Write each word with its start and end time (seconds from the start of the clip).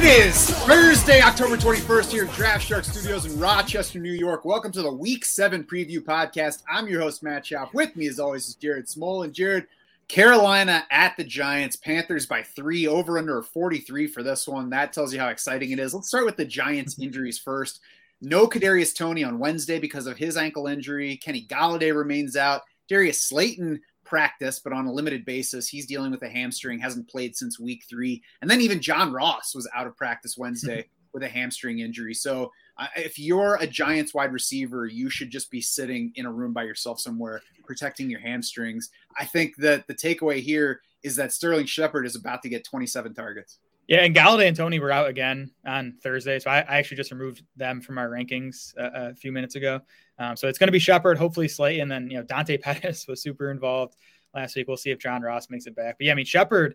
It 0.00 0.26
is 0.28 0.50
Thursday, 0.50 1.20
October 1.20 1.56
21st 1.56 2.12
here 2.12 2.26
at 2.26 2.32
Draft 2.34 2.64
Shark 2.64 2.84
Studios 2.84 3.26
in 3.26 3.36
Rochester, 3.40 3.98
New 3.98 4.12
York. 4.12 4.44
Welcome 4.44 4.70
to 4.70 4.82
the 4.82 4.92
Week 4.92 5.24
7 5.24 5.64
Preview 5.64 5.98
Podcast. 5.98 6.62
I'm 6.70 6.86
your 6.86 7.00
host, 7.00 7.24
Matt 7.24 7.44
Schauf. 7.44 7.74
With 7.74 7.96
me, 7.96 8.06
as 8.06 8.20
always, 8.20 8.46
is 8.46 8.54
Jared 8.54 8.86
Smola. 8.86 9.24
And 9.24 9.34
Jared, 9.34 9.66
Carolina 10.08 10.86
at 10.90 11.16
the 11.16 11.24
Giants, 11.24 11.76
Panthers 11.76 12.26
by 12.26 12.42
three, 12.42 12.88
over 12.88 13.18
under 13.18 13.42
43 13.42 14.06
for 14.06 14.22
this 14.22 14.48
one. 14.48 14.70
That 14.70 14.92
tells 14.92 15.12
you 15.12 15.20
how 15.20 15.28
exciting 15.28 15.70
it 15.70 15.78
is. 15.78 15.92
Let's 15.92 16.08
start 16.08 16.24
with 16.24 16.36
the 16.36 16.46
Giants 16.46 16.98
injuries 17.00 17.38
first. 17.38 17.80
No 18.20 18.48
Kadarius 18.48 18.94
Toney 18.94 19.22
on 19.22 19.38
Wednesday 19.38 19.78
because 19.78 20.06
of 20.06 20.16
his 20.16 20.36
ankle 20.36 20.66
injury. 20.66 21.16
Kenny 21.18 21.46
Golladay 21.46 21.94
remains 21.94 22.36
out. 22.36 22.62
Darius 22.88 23.22
Slayton 23.22 23.80
practiced, 24.04 24.64
but 24.64 24.72
on 24.72 24.86
a 24.86 24.92
limited 24.92 25.24
basis. 25.26 25.68
He's 25.68 25.86
dealing 25.86 26.10
with 26.10 26.22
a 26.22 26.28
hamstring, 26.28 26.78
hasn't 26.78 27.08
played 27.08 27.36
since 27.36 27.60
week 27.60 27.84
three. 27.88 28.22
And 28.40 28.50
then 28.50 28.62
even 28.62 28.80
John 28.80 29.12
Ross 29.12 29.54
was 29.54 29.68
out 29.74 29.86
of 29.86 29.96
practice 29.96 30.36
Wednesday 30.38 30.86
with 31.12 31.22
a 31.22 31.28
hamstring 31.28 31.80
injury. 31.80 32.14
So 32.14 32.50
if 32.96 33.18
you're 33.18 33.56
a 33.56 33.66
Giants 33.66 34.14
wide 34.14 34.32
receiver, 34.32 34.86
you 34.86 35.10
should 35.10 35.30
just 35.30 35.50
be 35.50 35.60
sitting 35.60 36.12
in 36.14 36.26
a 36.26 36.32
room 36.32 36.52
by 36.52 36.64
yourself 36.64 37.00
somewhere 37.00 37.42
protecting 37.64 38.08
your 38.10 38.20
hamstrings. 38.20 38.90
I 39.18 39.24
think 39.24 39.56
that 39.56 39.86
the 39.86 39.94
takeaway 39.94 40.40
here 40.40 40.80
is 41.02 41.16
that 41.16 41.32
Sterling 41.32 41.66
Shepard 41.66 42.06
is 42.06 42.16
about 42.16 42.42
to 42.42 42.48
get 42.48 42.64
27 42.64 43.14
targets. 43.14 43.58
Yeah, 43.88 44.04
and 44.04 44.14
Golladay 44.14 44.48
and 44.48 44.56
Toney 44.56 44.80
were 44.80 44.92
out 44.92 45.08
again 45.08 45.50
on 45.66 45.94
Thursday, 46.02 46.38
so 46.38 46.50
I, 46.50 46.58
I 46.58 46.76
actually 46.76 46.98
just 46.98 47.10
removed 47.10 47.42
them 47.56 47.80
from 47.80 47.96
our 47.96 48.10
rankings 48.10 48.76
a, 48.76 49.10
a 49.10 49.14
few 49.14 49.32
minutes 49.32 49.54
ago. 49.54 49.80
Um, 50.18 50.36
so 50.36 50.46
it's 50.46 50.58
going 50.58 50.68
to 50.68 50.72
be 50.72 50.78
Shepard, 50.78 51.16
hopefully 51.16 51.48
Slate, 51.48 51.80
and 51.80 51.90
then 51.90 52.10
you 52.10 52.18
know 52.18 52.22
Dante 52.22 52.56
Pettis 52.58 53.06
was 53.08 53.22
super 53.22 53.50
involved 53.50 53.96
last 54.34 54.56
week. 54.56 54.68
We'll 54.68 54.76
see 54.76 54.90
if 54.90 54.98
John 54.98 55.22
Ross 55.22 55.48
makes 55.48 55.66
it 55.66 55.74
back. 55.74 55.96
But 55.98 56.04
yeah, 56.04 56.12
I 56.12 56.16
mean 56.16 56.26
Shepard, 56.26 56.74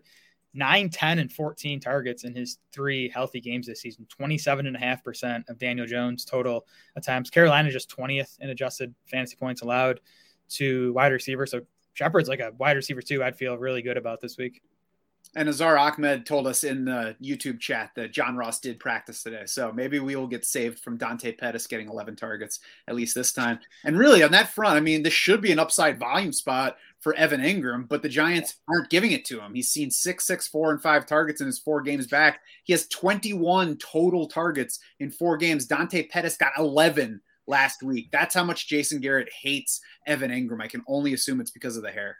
9, 0.54 0.88
10, 0.88 1.18
and 1.18 1.32
14 1.32 1.80
targets 1.80 2.24
in 2.24 2.34
his 2.34 2.58
three 2.72 3.08
healthy 3.08 3.40
games 3.40 3.66
this 3.66 3.80
season, 3.80 4.06
27.5% 4.20 5.48
of 5.48 5.58
Daniel 5.58 5.86
Jones' 5.86 6.24
total 6.24 6.66
attempts. 6.96 7.30
Carolina 7.30 7.70
just 7.70 7.94
20th 7.94 8.38
in 8.40 8.50
adjusted 8.50 8.94
fantasy 9.06 9.36
points 9.36 9.62
allowed 9.62 10.00
to 10.50 10.92
wide 10.92 11.12
receiver. 11.12 11.46
So 11.46 11.62
Shepard's 11.94 12.28
like 12.28 12.40
a 12.40 12.52
wide 12.58 12.76
receiver 12.76 13.02
too. 13.02 13.22
I'd 13.22 13.36
feel 13.36 13.56
really 13.58 13.82
good 13.82 13.96
about 13.96 14.20
this 14.20 14.36
week. 14.36 14.62
And 15.36 15.48
Azar 15.48 15.76
Ahmed 15.76 16.26
told 16.26 16.46
us 16.46 16.62
in 16.62 16.84
the 16.84 17.16
YouTube 17.20 17.58
chat 17.58 17.90
that 17.96 18.12
John 18.12 18.36
Ross 18.36 18.60
did 18.60 18.78
practice 18.78 19.22
today. 19.22 19.42
So 19.46 19.72
maybe 19.72 19.98
we 19.98 20.14
will 20.14 20.28
get 20.28 20.44
saved 20.44 20.78
from 20.78 20.96
Dante 20.96 21.32
Pettis 21.32 21.66
getting 21.66 21.88
11 21.88 22.14
targets, 22.14 22.60
at 22.86 22.94
least 22.94 23.14
this 23.14 23.32
time. 23.32 23.58
And 23.84 23.98
really, 23.98 24.22
on 24.22 24.30
that 24.30 24.54
front, 24.54 24.76
I 24.76 24.80
mean, 24.80 25.02
this 25.02 25.12
should 25.12 25.40
be 25.40 25.50
an 25.50 25.58
upside 25.58 25.98
volume 25.98 26.32
spot 26.32 26.76
for 27.00 27.14
Evan 27.14 27.40
Engram, 27.40 27.88
but 27.88 28.02
the 28.02 28.08
Giants 28.08 28.56
aren't 28.68 28.90
giving 28.90 29.12
it 29.12 29.24
to 29.26 29.40
him. 29.40 29.54
He's 29.54 29.70
seen 29.70 29.90
six, 29.90 30.24
six, 30.24 30.46
four, 30.46 30.70
and 30.70 30.80
five 30.80 31.04
targets 31.04 31.40
in 31.40 31.46
his 31.46 31.58
four 31.58 31.82
games 31.82 32.06
back. 32.06 32.40
He 32.62 32.72
has 32.72 32.86
21 32.88 33.76
total 33.76 34.28
targets 34.28 34.78
in 35.00 35.10
four 35.10 35.36
games. 35.36 35.66
Dante 35.66 36.06
Pettis 36.06 36.36
got 36.36 36.52
11 36.56 37.20
last 37.46 37.82
week. 37.82 38.08
That's 38.10 38.34
how 38.34 38.44
much 38.44 38.68
Jason 38.68 39.00
Garrett 39.00 39.28
hates 39.32 39.80
Evan 40.06 40.30
Engram. 40.30 40.62
I 40.62 40.68
can 40.68 40.82
only 40.86 41.12
assume 41.12 41.40
it's 41.40 41.50
because 41.50 41.76
of 41.76 41.82
the 41.82 41.90
hair. 41.90 42.16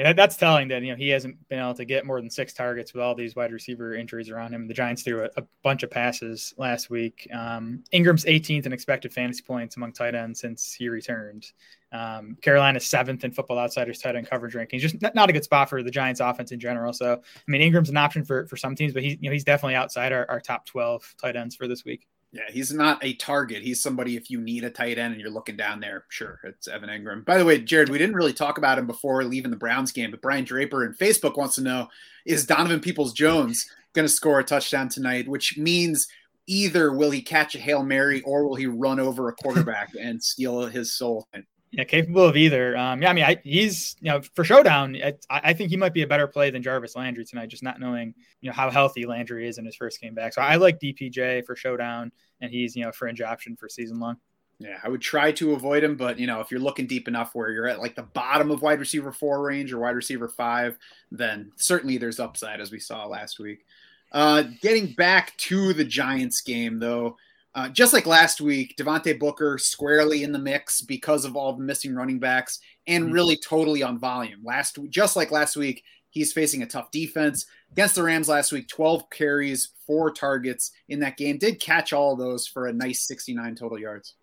Yeah, 0.00 0.14
that's 0.14 0.36
telling 0.36 0.68
that 0.68 0.80
you 0.82 0.92
know 0.92 0.96
he 0.96 1.10
hasn't 1.10 1.46
been 1.50 1.58
able 1.58 1.74
to 1.74 1.84
get 1.84 2.06
more 2.06 2.22
than 2.22 2.30
six 2.30 2.54
targets 2.54 2.94
with 2.94 3.02
all 3.02 3.14
these 3.14 3.36
wide 3.36 3.52
receiver 3.52 3.94
injuries 3.94 4.30
around 4.30 4.54
him. 4.54 4.66
The 4.66 4.72
Giants 4.72 5.02
threw 5.02 5.24
a, 5.24 5.28
a 5.36 5.42
bunch 5.62 5.82
of 5.82 5.90
passes 5.90 6.54
last 6.56 6.88
week. 6.88 7.28
Um, 7.34 7.84
Engram's 7.92 8.24
18th 8.24 8.64
in 8.64 8.72
expected 8.72 9.12
fantasy 9.12 9.42
points 9.42 9.76
among 9.76 9.92
tight 9.92 10.14
ends 10.14 10.40
since 10.40 10.72
he 10.72 10.88
returned. 10.88 11.52
Um, 11.92 12.38
Carolina's 12.40 12.86
seventh 12.86 13.24
in 13.24 13.32
Football 13.32 13.58
Outsiders 13.58 13.98
tight 13.98 14.16
end 14.16 14.30
coverage 14.30 14.54
rankings. 14.54 14.78
Just 14.80 15.02
not, 15.02 15.14
not, 15.14 15.28
a 15.28 15.34
good 15.34 15.44
spot 15.44 15.68
for 15.68 15.82
the 15.82 15.90
Giants 15.90 16.20
offense 16.20 16.50
in 16.50 16.60
general. 16.60 16.94
So 16.94 17.14
I 17.14 17.50
mean 17.50 17.60
Engram's 17.60 17.90
an 17.90 17.98
option 17.98 18.24
for 18.24 18.46
for 18.46 18.56
some 18.56 18.74
teams, 18.74 18.94
but 18.94 19.02
he 19.02 19.18
you 19.20 19.28
know 19.28 19.32
he's 19.32 19.44
definitely 19.44 19.74
outside 19.74 20.12
our, 20.12 20.24
our 20.30 20.40
top 20.40 20.64
12 20.64 21.14
tight 21.20 21.36
ends 21.36 21.54
for 21.54 21.68
this 21.68 21.84
week. 21.84 22.06
Yeah, 22.32 22.42
he's 22.48 22.72
not 22.72 23.04
a 23.04 23.14
target. 23.14 23.62
He's 23.62 23.82
somebody 23.82 24.16
if 24.16 24.30
you 24.30 24.40
need 24.40 24.62
a 24.62 24.70
tight 24.70 24.98
end 24.98 25.12
and 25.12 25.20
you're 25.20 25.30
looking 25.30 25.56
down 25.56 25.80
there, 25.80 26.04
sure, 26.10 26.38
it's 26.44 26.68
Evan 26.68 26.88
Engram. 26.88 27.24
By 27.24 27.38
the 27.38 27.44
way, 27.44 27.58
Jared, 27.60 27.88
we 27.88 27.98
didn't 27.98 28.14
really 28.14 28.32
talk 28.32 28.56
about 28.56 28.78
him 28.78 28.86
before 28.86 29.24
leaving 29.24 29.50
the 29.50 29.56
Browns 29.56 29.90
game, 29.90 30.12
but 30.12 30.22
Brian 30.22 30.44
Draper 30.44 30.84
in 30.84 30.94
Facebook 30.94 31.36
wants 31.36 31.56
to 31.56 31.62
know 31.62 31.88
is 32.24 32.46
Donovan 32.46 32.80
Peoples 32.80 33.12
Jones 33.12 33.66
going 33.94 34.06
to 34.06 34.12
score 34.12 34.38
a 34.38 34.44
touchdown 34.44 34.88
tonight, 34.88 35.26
which 35.26 35.58
means 35.58 36.06
either 36.46 36.92
will 36.92 37.10
he 37.10 37.22
catch 37.22 37.56
a 37.56 37.58
Hail 37.58 37.82
Mary 37.82 38.22
or 38.22 38.46
will 38.46 38.54
he 38.54 38.66
run 38.66 39.00
over 39.00 39.28
a 39.28 39.34
quarterback 39.34 39.90
and 40.00 40.22
steal 40.22 40.66
his 40.66 40.96
soul? 40.96 41.26
Yeah, 41.72 41.84
capable 41.84 42.24
of 42.24 42.36
either. 42.36 42.76
Um, 42.76 43.00
yeah, 43.00 43.10
I 43.10 43.12
mean, 43.12 43.24
I, 43.24 43.40
he's 43.44 43.94
you 44.00 44.10
know 44.10 44.20
for 44.34 44.42
showdown. 44.42 44.96
I, 44.96 45.14
I, 45.30 45.52
think 45.52 45.70
he 45.70 45.76
might 45.76 45.94
be 45.94 46.02
a 46.02 46.06
better 46.06 46.26
play 46.26 46.50
than 46.50 46.64
Jarvis 46.64 46.96
Landry 46.96 47.24
tonight, 47.24 47.46
just 47.46 47.62
not 47.62 47.78
knowing 47.78 48.12
you 48.40 48.50
know 48.50 48.54
how 48.54 48.70
healthy 48.70 49.06
Landry 49.06 49.46
is 49.46 49.56
in 49.56 49.64
his 49.64 49.76
first 49.76 50.00
game 50.00 50.12
back. 50.14 50.34
So 50.34 50.42
I 50.42 50.56
like 50.56 50.80
DPJ 50.80 51.46
for 51.46 51.54
showdown, 51.54 52.10
and 52.40 52.50
he's 52.50 52.74
you 52.74 52.82
know 52.82 52.88
a 52.88 52.92
fringe 52.92 53.20
option 53.20 53.54
for 53.54 53.68
season 53.68 54.00
long. 54.00 54.16
Yeah, 54.58 54.78
I 54.82 54.88
would 54.88 55.00
try 55.00 55.30
to 55.32 55.52
avoid 55.52 55.84
him, 55.84 55.96
but 55.96 56.18
you 56.18 56.26
know 56.26 56.40
if 56.40 56.50
you're 56.50 56.58
looking 56.58 56.88
deep 56.88 57.06
enough 57.06 57.36
where 57.36 57.50
you're 57.50 57.68
at 57.68 57.78
like 57.78 57.94
the 57.94 58.02
bottom 58.02 58.50
of 58.50 58.62
wide 58.62 58.80
receiver 58.80 59.12
four 59.12 59.40
range 59.40 59.72
or 59.72 59.78
wide 59.78 59.94
receiver 59.94 60.28
five, 60.28 60.76
then 61.12 61.52
certainly 61.54 61.98
there's 61.98 62.18
upside 62.18 62.60
as 62.60 62.72
we 62.72 62.80
saw 62.80 63.06
last 63.06 63.38
week. 63.38 63.64
Uh, 64.10 64.42
getting 64.60 64.92
back 64.94 65.36
to 65.36 65.72
the 65.72 65.84
Giants 65.84 66.40
game 66.40 66.80
though. 66.80 67.16
Uh, 67.54 67.68
just 67.68 67.92
like 67.92 68.06
last 68.06 68.40
week, 68.40 68.76
Devontae 68.78 69.18
Booker 69.18 69.58
squarely 69.58 70.22
in 70.22 70.30
the 70.30 70.38
mix 70.38 70.82
because 70.82 71.24
of 71.24 71.34
all 71.34 71.52
the 71.52 71.62
missing 71.62 71.94
running 71.94 72.20
backs 72.20 72.60
and 72.86 73.04
mm-hmm. 73.04 73.12
really 73.12 73.36
totally 73.36 73.82
on 73.82 73.98
volume. 73.98 74.40
Last 74.44 74.78
just 74.88 75.16
like 75.16 75.32
last 75.32 75.56
week, 75.56 75.82
he's 76.10 76.32
facing 76.32 76.62
a 76.62 76.66
tough 76.66 76.90
defense 76.92 77.46
against 77.72 77.96
the 77.96 78.04
Rams 78.04 78.28
last 78.28 78.52
week. 78.52 78.68
Twelve 78.68 79.10
carries, 79.10 79.70
four 79.84 80.12
targets 80.12 80.70
in 80.88 81.00
that 81.00 81.16
game. 81.16 81.38
Did 81.38 81.60
catch 81.60 81.92
all 81.92 82.14
those 82.14 82.46
for 82.46 82.66
a 82.66 82.72
nice 82.72 83.06
sixty-nine 83.06 83.56
total 83.56 83.80
yards. 83.80 84.14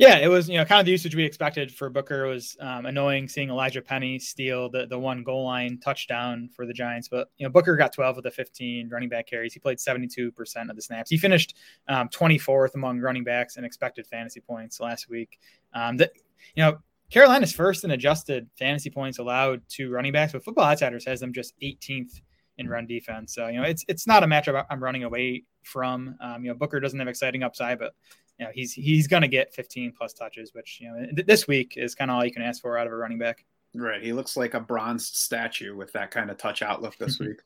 Yeah, 0.00 0.16
it 0.16 0.28
was 0.28 0.48
you 0.48 0.56
know 0.56 0.64
kind 0.64 0.80
of 0.80 0.86
the 0.86 0.92
usage 0.92 1.14
we 1.14 1.24
expected 1.24 1.70
for 1.70 1.90
Booker. 1.90 2.26
Was 2.26 2.56
um, 2.58 2.86
annoying 2.86 3.28
seeing 3.28 3.50
Elijah 3.50 3.82
Penny 3.82 4.18
steal 4.18 4.70
the 4.70 4.86
the 4.86 4.98
one 4.98 5.22
goal 5.22 5.44
line 5.44 5.78
touchdown 5.78 6.48
for 6.56 6.64
the 6.64 6.72
Giants, 6.72 7.06
but 7.06 7.28
you 7.36 7.44
know 7.44 7.50
Booker 7.50 7.76
got 7.76 7.92
12 7.92 8.16
of 8.16 8.24
the 8.24 8.30
15 8.30 8.88
running 8.88 9.10
back 9.10 9.26
carries. 9.26 9.52
He 9.52 9.60
played 9.60 9.78
72 9.78 10.32
percent 10.32 10.70
of 10.70 10.76
the 10.76 10.80
snaps. 10.80 11.10
He 11.10 11.18
finished 11.18 11.54
um, 11.86 12.08
24th 12.08 12.76
among 12.76 13.00
running 13.00 13.24
backs 13.24 13.58
in 13.58 13.64
expected 13.66 14.06
fantasy 14.06 14.40
points 14.40 14.80
last 14.80 15.10
week. 15.10 15.38
Um, 15.74 15.98
that 15.98 16.12
you 16.54 16.62
know 16.62 16.78
Carolina's 17.10 17.52
first 17.52 17.84
in 17.84 17.90
adjusted 17.90 18.48
fantasy 18.58 18.88
points 18.88 19.18
allowed 19.18 19.60
to 19.72 19.90
running 19.90 20.12
backs, 20.12 20.32
but 20.32 20.42
Football 20.42 20.64
Outsiders 20.64 21.04
has 21.04 21.20
them 21.20 21.34
just 21.34 21.52
18th 21.60 22.22
in 22.56 22.70
run 22.70 22.86
defense. 22.86 23.34
So 23.34 23.48
you 23.48 23.60
know 23.60 23.64
it's 23.64 23.84
it's 23.86 24.06
not 24.06 24.22
a 24.22 24.26
matchup 24.26 24.64
I'm 24.70 24.82
running 24.82 25.04
away 25.04 25.44
from. 25.62 26.16
Um, 26.22 26.42
you 26.42 26.50
know 26.50 26.56
Booker 26.56 26.80
doesn't 26.80 26.98
have 26.98 27.08
exciting 27.08 27.42
upside, 27.42 27.78
but 27.78 27.92
you 28.40 28.46
know, 28.46 28.52
he's 28.54 28.72
he's 28.72 29.06
going 29.06 29.20
to 29.20 29.28
get 29.28 29.52
15 29.52 29.92
plus 29.92 30.14
touches, 30.14 30.54
which 30.54 30.80
you 30.80 30.88
know 30.88 31.06
this 31.26 31.46
week 31.46 31.74
is 31.76 31.94
kind 31.94 32.10
of 32.10 32.16
all 32.16 32.24
you 32.24 32.32
can 32.32 32.42
ask 32.42 32.62
for 32.62 32.78
out 32.78 32.86
of 32.86 32.92
a 32.92 32.96
running 32.96 33.18
back. 33.18 33.44
Right, 33.74 34.02
he 34.02 34.14
looks 34.14 34.36
like 34.36 34.54
a 34.54 34.60
bronzed 34.60 35.14
statue 35.14 35.76
with 35.76 35.92
that 35.92 36.10
kind 36.10 36.30
of 36.30 36.38
touch 36.38 36.62
outlook 36.62 36.96
this 36.96 37.18
week. 37.20 37.38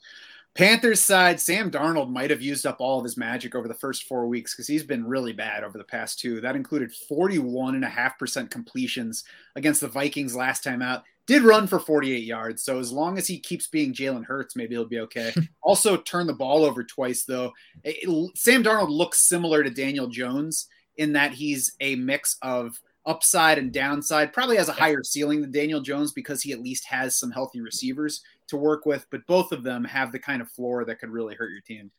Panthers 0.54 1.00
side, 1.00 1.40
Sam 1.40 1.68
Darnold 1.68 2.10
might 2.10 2.30
have 2.30 2.40
used 2.40 2.64
up 2.64 2.76
all 2.78 2.98
of 2.98 3.04
his 3.04 3.16
magic 3.16 3.56
over 3.56 3.66
the 3.66 3.74
first 3.74 4.04
four 4.04 4.28
weeks 4.28 4.54
because 4.54 4.68
he's 4.68 4.84
been 4.84 5.04
really 5.04 5.32
bad 5.32 5.64
over 5.64 5.76
the 5.76 5.84
past 5.84 6.20
two. 6.20 6.40
That 6.40 6.54
included 6.54 6.92
41.5% 7.10 8.50
completions 8.50 9.24
against 9.56 9.80
the 9.80 9.88
Vikings 9.88 10.36
last 10.36 10.62
time 10.62 10.80
out. 10.80 11.02
Did 11.26 11.42
run 11.42 11.66
for 11.66 11.80
48 11.80 12.22
yards. 12.22 12.62
So 12.62 12.78
as 12.78 12.92
long 12.92 13.18
as 13.18 13.26
he 13.26 13.40
keeps 13.40 13.66
being 13.66 13.92
Jalen 13.92 14.26
Hurts, 14.26 14.54
maybe 14.54 14.76
he'll 14.76 14.84
be 14.84 15.00
okay. 15.00 15.34
also, 15.62 15.96
turn 15.96 16.28
the 16.28 16.34
ball 16.34 16.64
over 16.64 16.84
twice, 16.84 17.24
though. 17.24 17.52
It, 17.82 18.08
Sam 18.36 18.62
Darnold 18.62 18.90
looks 18.90 19.26
similar 19.26 19.64
to 19.64 19.70
Daniel 19.70 20.06
Jones 20.06 20.68
in 20.96 21.12
that 21.14 21.32
he's 21.32 21.72
a 21.80 21.96
mix 21.96 22.36
of 22.42 22.80
upside 23.06 23.58
and 23.58 23.72
downside. 23.72 24.32
Probably 24.32 24.56
has 24.56 24.68
a 24.68 24.72
higher 24.72 25.02
ceiling 25.02 25.40
than 25.40 25.52
Daniel 25.52 25.80
Jones 25.80 26.12
because 26.12 26.42
he 26.42 26.52
at 26.52 26.60
least 26.60 26.86
has 26.86 27.18
some 27.18 27.30
healthy 27.30 27.60
receivers 27.60 28.22
to 28.48 28.56
work 28.56 28.86
with. 28.86 29.06
But 29.10 29.26
both 29.26 29.52
of 29.52 29.62
them 29.62 29.84
have 29.84 30.12
the 30.12 30.18
kind 30.18 30.40
of 30.40 30.50
floor 30.50 30.84
that 30.84 30.98
could 30.98 31.10
really 31.10 31.34
hurt 31.34 31.50
your 31.50 31.60
team. 31.60 31.90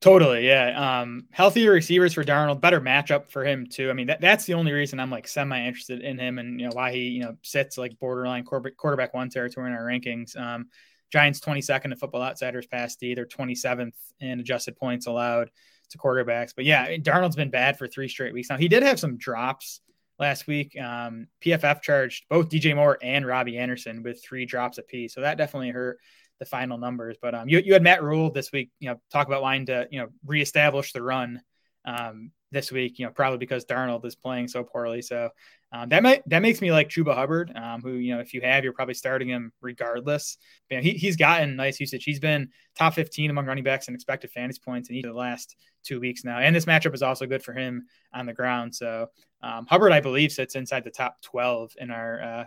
Totally, 0.00 0.46
yeah. 0.46 1.00
Um, 1.00 1.26
healthier 1.30 1.72
receivers 1.72 2.14
for 2.14 2.24
Darnold, 2.24 2.62
better 2.62 2.80
matchup 2.80 3.30
for 3.30 3.44
him 3.44 3.66
too. 3.66 3.90
I 3.90 3.92
mean, 3.92 4.06
that, 4.06 4.22
that's 4.22 4.46
the 4.46 4.54
only 4.54 4.72
reason 4.72 4.98
I'm 4.98 5.10
like 5.10 5.28
semi 5.28 5.66
interested 5.66 6.00
in 6.00 6.18
him, 6.18 6.38
and 6.38 6.58
you 6.58 6.66
know 6.66 6.72
why 6.74 6.90
he 6.92 7.08
you 7.08 7.22
know 7.22 7.36
sits 7.42 7.76
like 7.76 7.98
borderline 7.98 8.44
quarterback, 8.44 9.12
one 9.12 9.28
territory 9.28 9.70
in 9.70 9.76
our 9.76 9.84
rankings. 9.84 10.38
Um, 10.40 10.68
Giants 11.12 11.40
22nd 11.40 11.86
in 11.86 11.96
Football 11.96 12.22
Outsiders 12.22 12.66
pass 12.66 12.96
D, 12.96 13.14
they're 13.14 13.26
27th 13.26 13.92
in 14.20 14.40
adjusted 14.40 14.76
points 14.76 15.06
allowed 15.06 15.50
to 15.90 15.98
quarterbacks. 15.98 16.52
But 16.54 16.64
yeah, 16.64 16.96
Darnold's 16.96 17.36
been 17.36 17.50
bad 17.50 17.78
for 17.78 17.86
three 17.86 18.08
straight 18.08 18.32
weeks. 18.32 18.50
Now 18.50 18.56
he 18.56 18.68
did 18.68 18.82
have 18.82 19.00
some 19.00 19.16
drops 19.16 19.80
last 20.18 20.46
week. 20.46 20.78
Um, 20.80 21.28
PFF 21.44 21.82
charged 21.82 22.24
both 22.28 22.48
DJ 22.48 22.74
Moore 22.74 22.98
and 23.02 23.26
Robbie 23.26 23.58
Anderson 23.58 24.02
with 24.02 24.22
three 24.22 24.46
drops 24.46 24.78
apiece, 24.78 25.14
so 25.14 25.20
that 25.22 25.38
definitely 25.38 25.70
hurt 25.70 25.98
the 26.38 26.44
final 26.44 26.78
numbers. 26.78 27.16
But 27.20 27.34
um, 27.34 27.48
you 27.48 27.58
you 27.58 27.72
had 27.72 27.82
Matt 27.82 28.02
Rhule 28.02 28.30
this 28.30 28.52
week, 28.52 28.70
you 28.78 28.90
know, 28.90 29.00
talk 29.12 29.26
about 29.26 29.42
wanting 29.42 29.66
to 29.66 29.88
you 29.90 30.00
know 30.00 30.08
reestablish 30.26 30.92
the 30.92 31.02
run. 31.02 31.42
Um, 31.84 32.32
this 32.52 32.72
week, 32.72 32.98
you 32.98 33.06
know, 33.06 33.12
probably 33.12 33.38
because 33.38 33.64
Darnold 33.64 34.04
is 34.04 34.16
playing 34.16 34.48
so 34.48 34.64
poorly. 34.64 35.02
So 35.02 35.30
um, 35.72 35.88
that 35.90 36.02
might 36.02 36.28
that 36.28 36.40
makes 36.42 36.60
me 36.60 36.72
like 36.72 36.88
Chuba 36.88 37.14
Hubbard, 37.14 37.52
um, 37.54 37.80
who 37.80 37.92
you 37.92 38.14
know, 38.14 38.20
if 38.20 38.34
you 38.34 38.40
have, 38.40 38.64
you're 38.64 38.72
probably 38.72 38.94
starting 38.94 39.28
him 39.28 39.52
regardless. 39.60 40.36
You 40.68 40.76
know, 40.76 40.82
he, 40.82 40.90
he's 40.90 41.16
gotten 41.16 41.54
nice 41.54 41.78
usage. 41.78 42.02
He's 42.02 42.18
been 42.18 42.48
top 42.74 42.94
15 42.94 43.30
among 43.30 43.46
running 43.46 43.62
backs 43.62 43.86
and 43.86 43.94
expected 43.94 44.32
fantasy 44.32 44.60
points 44.64 44.90
in 44.90 44.96
each 44.96 45.04
of 45.04 45.12
the 45.12 45.18
last 45.18 45.56
two 45.84 46.00
weeks 46.00 46.24
now. 46.24 46.38
And 46.38 46.54
this 46.54 46.64
matchup 46.64 46.94
is 46.94 47.02
also 47.02 47.26
good 47.26 47.42
for 47.42 47.52
him 47.52 47.86
on 48.12 48.26
the 48.26 48.32
ground. 48.32 48.74
So 48.74 49.08
um, 49.42 49.66
Hubbard, 49.66 49.92
I 49.92 50.00
believe, 50.00 50.32
sits 50.32 50.56
inside 50.56 50.84
the 50.84 50.90
top 50.90 51.20
12 51.22 51.72
in 51.78 51.90
our, 51.90 52.22
uh, 52.22 52.44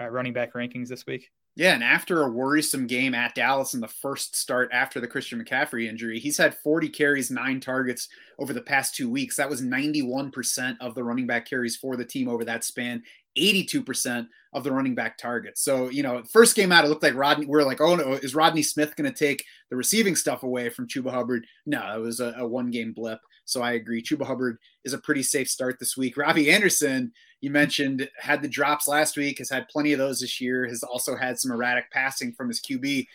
our 0.00 0.10
running 0.10 0.32
back 0.32 0.54
rankings 0.54 0.88
this 0.88 1.06
week. 1.06 1.30
Yeah, 1.56 1.74
and 1.74 1.84
after 1.84 2.22
a 2.22 2.30
worrisome 2.30 2.88
game 2.88 3.14
at 3.14 3.36
Dallas 3.36 3.74
in 3.74 3.80
the 3.80 3.86
first 3.86 4.34
start 4.34 4.70
after 4.72 5.00
the 5.00 5.06
Christian 5.06 5.42
McCaffrey 5.42 5.88
injury, 5.88 6.18
he's 6.18 6.36
had 6.36 6.56
40 6.58 6.88
carries, 6.88 7.30
nine 7.30 7.60
targets 7.60 8.08
over 8.40 8.52
the 8.52 8.60
past 8.60 8.96
two 8.96 9.08
weeks. 9.08 9.36
That 9.36 9.48
was 9.48 9.62
91% 9.62 10.76
of 10.80 10.96
the 10.96 11.04
running 11.04 11.28
back 11.28 11.48
carries 11.48 11.76
for 11.76 11.96
the 11.96 12.04
team 12.04 12.28
over 12.28 12.44
that 12.44 12.64
span, 12.64 13.04
82% 13.38 14.26
of 14.52 14.64
the 14.64 14.72
running 14.72 14.96
back 14.96 15.16
targets. 15.16 15.62
So, 15.62 15.90
you 15.90 16.02
know, 16.02 16.24
first 16.24 16.56
game 16.56 16.72
out, 16.72 16.84
it 16.84 16.88
looked 16.88 17.04
like 17.04 17.14
Rodney, 17.14 17.46
we 17.46 17.56
are 17.56 17.64
like, 17.64 17.80
oh 17.80 17.94
no, 17.94 18.14
is 18.14 18.34
Rodney 18.34 18.62
Smith 18.62 18.96
going 18.96 19.10
to 19.10 19.16
take 19.16 19.44
the 19.70 19.76
receiving 19.76 20.16
stuff 20.16 20.42
away 20.42 20.70
from 20.70 20.88
Chuba 20.88 21.12
Hubbard? 21.12 21.46
No, 21.66 21.94
it 21.94 22.00
was 22.00 22.18
a, 22.18 22.34
a 22.36 22.46
one 22.46 22.72
game 22.72 22.92
blip. 22.92 23.20
So 23.44 23.62
I 23.62 23.72
agree. 23.72 24.02
Chuba 24.02 24.26
Hubbard 24.26 24.58
is 24.84 24.92
a 24.92 24.98
pretty 24.98 25.22
safe 25.22 25.48
start 25.48 25.78
this 25.78 25.96
week. 25.96 26.16
Robbie 26.16 26.50
Anderson, 26.50 27.12
you 27.44 27.50
mentioned, 27.50 28.08
had 28.18 28.40
the 28.40 28.48
drops 28.48 28.88
last 28.88 29.18
week, 29.18 29.36
has 29.36 29.50
had 29.50 29.68
plenty 29.68 29.92
of 29.92 29.98
those 29.98 30.20
this 30.20 30.40
year, 30.40 30.66
has 30.66 30.82
also 30.82 31.14
had 31.14 31.38
some 31.38 31.52
erratic 31.52 31.90
passing 31.90 32.32
from 32.32 32.48
his 32.48 32.58
QB. 32.58 33.06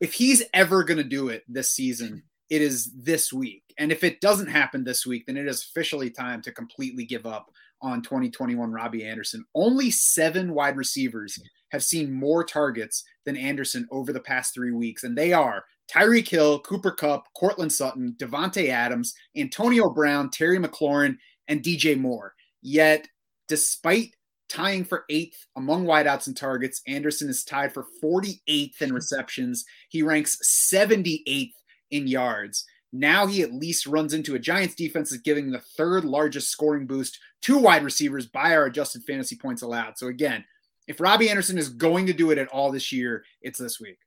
If 0.00 0.14
he's 0.14 0.42
ever 0.52 0.82
going 0.82 0.98
to 0.98 1.04
do 1.04 1.28
it 1.28 1.44
this 1.46 1.70
season, 1.70 2.24
it 2.50 2.60
is 2.60 2.90
this 2.92 3.32
week. 3.32 3.62
And 3.78 3.92
if 3.92 4.02
it 4.02 4.20
doesn't 4.20 4.48
happen 4.48 4.82
this 4.82 5.06
week, 5.06 5.26
then 5.26 5.36
it 5.36 5.46
is 5.46 5.62
officially 5.62 6.10
time 6.10 6.42
to 6.42 6.50
completely 6.50 7.04
give 7.04 7.24
up 7.24 7.52
on 7.80 8.02
2021 8.02 8.72
Robbie 8.72 9.04
Anderson. 9.04 9.44
Only 9.54 9.92
seven 9.92 10.54
wide 10.54 10.76
receivers 10.76 11.40
have 11.68 11.84
seen 11.84 12.10
more 12.10 12.42
targets 12.42 13.04
than 13.26 13.36
Anderson 13.36 13.86
over 13.92 14.12
the 14.12 14.18
past 14.18 14.54
three 14.54 14.72
weeks, 14.72 15.04
and 15.04 15.16
they 15.16 15.32
are 15.32 15.64
Tyreek 15.88 16.26
Hill, 16.26 16.58
Cooper 16.62 16.90
Kupp, 16.90 17.32
Courtland 17.36 17.72
Sutton, 17.72 18.16
Davante 18.18 18.70
Adams, 18.70 19.14
Antonio 19.36 19.88
Brown, 19.88 20.30
Terry 20.30 20.58
McLaurin, 20.58 21.16
and 21.46 21.62
DJ 21.62 21.96
Moore. 21.96 22.34
Yet, 22.60 23.06
despite 23.48 24.14
tying 24.48 24.84
for 24.84 25.04
eighth 25.10 25.46
among 25.56 25.84
wideouts 25.84 26.26
and 26.26 26.36
targets, 26.36 26.80
Anderson 26.86 27.28
is 27.28 27.44
tied 27.44 27.72
for 27.72 27.86
48th 28.02 28.80
in 28.80 28.92
receptions. 28.92 29.64
He 29.88 30.02
ranks 30.02 30.38
78th 30.70 31.52
in 31.90 32.06
yards. 32.06 32.64
Now 32.92 33.26
he 33.26 33.42
at 33.42 33.52
least 33.52 33.86
runs 33.86 34.14
into 34.14 34.34
a 34.34 34.38
Giants 34.38 34.74
defense 34.74 35.10
that's 35.10 35.22
giving 35.22 35.50
the 35.50 35.58
third 35.58 36.04
largest 36.04 36.50
scoring 36.50 36.86
boost 36.86 37.18
to 37.42 37.58
wide 37.58 37.84
receivers 37.84 38.26
by 38.26 38.54
our 38.54 38.64
adjusted 38.64 39.02
fantasy 39.04 39.36
points 39.36 39.62
allowed. 39.62 39.98
So 39.98 40.06
again, 40.06 40.44
if 40.86 41.00
Robbie 41.00 41.28
Anderson 41.28 41.58
is 41.58 41.68
going 41.68 42.06
to 42.06 42.14
do 42.14 42.30
it 42.30 42.38
at 42.38 42.48
all 42.48 42.72
this 42.72 42.90
year, 42.90 43.24
it's 43.42 43.58
this 43.58 43.78
week. 43.78 43.98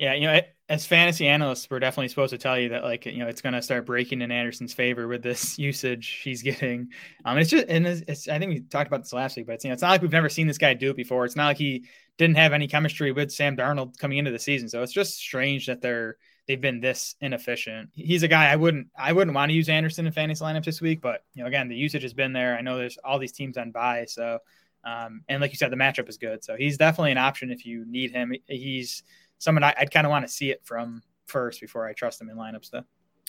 Yeah, 0.00 0.14
you 0.14 0.28
know, 0.28 0.40
as 0.70 0.86
fantasy 0.86 1.28
analysts, 1.28 1.68
we're 1.68 1.78
definitely 1.78 2.08
supposed 2.08 2.30
to 2.30 2.38
tell 2.38 2.58
you 2.58 2.70
that, 2.70 2.84
like, 2.84 3.04
you 3.04 3.18
know, 3.18 3.26
it's 3.28 3.42
going 3.42 3.52
to 3.52 3.60
start 3.60 3.84
breaking 3.84 4.22
in 4.22 4.32
Anderson's 4.32 4.72
favor 4.72 5.06
with 5.06 5.22
this 5.22 5.58
usage 5.58 6.06
she's 6.06 6.40
getting. 6.40 6.88
Um, 7.26 7.36
it's 7.36 7.50
just, 7.50 7.66
and 7.68 7.86
it's, 7.86 8.02
it's, 8.08 8.26
I 8.26 8.38
think 8.38 8.50
we 8.50 8.60
talked 8.60 8.86
about 8.86 9.02
this 9.02 9.12
last 9.12 9.36
week, 9.36 9.44
but 9.44 9.56
it's, 9.56 9.64
you 9.64 9.68
know, 9.68 9.74
it's 9.74 9.82
not 9.82 9.90
like 9.90 10.00
we've 10.00 10.10
never 10.10 10.30
seen 10.30 10.46
this 10.46 10.56
guy 10.56 10.72
do 10.72 10.88
it 10.88 10.96
before. 10.96 11.26
It's 11.26 11.36
not 11.36 11.48
like 11.48 11.58
he 11.58 11.84
didn't 12.16 12.38
have 12.38 12.54
any 12.54 12.66
chemistry 12.66 13.12
with 13.12 13.30
Sam 13.30 13.58
Darnold 13.58 13.98
coming 13.98 14.16
into 14.16 14.30
the 14.30 14.38
season. 14.38 14.70
So 14.70 14.82
it's 14.82 14.90
just 14.92 15.18
strange 15.18 15.66
that 15.66 15.82
they're 15.82 16.16
they've 16.48 16.58
been 16.58 16.80
this 16.80 17.14
inefficient. 17.20 17.90
He's 17.92 18.22
a 18.22 18.28
guy 18.28 18.50
I 18.50 18.56
wouldn't 18.56 18.86
I 18.96 19.12
wouldn't 19.12 19.34
want 19.34 19.50
to 19.50 19.54
use 19.54 19.68
Anderson 19.68 20.06
in 20.06 20.12
fantasy 20.12 20.42
lineups 20.42 20.64
this 20.64 20.80
week, 20.80 21.02
but 21.02 21.24
you 21.34 21.42
know, 21.42 21.48
again, 21.48 21.68
the 21.68 21.76
usage 21.76 22.04
has 22.04 22.14
been 22.14 22.32
there. 22.32 22.56
I 22.56 22.62
know 22.62 22.78
there's 22.78 22.96
all 23.04 23.18
these 23.18 23.32
teams 23.32 23.58
on 23.58 23.70
buy, 23.70 24.06
so 24.06 24.38
um, 24.82 25.24
and 25.28 25.42
like 25.42 25.50
you 25.50 25.58
said, 25.58 25.70
the 25.70 25.76
matchup 25.76 26.08
is 26.08 26.16
good. 26.16 26.42
So 26.42 26.56
he's 26.56 26.78
definitely 26.78 27.12
an 27.12 27.18
option 27.18 27.50
if 27.50 27.66
you 27.66 27.84
need 27.86 28.12
him. 28.12 28.32
He's 28.46 29.02
someone 29.40 29.64
I, 29.64 29.74
would 29.80 29.90
kind 29.90 30.06
of 30.06 30.10
want 30.10 30.24
to 30.24 30.32
see 30.32 30.50
it 30.50 30.60
from 30.64 31.02
first 31.26 31.60
before 31.60 31.88
I 31.88 31.92
trust 31.92 32.20
him 32.20 32.28
in 32.28 32.36
lineups, 32.36 32.70
though. 32.70 32.84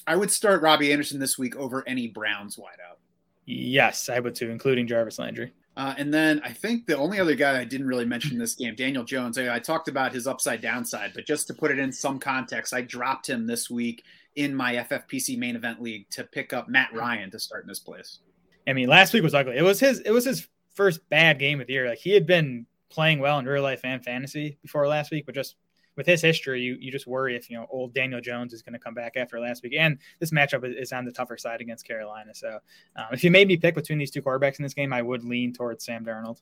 I 0.06 0.16
would 0.16 0.30
start 0.30 0.62
Robbie 0.62 0.92
Anderson 0.92 1.19
this 1.19 1.38
week 1.38 1.56
over 1.56 1.88
any 1.88 2.08
Browns 2.08 2.58
wideout. 2.58 2.98
Yes, 3.46 4.10
I 4.10 4.19
would 4.19 4.36
too, 4.36 4.50
including 4.50 4.88
Jarvis 4.88 5.18
Landry. 5.18 5.54
Uh, 5.78 5.96
and 5.98 6.13
then 6.13 6.42
I 6.44 6.52
think 6.52 6.86
the 6.86 6.98
only 6.98 7.19
other 7.19 7.34
guy 7.34 7.60
I 7.60 7.63
didn't 7.63 7.88
really 7.88 8.06
mention 8.06 8.38
this 8.38 8.56
game, 8.56 8.75
Daniel 8.75 9.06
Jones. 9.06 9.38
I, 9.38 9.56
I, 9.56 9.60
talked 9.60 9.88
about 9.88 10.12
his 10.12 10.28
upside 10.28 10.60
downside, 10.60 11.12
but 11.16 11.25
just 11.25 11.48
to 11.48 11.54
put 11.54 11.72
it 11.72 11.80
in 11.80 11.94
some 11.94 12.19
context, 12.19 12.74
I 12.74 12.81
dropped 12.81 13.28
him 13.30 13.48
this 13.48 13.69
week 13.69 14.04
in 14.36 14.54
my 14.54 14.75
FFPC 14.75 15.38
main 15.38 15.56
event 15.56 15.81
league 15.81 16.10
to 16.10 16.25
pick 16.25 16.52
up 16.52 16.68
Matt 16.68 16.94
Ryan 16.94 17.31
to 17.31 17.40
start 17.40 17.63
in 17.63 17.69
this 17.69 17.80
place. 17.80 18.19
I 18.68 18.74
mean, 18.74 18.90
last 18.90 19.13
week 19.13 19.24
was 19.24 19.34
ugly. 19.34 19.56
It 19.56 19.63
was 19.63 19.80
his. 19.80 20.00
It 20.02 20.12
was 20.12 20.25
his 20.25 20.48
first 20.74 21.08
bad 21.10 21.40
game 21.40 21.62
of 21.62 21.68
the 21.68 21.74
year. 21.74 21.88
Like 21.88 22.00
he 22.00 22.12
had 22.12 22.28
been 22.28 22.66
playing 22.90 23.19
well 23.19 23.40
in 23.40 23.46
real 23.46 23.63
life 23.63 23.81
and 23.84 24.04
fantasy 24.04 24.58
before 24.62 24.88
last 24.88 25.10
week, 25.10 25.25
but 25.25 25.36
just 25.36 25.56
with 25.95 26.05
his 26.05 26.21
history, 26.21 26.61
you 26.61 26.77
you 26.79 26.91
just 26.91 27.07
worry 27.07 27.35
if 27.35 27.49
you 27.49 27.57
know 27.57 27.67
old 27.69 27.93
Daniel 27.93 28.21
Jones 28.21 28.53
is 28.53 28.61
going 28.61 28.73
to 28.73 28.79
come 28.79 28.93
back 28.93 29.13
after 29.15 29.39
last 29.39 29.63
week. 29.63 29.73
And 29.77 29.97
this 30.19 30.31
matchup 30.31 30.63
is 30.63 30.91
on 30.91 31.05
the 31.05 31.11
tougher 31.11 31.38
side 31.38 31.61
against 31.61 31.88
Carolina. 31.88 32.33
So 32.33 32.59
um, 32.95 33.07
if 33.11 33.23
you 33.23 33.31
made 33.31 33.47
me 33.47 33.57
pick 33.57 33.75
between 33.75 33.97
these 33.97 34.11
two 34.11 34.21
quarterbacks 34.21 34.59
in 34.59 34.63
this 34.63 34.73
game, 34.73 34.93
I 34.93 35.01
would 35.01 35.23
lean 35.23 35.53
towards 35.53 35.85
Sam 35.85 36.05
Darnold. 36.05 36.41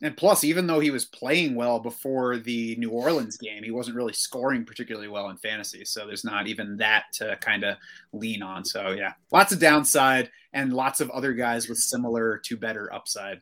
And 0.00 0.16
plus, 0.16 0.44
even 0.44 0.68
though 0.68 0.78
he 0.78 0.92
was 0.92 1.04
playing 1.04 1.56
well 1.56 1.80
before 1.80 2.36
the 2.38 2.76
New 2.76 2.90
Orleans 2.90 3.36
game, 3.36 3.64
he 3.64 3.72
wasn't 3.72 3.96
really 3.96 4.12
scoring 4.12 4.64
particularly 4.64 5.08
well 5.08 5.28
in 5.28 5.36
fantasy. 5.36 5.84
So 5.84 6.06
there's 6.06 6.24
not 6.24 6.46
even 6.46 6.76
that 6.76 7.06
to 7.14 7.36
kind 7.40 7.64
of 7.64 7.76
lean 8.12 8.40
on. 8.40 8.64
So 8.64 8.90
yeah, 8.90 9.14
lots 9.32 9.52
of 9.52 9.58
downside 9.58 10.30
and 10.52 10.72
lots 10.72 11.00
of 11.00 11.10
other 11.10 11.32
guys 11.32 11.68
with 11.68 11.78
similar 11.78 12.38
to 12.44 12.56
better 12.56 12.92
upside. 12.94 13.40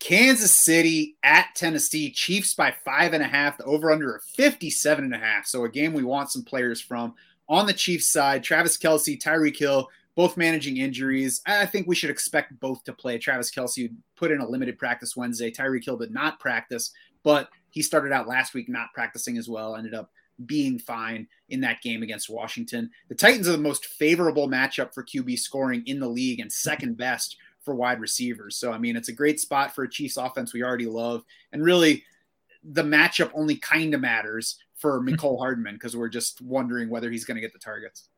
Kansas 0.00 0.54
City 0.54 1.16
at 1.22 1.54
Tennessee, 1.54 2.10
Chiefs 2.10 2.54
by 2.54 2.74
five 2.84 3.12
and 3.12 3.22
a 3.22 3.26
half, 3.28 3.58
the 3.58 3.64
over 3.64 3.92
under 3.92 4.16
a 4.16 4.20
57 4.20 5.04
and 5.04 5.14
a 5.14 5.18
half. 5.18 5.46
So 5.46 5.64
a 5.64 5.68
game 5.68 5.92
we 5.92 6.02
want 6.02 6.30
some 6.30 6.42
players 6.42 6.80
from. 6.80 7.14
On 7.48 7.66
the 7.66 7.72
Chiefs 7.72 8.10
side, 8.10 8.42
Travis 8.42 8.78
Kelce, 8.78 9.20
Tyreek 9.20 9.56
Hill, 9.56 9.88
both 10.14 10.36
managing 10.36 10.78
injuries. 10.78 11.42
I 11.46 11.66
think 11.66 11.86
we 11.86 11.94
should 11.94 12.10
expect 12.10 12.58
both 12.60 12.82
to 12.84 12.92
play. 12.92 13.18
Travis 13.18 13.50
Kelce 13.50 13.92
put 14.16 14.30
in 14.30 14.40
a 14.40 14.48
limited 14.48 14.78
practice 14.78 15.16
Wednesday. 15.16 15.50
Tyreek 15.50 15.84
Hill 15.84 15.98
did 15.98 16.12
not 16.12 16.40
practice, 16.40 16.92
but 17.22 17.50
he 17.70 17.82
started 17.82 18.12
out 18.12 18.28
last 18.28 18.54
week 18.54 18.68
not 18.68 18.92
practicing 18.94 19.36
as 19.36 19.48
well, 19.48 19.76
ended 19.76 19.94
up 19.94 20.10
being 20.46 20.78
fine 20.78 21.26
in 21.50 21.60
that 21.60 21.82
game 21.82 22.02
against 22.02 22.30
Washington. 22.30 22.90
The 23.08 23.14
Titans 23.14 23.48
are 23.48 23.52
the 23.52 23.58
most 23.58 23.86
favorable 23.86 24.48
matchup 24.48 24.94
for 24.94 25.04
QB 25.04 25.38
scoring 25.38 25.82
in 25.86 26.00
the 26.00 26.08
league 26.08 26.40
and 26.40 26.50
second 26.50 26.96
best 26.96 27.36
for 27.64 27.74
wide 27.74 28.00
receivers. 28.00 28.56
So, 28.56 28.72
I 28.72 28.78
mean, 28.78 28.96
it's 28.96 29.08
a 29.08 29.14
great 29.14 29.40
spot 29.40 29.74
for 29.74 29.84
a 29.84 29.90
Chiefs 29.90 30.16
offense 30.16 30.52
we 30.52 30.62
already 30.62 30.86
love. 30.86 31.24
And 31.52 31.62
really, 31.62 32.04
the 32.62 32.82
matchup 32.82 33.30
only 33.34 33.56
kind 33.56 33.94
of 33.94 34.00
matters 34.00 34.58
for 34.76 35.00
Mecole 35.04 35.38
Hardman 35.38 35.74
because 35.74 35.96
we're 35.96 36.08
just 36.08 36.40
wondering 36.40 36.90
whether 36.90 37.10
he's 37.10 37.24
going 37.24 37.36
to 37.36 37.40
get 37.40 37.52
the 37.52 37.58
targets. 37.58 38.09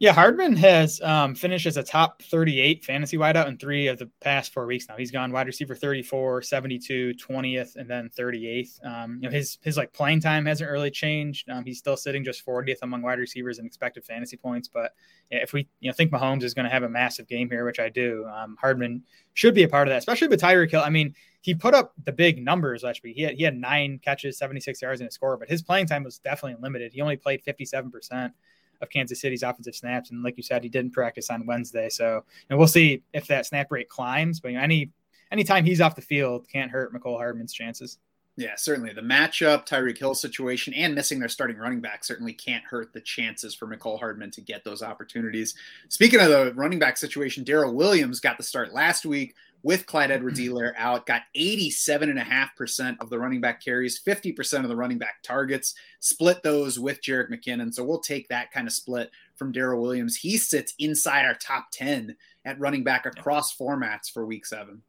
Yeah, 0.00 0.12
Hardman 0.12 0.54
has 0.54 1.00
um, 1.00 1.34
finished 1.34 1.66
as 1.66 1.76
a 1.76 1.82
top 1.82 2.22
38 2.22 2.84
fantasy 2.84 3.16
wideout 3.16 3.48
in 3.48 3.58
three 3.58 3.88
of 3.88 3.98
the 3.98 4.08
past 4.20 4.52
four 4.52 4.64
weeks 4.64 4.86
now. 4.88 4.96
He's 4.96 5.10
gone 5.10 5.32
wide 5.32 5.48
receiver 5.48 5.74
34, 5.74 6.42
72, 6.42 7.14
20th, 7.14 7.74
and 7.74 7.90
then 7.90 8.08
38th. 8.16 8.86
Um, 8.86 9.18
you 9.20 9.28
know, 9.28 9.34
his 9.34 9.58
his 9.60 9.76
like 9.76 9.92
playing 9.92 10.20
time 10.20 10.46
hasn't 10.46 10.70
really 10.70 10.92
changed. 10.92 11.50
Um, 11.50 11.64
he's 11.64 11.78
still 11.78 11.96
sitting 11.96 12.22
just 12.22 12.46
40th 12.46 12.78
among 12.82 13.02
wide 13.02 13.18
receivers 13.18 13.58
in 13.58 13.66
expected 13.66 14.04
fantasy 14.04 14.36
points. 14.36 14.68
But 14.68 14.92
if 15.32 15.52
we 15.52 15.66
you 15.80 15.90
know 15.90 15.94
think 15.94 16.12
Mahomes 16.12 16.44
is 16.44 16.54
going 16.54 16.66
to 16.66 16.70
have 16.72 16.84
a 16.84 16.88
massive 16.88 17.26
game 17.26 17.50
here, 17.50 17.64
which 17.64 17.80
I 17.80 17.88
do, 17.88 18.24
um, 18.26 18.56
Hardman 18.60 19.02
should 19.34 19.54
be 19.54 19.64
a 19.64 19.68
part 19.68 19.88
of 19.88 19.92
that, 19.92 19.98
especially 19.98 20.28
with 20.28 20.40
Tyreek 20.40 20.70
Hill. 20.70 20.82
I 20.82 20.90
mean, 20.90 21.16
he 21.40 21.56
put 21.56 21.74
up 21.74 21.94
the 22.04 22.12
big 22.12 22.40
numbers 22.40 22.84
last 22.84 23.02
week. 23.02 23.16
He 23.16 23.22
had 23.22 23.34
he 23.34 23.42
had 23.42 23.56
nine 23.56 23.98
catches, 23.98 24.38
76 24.38 24.80
yards, 24.80 25.00
and 25.00 25.08
a 25.08 25.12
score, 25.12 25.36
but 25.36 25.48
his 25.48 25.60
playing 25.60 25.86
time 25.86 26.04
was 26.04 26.20
definitely 26.20 26.62
limited. 26.62 26.92
He 26.92 27.00
only 27.00 27.16
played 27.16 27.42
57 27.42 27.90
percent 27.90 28.32
of 28.80 28.90
Kansas 28.90 29.20
City's 29.20 29.42
offensive 29.42 29.74
snaps. 29.74 30.10
And 30.10 30.22
like 30.22 30.36
you 30.36 30.42
said, 30.42 30.62
he 30.62 30.68
didn't 30.68 30.92
practice 30.92 31.30
on 31.30 31.46
Wednesday. 31.46 31.88
So 31.88 32.24
and 32.50 32.58
we'll 32.58 32.68
see 32.68 33.02
if 33.12 33.26
that 33.28 33.46
snap 33.46 33.70
rate 33.70 33.88
climbs. 33.88 34.40
But 34.40 34.54
any 34.54 34.90
anytime 35.30 35.64
he's 35.64 35.80
off 35.80 35.96
the 35.96 36.02
field 36.02 36.46
can't 36.48 36.70
hurt 36.70 36.94
Mecole 36.94 37.16
Hardman's 37.16 37.52
chances. 37.52 37.98
Yeah, 38.38 38.54
certainly. 38.56 38.92
The 38.92 39.00
matchup, 39.00 39.66
Tyreek 39.66 39.98
Hill 39.98 40.14
situation, 40.14 40.72
and 40.72 40.94
missing 40.94 41.18
their 41.18 41.28
starting 41.28 41.56
running 41.56 41.80
back 41.80 42.04
certainly 42.04 42.32
can't 42.32 42.62
hurt 42.62 42.92
the 42.92 43.00
chances 43.00 43.52
for 43.52 43.66
Mecole 43.66 43.98
Hardman 43.98 44.30
to 44.30 44.40
get 44.40 44.62
those 44.62 44.80
opportunities. 44.80 45.56
Speaking 45.88 46.20
of 46.20 46.28
the 46.28 46.52
running 46.54 46.78
back 46.78 46.96
situation, 46.98 47.42
Darrel 47.42 47.74
Williams 47.74 48.20
got 48.20 48.36
the 48.36 48.44
start 48.44 48.72
last 48.72 49.04
week 49.04 49.34
with 49.62 49.86
Clyde 49.86 50.10
Edwards 50.10 50.38
Helaire 50.38 50.72
out, 50.76 51.06
got 51.06 51.22
87.5% 51.36 52.96
of 53.00 53.10
the 53.10 53.18
running 53.18 53.40
back 53.40 53.62
carries, 53.62 54.00
50% 54.00 54.62
of 54.62 54.68
the 54.68 54.76
running 54.76 54.98
back 54.98 55.22
targets, 55.22 55.74
split 56.00 56.42
those 56.42 56.78
with 56.78 57.02
Jerick 57.02 57.30
McKinnon. 57.30 57.74
So 57.74 57.84
we'll 57.84 58.00
take 58.00 58.28
that 58.28 58.52
kind 58.52 58.66
of 58.66 58.72
split 58.72 59.10
from 59.34 59.52
Darrel 59.52 59.82
Williams. 59.82 60.16
He 60.16 60.36
sits 60.36 60.74
inside 60.78 61.24
our 61.24 61.34
top 61.34 61.68
10 61.72 62.16
at 62.44 62.60
running 62.60 62.84
back 62.84 63.06
across 63.06 63.56
formats 63.56 64.10
for 64.10 64.24
week 64.24 64.46
seven. 64.46 64.82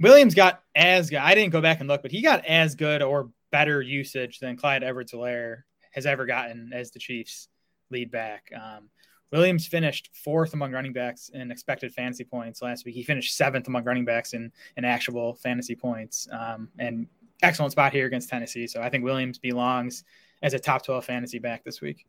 Williams 0.00 0.34
got 0.34 0.62
as 0.74 1.08
good. 1.08 1.18
I 1.18 1.34
didn't 1.34 1.52
go 1.52 1.60
back 1.60 1.80
and 1.80 1.88
look, 1.88 2.02
but 2.02 2.10
he 2.10 2.22
got 2.22 2.44
as 2.44 2.74
good 2.74 3.02
or 3.02 3.30
better 3.50 3.80
usage 3.80 4.40
than 4.40 4.56
Clyde 4.56 4.82
Edwards 4.82 5.12
Helaire 5.12 5.62
has 5.92 6.06
ever 6.06 6.26
gotten 6.26 6.72
as 6.72 6.90
the 6.90 6.98
Chiefs 6.98 7.48
lead 7.90 8.10
back. 8.10 8.50
Um, 8.54 8.88
Williams 9.32 9.66
finished 9.66 10.10
fourth 10.12 10.52
among 10.52 10.72
running 10.72 10.92
backs 10.92 11.30
in 11.32 11.50
expected 11.50 11.92
fantasy 11.92 12.24
points 12.24 12.60
last 12.60 12.84
week. 12.84 12.94
He 12.94 13.02
finished 13.02 13.36
seventh 13.36 13.66
among 13.66 13.84
running 13.84 14.04
backs 14.04 14.34
in, 14.34 14.52
in 14.76 14.84
actual 14.84 15.34
fantasy 15.34 15.74
points. 15.74 16.28
Um, 16.30 16.68
and 16.78 17.06
excellent 17.42 17.72
spot 17.72 17.92
here 17.92 18.06
against 18.06 18.28
Tennessee. 18.28 18.66
So 18.66 18.82
I 18.82 18.90
think 18.90 19.04
Williams 19.04 19.38
belongs 19.38 20.04
as 20.42 20.54
a 20.54 20.58
top 20.58 20.84
12 20.84 21.04
fantasy 21.04 21.38
back 21.38 21.64
this 21.64 21.80
week. 21.80 22.06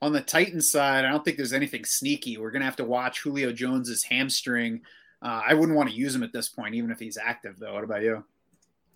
On 0.00 0.12
the 0.12 0.20
Titans 0.20 0.70
side, 0.70 1.04
I 1.04 1.10
don't 1.10 1.24
think 1.24 1.36
there's 1.36 1.52
anything 1.52 1.84
sneaky. 1.84 2.38
We're 2.38 2.50
going 2.50 2.60
to 2.60 2.66
have 2.66 2.76
to 2.76 2.84
watch 2.84 3.20
Julio 3.20 3.52
Jones's 3.52 4.02
hamstring. 4.02 4.82
Uh, 5.20 5.42
I 5.46 5.54
wouldn't 5.54 5.76
want 5.76 5.90
to 5.90 5.94
use 5.94 6.14
him 6.14 6.24
at 6.24 6.32
this 6.32 6.48
point, 6.48 6.74
even 6.74 6.90
if 6.90 6.98
he's 6.98 7.18
active, 7.18 7.58
though. 7.58 7.74
What 7.74 7.84
about 7.84 8.02
you? 8.02 8.24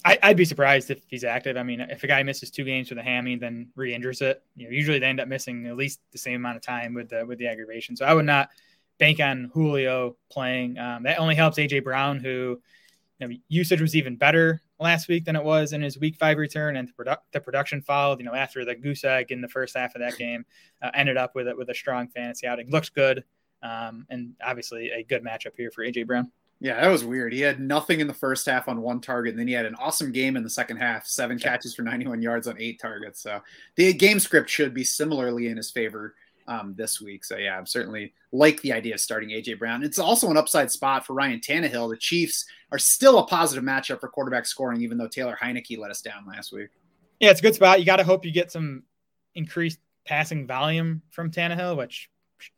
I, 0.06 0.28
would 0.28 0.36
be 0.36 0.44
surprised 0.44 0.90
if 0.90 1.02
he's 1.08 1.24
active. 1.24 1.56
I 1.56 1.62
mean, 1.62 1.80
if 1.80 2.04
a 2.04 2.06
guy 2.06 2.22
misses 2.22 2.50
two 2.50 2.64
games 2.64 2.90
with 2.90 2.98
a 2.98 3.02
hammy, 3.02 3.36
then 3.36 3.68
re-injures 3.74 4.22
it, 4.22 4.42
you 4.54 4.64
know, 4.64 4.70
usually 4.70 4.98
they 4.98 5.06
end 5.06 5.20
up 5.20 5.26
missing 5.26 5.66
at 5.66 5.76
least 5.76 6.00
the 6.12 6.18
same 6.18 6.36
amount 6.36 6.56
of 6.56 6.62
time 6.62 6.94
with 6.94 7.08
the 7.08 7.26
with 7.26 7.38
the 7.38 7.48
aggravation. 7.48 7.96
So 7.96 8.04
I 8.04 8.14
would 8.14 8.24
not 8.24 8.50
bank 8.98 9.20
on 9.20 9.50
Julio 9.52 10.16
playing. 10.30 10.78
Um, 10.78 11.02
that 11.02 11.18
only 11.18 11.34
helps 11.34 11.58
AJ 11.58 11.84
Brown, 11.84 12.20
who 12.20 12.60
you 13.18 13.28
know, 13.28 13.34
usage 13.48 13.80
was 13.80 13.96
even 13.96 14.16
better 14.16 14.62
last 14.78 15.08
week 15.08 15.24
than 15.24 15.36
it 15.36 15.42
was 15.42 15.72
in 15.72 15.80
his 15.80 15.98
week 15.98 16.16
five 16.16 16.38
return, 16.38 16.76
and 16.76 16.88
the, 16.88 16.92
produ- 16.92 17.18
the 17.32 17.40
production 17.40 17.82
followed. 17.82 18.20
You 18.20 18.26
know, 18.26 18.34
after 18.34 18.64
the 18.64 18.74
goose 18.74 19.04
egg 19.04 19.32
in 19.32 19.40
the 19.40 19.48
first 19.48 19.76
half 19.76 19.94
of 19.94 20.00
that 20.00 20.18
game, 20.18 20.44
uh, 20.82 20.90
ended 20.94 21.16
up 21.16 21.34
with 21.34 21.48
it 21.48 21.56
with 21.56 21.70
a 21.70 21.74
strong 21.74 22.08
fantasy 22.08 22.46
outing. 22.46 22.70
Looks 22.70 22.90
good, 22.90 23.24
um, 23.62 24.06
and 24.10 24.34
obviously 24.44 24.90
a 24.90 25.02
good 25.02 25.24
matchup 25.24 25.56
here 25.56 25.70
for 25.70 25.84
AJ 25.84 26.06
Brown. 26.06 26.30
Yeah, 26.58 26.80
that 26.80 26.88
was 26.88 27.04
weird. 27.04 27.34
He 27.34 27.40
had 27.40 27.60
nothing 27.60 28.00
in 28.00 28.06
the 28.06 28.14
first 28.14 28.46
half 28.46 28.66
on 28.66 28.80
one 28.80 29.00
target, 29.00 29.32
and 29.32 29.38
then 29.38 29.46
he 29.46 29.52
had 29.52 29.66
an 29.66 29.74
awesome 29.74 30.10
game 30.10 30.36
in 30.36 30.42
the 30.42 30.50
second 30.50 30.78
half. 30.78 31.06
Seven 31.06 31.38
catches 31.38 31.74
for 31.74 31.82
91 31.82 32.22
yards 32.22 32.48
on 32.48 32.56
eight 32.58 32.80
targets. 32.80 33.20
So 33.20 33.42
the 33.74 33.92
game 33.92 34.18
script 34.18 34.48
should 34.48 34.72
be 34.72 34.84
similarly 34.84 35.48
in 35.48 35.58
his 35.58 35.70
favor 35.70 36.14
um, 36.48 36.74
this 36.76 37.00
week. 37.00 37.24
So 37.24 37.36
yeah, 37.36 37.58
I'm 37.58 37.66
certainly 37.66 38.14
like 38.32 38.62
the 38.62 38.72
idea 38.72 38.94
of 38.94 39.00
starting 39.00 39.30
AJ 39.30 39.58
Brown. 39.58 39.82
It's 39.82 39.98
also 39.98 40.30
an 40.30 40.36
upside 40.36 40.70
spot 40.70 41.06
for 41.06 41.12
Ryan 41.12 41.40
Tannehill. 41.40 41.90
The 41.90 41.96
Chiefs 41.98 42.46
are 42.72 42.78
still 42.78 43.18
a 43.18 43.26
positive 43.26 43.64
matchup 43.64 44.00
for 44.00 44.08
quarterback 44.08 44.46
scoring, 44.46 44.80
even 44.80 44.96
though 44.96 45.08
Taylor 45.08 45.38
Heinicke 45.40 45.78
let 45.78 45.90
us 45.90 46.00
down 46.00 46.26
last 46.26 46.52
week. 46.52 46.70
Yeah, 47.20 47.30
it's 47.30 47.40
a 47.40 47.42
good 47.42 47.54
spot. 47.54 47.80
You 47.80 47.86
got 47.86 47.96
to 47.96 48.04
hope 48.04 48.24
you 48.24 48.32
get 48.32 48.52
some 48.52 48.82
increased 49.34 49.78
passing 50.06 50.46
volume 50.46 51.02
from 51.10 51.30
Tannehill, 51.30 51.76
which 51.76 52.08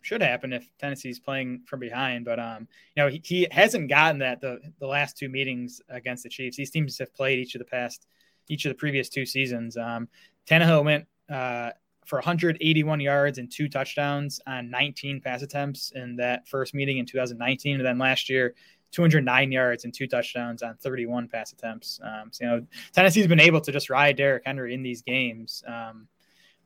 should 0.02 0.22
happen 0.22 0.52
if 0.52 0.68
Tennessee's 0.78 1.20
playing 1.20 1.62
from 1.66 1.80
behind. 1.80 2.24
But 2.24 2.38
um, 2.38 2.68
you 2.94 3.02
know, 3.02 3.08
he, 3.08 3.20
he 3.24 3.46
hasn't 3.50 3.88
gotten 3.88 4.18
that 4.20 4.40
the 4.40 4.60
the 4.80 4.86
last 4.86 5.16
two 5.16 5.28
meetings 5.28 5.80
against 5.88 6.22
the 6.22 6.28
Chiefs. 6.28 6.56
These 6.56 6.70
teams 6.70 6.98
have 6.98 7.14
played 7.14 7.38
each 7.38 7.54
of 7.54 7.60
the 7.60 7.64
past 7.64 8.06
each 8.48 8.64
of 8.64 8.70
the 8.70 8.74
previous 8.74 9.08
two 9.08 9.26
seasons. 9.26 9.76
Um, 9.76 10.08
Tannehill 10.46 10.84
went 10.84 11.06
uh, 11.30 11.70
for 12.06 12.16
181 12.16 13.00
yards 13.00 13.38
and 13.38 13.50
two 13.50 13.68
touchdowns 13.68 14.40
on 14.46 14.70
19 14.70 15.20
pass 15.20 15.42
attempts 15.42 15.92
in 15.94 16.16
that 16.16 16.48
first 16.48 16.74
meeting 16.74 16.98
in 16.98 17.06
2019. 17.06 17.76
And 17.76 17.86
then 17.86 17.98
last 17.98 18.30
year, 18.30 18.54
209 18.92 19.52
yards 19.52 19.84
and 19.84 19.92
two 19.92 20.06
touchdowns 20.06 20.62
on 20.62 20.74
31 20.76 21.28
pass 21.28 21.52
attempts. 21.52 22.00
Um, 22.02 22.30
so, 22.32 22.44
you 22.44 22.50
know, 22.50 22.66
Tennessee's 22.92 23.26
been 23.26 23.40
able 23.40 23.60
to 23.60 23.70
just 23.70 23.90
ride 23.90 24.16
Derrick 24.16 24.44
Henry 24.46 24.72
in 24.72 24.82
these 24.82 25.02
games. 25.02 25.62
Um, 25.66 26.08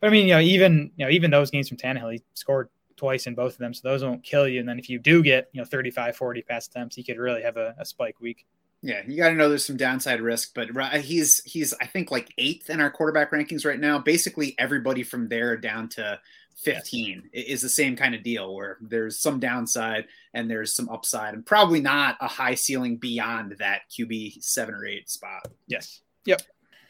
but 0.01 0.09
I 0.09 0.11
mean, 0.11 0.29
you 0.29 0.35
know, 0.35 0.41
even 0.41 0.93
you 0.97 1.05
know, 1.05 1.11
even 1.11 1.31
those 1.31 1.51
games 1.51 1.69
from 1.69 1.79
Tannehill, 1.79 2.13
he 2.13 2.23
scored 2.35 2.69
twice 2.97 3.27
in 3.27 3.35
both 3.35 3.53
of 3.53 3.59
them, 3.59 3.75
so 3.75 3.81
those 3.85 4.03
won't 4.05 4.23
kill 4.23 4.49
you. 4.49 4.61
And 4.61 4.69
then 4.69 4.79
if 4.79 4.89
you 4.89 4.99
do 4.99 5.23
get 5.23 5.49
you 5.53 5.61
know 5.61 5.65
35, 5.65 6.17
40 6.17 6.43
pass 6.43 6.67
attempts, 6.67 6.97
he 6.97 7.03
could 7.03 7.19
really 7.19 7.43
have 7.43 7.57
a, 7.57 7.75
a 7.79 7.85
spike 7.85 8.21
week. 8.21 8.47
Yeah, 8.85 9.03
you 9.07 9.17
got 9.17 9.29
to 9.29 9.35
know 9.37 9.49
there's 9.49 9.65
some 9.65 9.77
downside 9.77 10.21
risk, 10.21 10.55
but 10.55 10.69
he's 11.01 11.43
he's 11.45 11.73
I 11.81 11.87
think 11.87 12.11
like 12.11 12.33
eighth 12.37 12.69
in 12.69 12.81
our 12.81 12.91
quarterback 12.91 13.31
rankings 13.31 13.65
right 13.65 13.79
now. 13.79 13.99
Basically, 13.99 14.57
everybody 14.59 15.05
from 15.05 15.29
there 15.29 15.57
down 15.57 15.89
to 15.91 16.19
15 16.57 17.31
yes. 17.33 17.45
is 17.47 17.63
the 17.63 17.69
same 17.69 17.97
kind 17.97 18.15
of 18.15 18.23
deal 18.23 18.55
where 18.55 18.79
there's 18.81 19.21
some 19.21 19.39
downside 19.41 20.07
and 20.35 20.51
there's 20.51 20.75
some 20.75 20.89
upside, 20.89 21.35
and 21.35 21.47
probably 21.47 21.81
not 21.81 22.17
a 22.21 22.27
high 22.27 22.57
ceiling 22.57 22.97
beyond 22.97 23.57
that 23.61 23.83
QB 23.91 24.43
seven 24.43 24.75
or 24.75 24.85
eight 24.85 25.09
spot. 25.09 25.47
Yes. 25.69 26.01
Yep. 26.25 26.43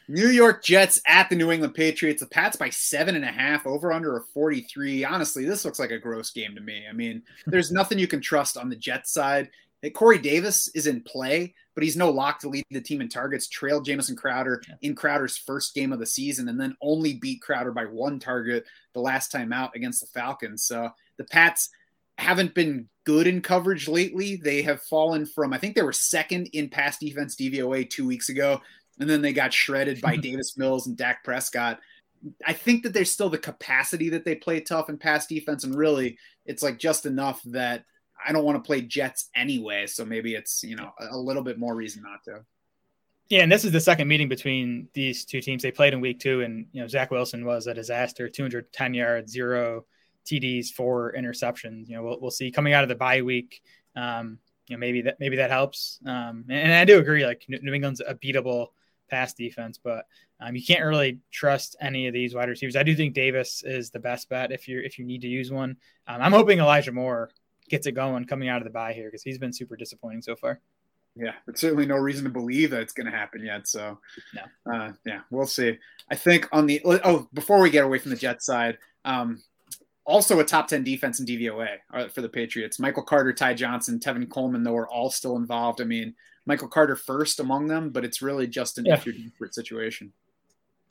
New 0.07 0.27
York 0.27 0.63
Jets 0.63 1.01
at 1.07 1.29
the 1.29 1.35
New 1.35 1.51
England 1.51 1.73
Patriots. 1.73 2.21
The 2.21 2.27
Pats 2.27 2.55
by 2.55 2.69
seven 2.69 3.15
and 3.15 3.25
a 3.25 3.31
half, 3.31 3.65
over 3.65 3.91
under 3.91 4.17
a 4.17 4.21
43. 4.33 5.05
Honestly, 5.05 5.45
this 5.45 5.65
looks 5.65 5.79
like 5.79 5.91
a 5.91 5.99
gross 5.99 6.31
game 6.31 6.55
to 6.55 6.61
me. 6.61 6.83
I 6.89 6.93
mean, 6.93 7.23
there's 7.45 7.71
nothing 7.71 7.99
you 7.99 8.07
can 8.07 8.21
trust 8.21 8.57
on 8.57 8.69
the 8.69 8.75
Jets 8.75 9.11
side. 9.11 9.49
Corey 9.93 10.17
Davis 10.17 10.69
is 10.69 10.87
in 10.87 11.01
play, 11.01 11.53
but 11.75 11.83
he's 11.83 11.97
no 11.97 12.09
lock 12.09 12.39
to 12.39 12.49
lead 12.49 12.63
the 12.71 12.79
team 12.79 13.01
in 13.01 13.09
targets. 13.09 13.47
Trailed 13.49 13.83
Jamison 13.83 14.15
Crowder 14.15 14.61
in 14.81 14.95
Crowder's 14.95 15.35
first 15.35 15.73
game 15.73 15.91
of 15.91 15.99
the 15.99 16.05
season, 16.05 16.47
and 16.47 16.59
then 16.59 16.77
only 16.81 17.15
beat 17.15 17.41
Crowder 17.41 17.73
by 17.73 17.83
one 17.83 18.17
target 18.17 18.63
the 18.93 19.01
last 19.01 19.29
time 19.29 19.51
out 19.51 19.75
against 19.75 19.99
the 19.99 20.07
Falcons. 20.07 20.63
So 20.63 20.89
the 21.17 21.25
Pats 21.25 21.69
haven't 22.17 22.53
been 22.53 22.87
good 23.05 23.27
in 23.27 23.41
coverage 23.41 23.87
lately. 23.87 24.37
They 24.37 24.61
have 24.61 24.81
fallen 24.83 25.25
from, 25.25 25.53
I 25.53 25.57
think 25.57 25.75
they 25.75 25.81
were 25.81 25.93
second 25.93 26.49
in 26.53 26.69
pass 26.69 26.97
defense 26.97 27.35
DVOA 27.35 27.89
two 27.89 28.07
weeks 28.07 28.29
ago, 28.29 28.61
and 28.99 29.09
then 29.09 29.21
they 29.21 29.33
got 29.33 29.53
shredded 29.53 30.01
by 30.01 30.15
Davis 30.17 30.57
Mills 30.57 30.87
and 30.87 30.97
Dak 30.97 31.23
Prescott. 31.23 31.79
I 32.45 32.53
think 32.53 32.83
that 32.83 32.93
there's 32.93 33.11
still 33.11 33.29
the 33.29 33.37
capacity 33.37 34.09
that 34.09 34.23
they 34.23 34.35
play 34.35 34.61
tough 34.61 34.89
in 34.89 34.97
pass 34.97 35.27
defense, 35.27 35.63
and 35.63 35.75
really, 35.75 36.17
it's 36.45 36.63
like 36.63 36.79
just 36.79 37.05
enough 37.05 37.41
that 37.45 37.85
I 38.25 38.31
don't 38.31 38.45
want 38.45 38.63
to 38.63 38.65
play 38.65 38.81
Jets 38.81 39.29
anyway. 39.35 39.87
So 39.87 40.05
maybe 40.05 40.35
it's 40.35 40.63
you 40.63 40.75
know 40.75 40.91
a 40.99 41.17
little 41.17 41.43
bit 41.43 41.59
more 41.59 41.75
reason 41.75 42.03
not 42.03 42.23
to. 42.25 42.45
Yeah, 43.29 43.41
and 43.41 43.51
this 43.51 43.65
is 43.65 43.71
the 43.71 43.81
second 43.81 44.07
meeting 44.07 44.29
between 44.29 44.89
these 44.93 45.25
two 45.25 45.41
teams. 45.41 45.63
They 45.63 45.71
played 45.71 45.93
in 45.93 46.01
week 46.01 46.19
two, 46.19 46.41
and 46.41 46.67
you 46.71 46.81
know 46.81 46.87
Zach 46.87 47.11
Wilson 47.11 47.45
was 47.45 47.67
a 47.67 47.73
disaster. 47.73 48.29
210 48.29 48.93
yards, 48.93 49.31
zero 49.31 49.85
TDs, 50.25 50.69
four 50.69 51.13
interceptions. 51.17 51.87
You 51.87 51.95
know, 51.95 52.03
we'll, 52.03 52.21
we'll 52.21 52.31
see 52.31 52.51
coming 52.51 52.73
out 52.73 52.83
of 52.83 52.89
the 52.89 52.95
bye 52.95 53.21
week. 53.21 53.61
Um, 53.95 54.39
you 54.67 54.75
know, 54.75 54.79
maybe 54.79 55.01
that 55.01 55.19
maybe 55.19 55.37
that 55.37 55.51
helps. 55.51 55.99
Um, 56.05 56.45
and, 56.49 56.59
and, 56.59 56.73
I 56.73 56.85
do 56.85 56.99
agree. 56.99 57.25
Like 57.25 57.45
New 57.47 57.73
England's 57.73 58.01
a 58.05 58.15
beatable 58.15 58.67
pass 59.09 59.33
defense, 59.33 59.79
but 59.81 60.05
um, 60.39 60.55
you 60.55 60.63
can't 60.63 60.83
really 60.83 61.19
trust 61.31 61.75
any 61.79 62.07
of 62.07 62.13
these 62.13 62.33
wide 62.33 62.49
receivers. 62.49 62.75
I 62.75 62.83
do 62.83 62.95
think 62.95 63.13
Davis 63.13 63.63
is 63.65 63.89
the 63.89 63.99
best 63.99 64.29
bet 64.29 64.51
if 64.51 64.67
you 64.67 64.79
if 64.79 64.99
you 64.99 65.05
need 65.05 65.21
to 65.21 65.27
use 65.27 65.51
one. 65.51 65.77
Um, 66.07 66.21
I'm 66.21 66.31
hoping 66.31 66.59
Elijah 66.59 66.91
Moore 66.91 67.29
gets 67.69 67.87
it 67.87 67.93
going 67.93 68.25
coming 68.25 68.49
out 68.49 68.57
of 68.57 68.65
the 68.65 68.69
bye 68.69 68.93
here 68.93 69.07
because 69.07 69.23
he's 69.23 69.37
been 69.37 69.53
super 69.53 69.75
disappointing 69.75 70.21
so 70.21 70.35
far. 70.35 70.59
Yeah, 71.15 71.33
but 71.45 71.59
certainly 71.59 71.85
no 71.85 71.95
reason 71.95 72.23
to 72.23 72.29
believe 72.29 72.71
that 72.71 72.81
it's 72.81 72.93
going 72.93 73.05
to 73.05 73.15
happen 73.15 73.45
yet. 73.45 73.67
So, 73.67 73.99
no. 74.33 74.73
uh, 74.73 74.93
yeah, 75.05 75.21
we'll 75.29 75.45
see. 75.45 75.77
I 76.09 76.15
think 76.15 76.49
on 76.51 76.65
the 76.65 76.81
oh, 76.85 77.27
before 77.33 77.61
we 77.61 77.69
get 77.69 77.85
away 77.85 77.99
from 77.99 78.11
the 78.11 78.17
Jets 78.17 78.45
side, 78.45 78.79
um, 79.05 79.43
also 80.05 80.39
a 80.39 80.43
top 80.43 80.67
10 80.67 80.83
defense 80.83 81.19
in 81.19 81.25
DVOA 81.25 81.77
uh, 81.93 82.07
for 82.09 82.21
the 82.21 82.29
Patriots. 82.29 82.79
Michael 82.79 83.03
Carter, 83.03 83.33
Ty 83.33 83.53
Johnson, 83.53 83.99
Tevin 83.99 84.29
Coleman, 84.29 84.63
though, 84.63 84.75
are 84.75 84.87
all 84.87 85.09
still 85.09 85.37
involved. 85.37 85.81
I 85.81 85.85
mean, 85.85 86.15
Michael 86.45 86.67
Carter 86.67 86.95
first 86.95 87.39
among 87.39 87.67
them, 87.67 87.89
but 87.89 88.03
it's 88.03 88.21
really 88.21 88.47
just 88.47 88.77
an 88.77 88.85
yeah. 88.85 88.95
if 88.95 89.05
you're 89.05 89.15
desperate 89.15 89.55
situation. 89.55 90.11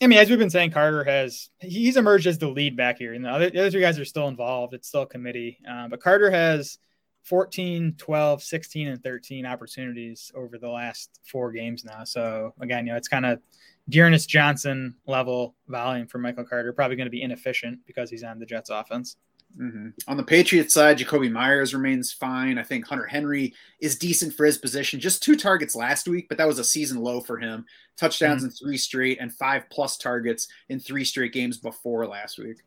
I 0.01 0.09
mean, 0.09 0.19
as 0.19 0.29
we've 0.29 0.39
been 0.39 0.51
saying, 0.51 0.73
Carter 0.73 1.05
has 1.05 1.51
he's 1.61 1.97
emerged 1.97 2.27
as 2.27 2.39
the 2.39 2.49
lead 2.49 2.77
back 2.77 2.99
here, 2.99 3.15
and 3.15 3.25
the 3.25 3.29
other, 3.29 3.51
the 3.51 3.61
other 3.61 3.71
three 3.71 3.81
guys 3.81 3.99
are 3.99 4.05
still 4.05 4.29
involved. 4.29 4.75
It's 4.75 4.89
still 4.89 5.03
a 5.03 5.07
committee, 5.07 5.59
um, 5.69 5.91
but 5.91 6.01
Carter 6.01 6.31
has 6.31 6.79
14, 7.23 7.95
12, 7.99 8.43
16, 8.43 8.89
and 8.89 9.03
13 9.03 9.47
opportunities 9.47 10.33
over 10.35 10.59
the 10.59 10.69
last 10.69 11.21
four 11.25 11.53
games 11.53 11.85
now. 11.85 12.03
So 12.05 12.53
again, 12.61 12.87
you 12.87 12.93
know, 12.93 12.99
it's 12.99 13.09
kind 13.09 13.27
of 13.27 13.41
Dearness 13.89 14.27
Johnson 14.27 14.95
level 15.07 15.55
volume 15.69 16.09
for 16.09 16.19
Michael 16.19 16.45
Carter. 16.45 16.73
Probably 16.73 16.97
going 16.97 17.07
to 17.07 17.11
be 17.11 17.23
inefficient 17.23 17.81
because 17.87 18.11
he's 18.11 18.25
on 18.25 18.39
the 18.39 18.47
Jets 18.47 18.71
offense. 18.71 19.17
Mm-hmm. 19.61 19.89
On 20.09 20.17
the 20.17 20.23
Patriots 20.23 20.75
side, 20.75 20.99
Jakobi 20.99 21.31
Meyers 21.31 21.75
remains 21.75 22.13
fine. 22.13 22.59
I 22.59 22.63
think 22.63 22.87
Hunter 22.87 23.07
Henry 23.07 23.55
is 23.81 23.99
decent 23.99 24.35
for 24.35 24.47
his 24.47 24.59
position. 24.59 24.99
Just 24.99 25.23
two 25.23 25.37
targets 25.37 25.75
last 25.75 26.09
week, 26.09 26.29
but 26.29 26.39
that 26.39 26.47
was 26.47 26.59
a 26.59 26.65
season 26.65 27.01
low 27.01 27.21
for 27.21 27.39
him. 27.39 27.67
Touchdowns 27.97 28.43
mm-hmm. 28.43 28.47
in 28.47 28.53
three 28.53 28.79
straight 28.79 29.19
and 29.21 29.33
five 29.33 29.65
plus 29.71 29.97
targets 29.97 30.49
in 30.69 30.81
three 30.81 31.05
straight 31.05 31.33
games 31.33 31.59
before 31.59 32.07
last 32.07 32.39
week. 32.39 32.59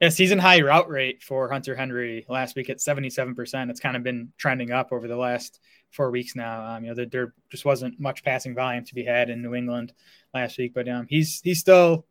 Yeah, 0.00 0.08
season 0.08 0.38
high 0.38 0.60
route 0.60 0.88
rate 0.88 1.22
for 1.22 1.48
Hunter 1.48 1.76
Henry 1.76 2.26
last 2.28 2.56
week 2.56 2.70
at 2.70 2.78
77%. 2.78 3.70
It's 3.70 3.78
kind 3.78 3.96
of 3.96 4.02
been 4.02 4.32
trending 4.36 4.72
up 4.72 4.92
over 4.92 5.06
the 5.06 5.16
last 5.16 5.60
four 5.90 6.10
weeks 6.10 6.34
now. 6.34 6.64
Um, 6.64 6.84
you 6.84 6.90
know, 6.90 6.96
there, 6.96 7.06
there, 7.06 7.34
just 7.50 7.64
wasn't 7.64 8.00
much 8.00 8.24
passing 8.24 8.54
volume 8.54 8.84
to 8.84 8.94
be 8.94 9.04
had 9.04 9.30
in 9.30 9.42
New 9.42 9.54
England 9.54 9.92
last 10.34 10.58
week, 10.58 10.74
but 10.74 10.88
um, 10.88 11.06
he's 11.08 11.40
he's 11.42 11.60
still 11.60 12.04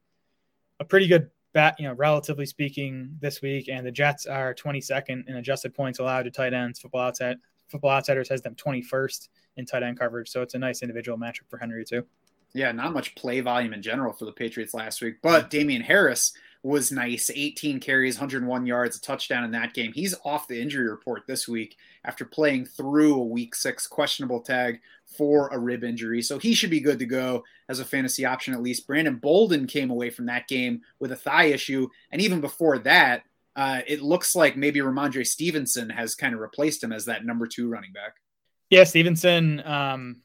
a 0.79 0.85
pretty 0.85 1.07
good 1.07 1.31
bat, 1.53 1.75
you 1.79 1.87
know, 1.87 1.93
relatively 1.93 2.45
speaking, 2.45 3.17
this 3.19 3.41
week. 3.41 3.69
And 3.69 3.85
the 3.85 3.91
Jets 3.91 4.25
are 4.25 4.53
22nd 4.53 5.27
in 5.27 5.35
adjusted 5.35 5.73
points 5.73 5.99
allowed 5.99 6.23
to 6.23 6.31
tight 6.31 6.53
ends. 6.53 6.79
Football 6.79 7.01
Outside 7.01 7.37
Football 7.67 7.91
Outsiders 7.91 8.29
has 8.29 8.41
them 8.41 8.55
21st 8.55 9.29
in 9.57 9.65
tight 9.65 9.83
end 9.83 9.97
coverage, 9.97 10.29
so 10.29 10.41
it's 10.41 10.55
a 10.55 10.59
nice 10.59 10.81
individual 10.81 11.17
matchup 11.17 11.49
for 11.49 11.57
Henry 11.57 11.85
too. 11.85 12.05
Yeah, 12.53 12.71
not 12.73 12.93
much 12.93 13.15
play 13.15 13.39
volume 13.39 13.73
in 13.73 13.81
general 13.81 14.11
for 14.11 14.25
the 14.25 14.33
Patriots 14.33 14.73
last 14.73 15.01
week, 15.01 15.15
hmm. 15.15 15.29
but 15.29 15.49
Damien 15.49 15.81
Harris 15.81 16.33
was 16.63 16.91
nice. 16.91 17.31
18 17.33 17.79
carries, 17.79 18.15
101 18.15 18.65
yards, 18.65 18.97
a 18.97 19.01
touchdown 19.01 19.43
in 19.43 19.51
that 19.51 19.73
game. 19.73 19.91
He's 19.93 20.13
off 20.23 20.47
the 20.47 20.61
injury 20.61 20.89
report 20.89 21.23
this 21.27 21.47
week 21.47 21.77
after 22.05 22.23
playing 22.23 22.65
through 22.65 23.15
a 23.15 23.25
week 23.25 23.55
six 23.55 23.87
questionable 23.87 24.41
tag 24.41 24.79
for 25.17 25.49
a 25.49 25.59
rib 25.59 25.83
injury. 25.83 26.21
So 26.21 26.39
he 26.39 26.53
should 26.53 26.69
be 26.69 26.79
good 26.79 26.99
to 26.99 27.05
go 27.05 27.43
as 27.69 27.79
a 27.79 27.85
fantasy 27.85 28.25
option 28.25 28.53
at 28.53 28.61
least. 28.61 28.87
Brandon 28.87 29.15
Bolden 29.15 29.67
came 29.67 29.89
away 29.89 30.09
from 30.09 30.27
that 30.27 30.47
game 30.47 30.81
with 30.99 31.11
a 31.11 31.15
thigh 31.15 31.45
issue. 31.45 31.87
And 32.11 32.21
even 32.21 32.41
before 32.41 32.79
that, 32.79 33.23
uh, 33.55 33.81
it 33.85 34.01
looks 34.01 34.35
like 34.35 34.55
maybe 34.55 34.79
Rhamondre 34.79 35.27
Stevenson 35.27 35.89
has 35.89 36.15
kind 36.15 36.33
of 36.33 36.39
replaced 36.39 36.83
him 36.83 36.93
as 36.93 37.05
that 37.05 37.25
number 37.25 37.47
two 37.47 37.69
running 37.69 37.91
back. 37.91 38.15
Yeah, 38.69 38.85
Stevenson 38.85 39.61
um, 39.65 40.21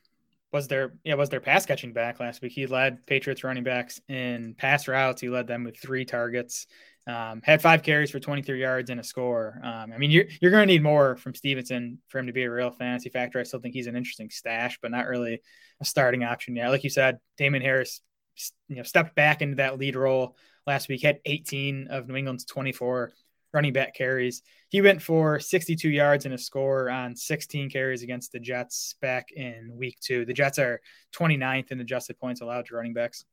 was 0.52 0.69
their 0.69 0.93
yeah 1.05 1.14
was 1.14 1.28
their 1.28 1.40
pass 1.40 1.66
catching 1.66 1.93
back 1.93 2.21
last 2.21 2.40
week. 2.40 2.52
He 2.52 2.66
led 2.66 3.05
Patriots 3.07 3.43
running 3.43 3.64
backs 3.64 4.00
in 4.09 4.55
pass 4.57 4.87
routes. 4.87 5.21
He 5.21 5.28
led 5.28 5.49
them 5.49 5.64
with 5.64 5.76
three 5.76 6.05
targets. 6.05 6.69
Um, 7.06 7.40
had 7.44 7.62
five 7.62 7.84
carries 7.84 8.10
for 8.10 8.18
23 8.18 8.60
yards 8.60 8.90
and 8.90 8.98
a 8.98 9.04
score. 9.04 9.60
Um, 9.62 9.92
I 9.92 9.98
mean, 9.98 10.10
you're 10.10 10.25
you're 10.40 10.50
going 10.50 10.66
to 10.66 10.72
need 10.72 10.82
more 10.82 11.16
from 11.16 11.34
Stevenson 11.34 11.98
for 12.08 12.18
him 12.18 12.26
to 12.26 12.32
be 12.32 12.42
a 12.42 12.50
real 12.50 12.70
fantasy 12.70 13.10
factor. 13.10 13.38
I 13.38 13.44
still 13.44 13.60
think 13.60 13.75
he's 13.75 13.86
an 13.86 13.96
interesting 13.96 14.28
stash, 14.28 14.78
but 14.82 14.90
not 14.90 15.06
really 15.06 15.40
a 15.80 15.84
starting 15.84 16.25
option 16.25 16.56
yet. 16.56 16.68
Like 16.70 16.82
you 16.82 16.90
said, 16.90 17.18
Damien 17.36 17.62
Harris, 17.62 18.00
you 18.68 18.76
know, 18.76 18.82
stepped 18.82 19.14
back 19.14 19.40
into 19.40 19.56
that 19.56 19.78
lead 19.78 19.94
role 19.94 20.36
last 20.66 20.88
week. 20.88 21.02
Had 21.02 21.20
18 21.25 21.88
of 21.88 22.08
New 22.08 22.16
England's 22.16 22.44
24 22.44 23.12
running 23.52 23.72
back 23.72 23.94
carries. 23.94 24.42
He 24.68 24.80
went 24.80 25.00
for 25.00 25.38
62 25.38 25.88
yards 25.88 26.25
and 26.25 26.34
a 26.34 26.38
score 26.38 26.90
on 26.90 27.14
16 27.14 27.70
carries 27.70 28.02
against 28.02 28.32
the 28.32 28.40
Jets 28.40 28.96
back 29.00 29.30
in 29.32 29.70
week 29.72 29.98
two. 30.00 30.25
The 30.25 30.34
Jets 30.34 30.58
are 30.58 30.80
29th 31.14 31.70
in 31.70 31.80
adjusted 31.80 32.18
points 32.18 32.40
allowed 32.40 32.66
to 32.66 32.75
running 32.75 32.94
backs. 32.94 33.25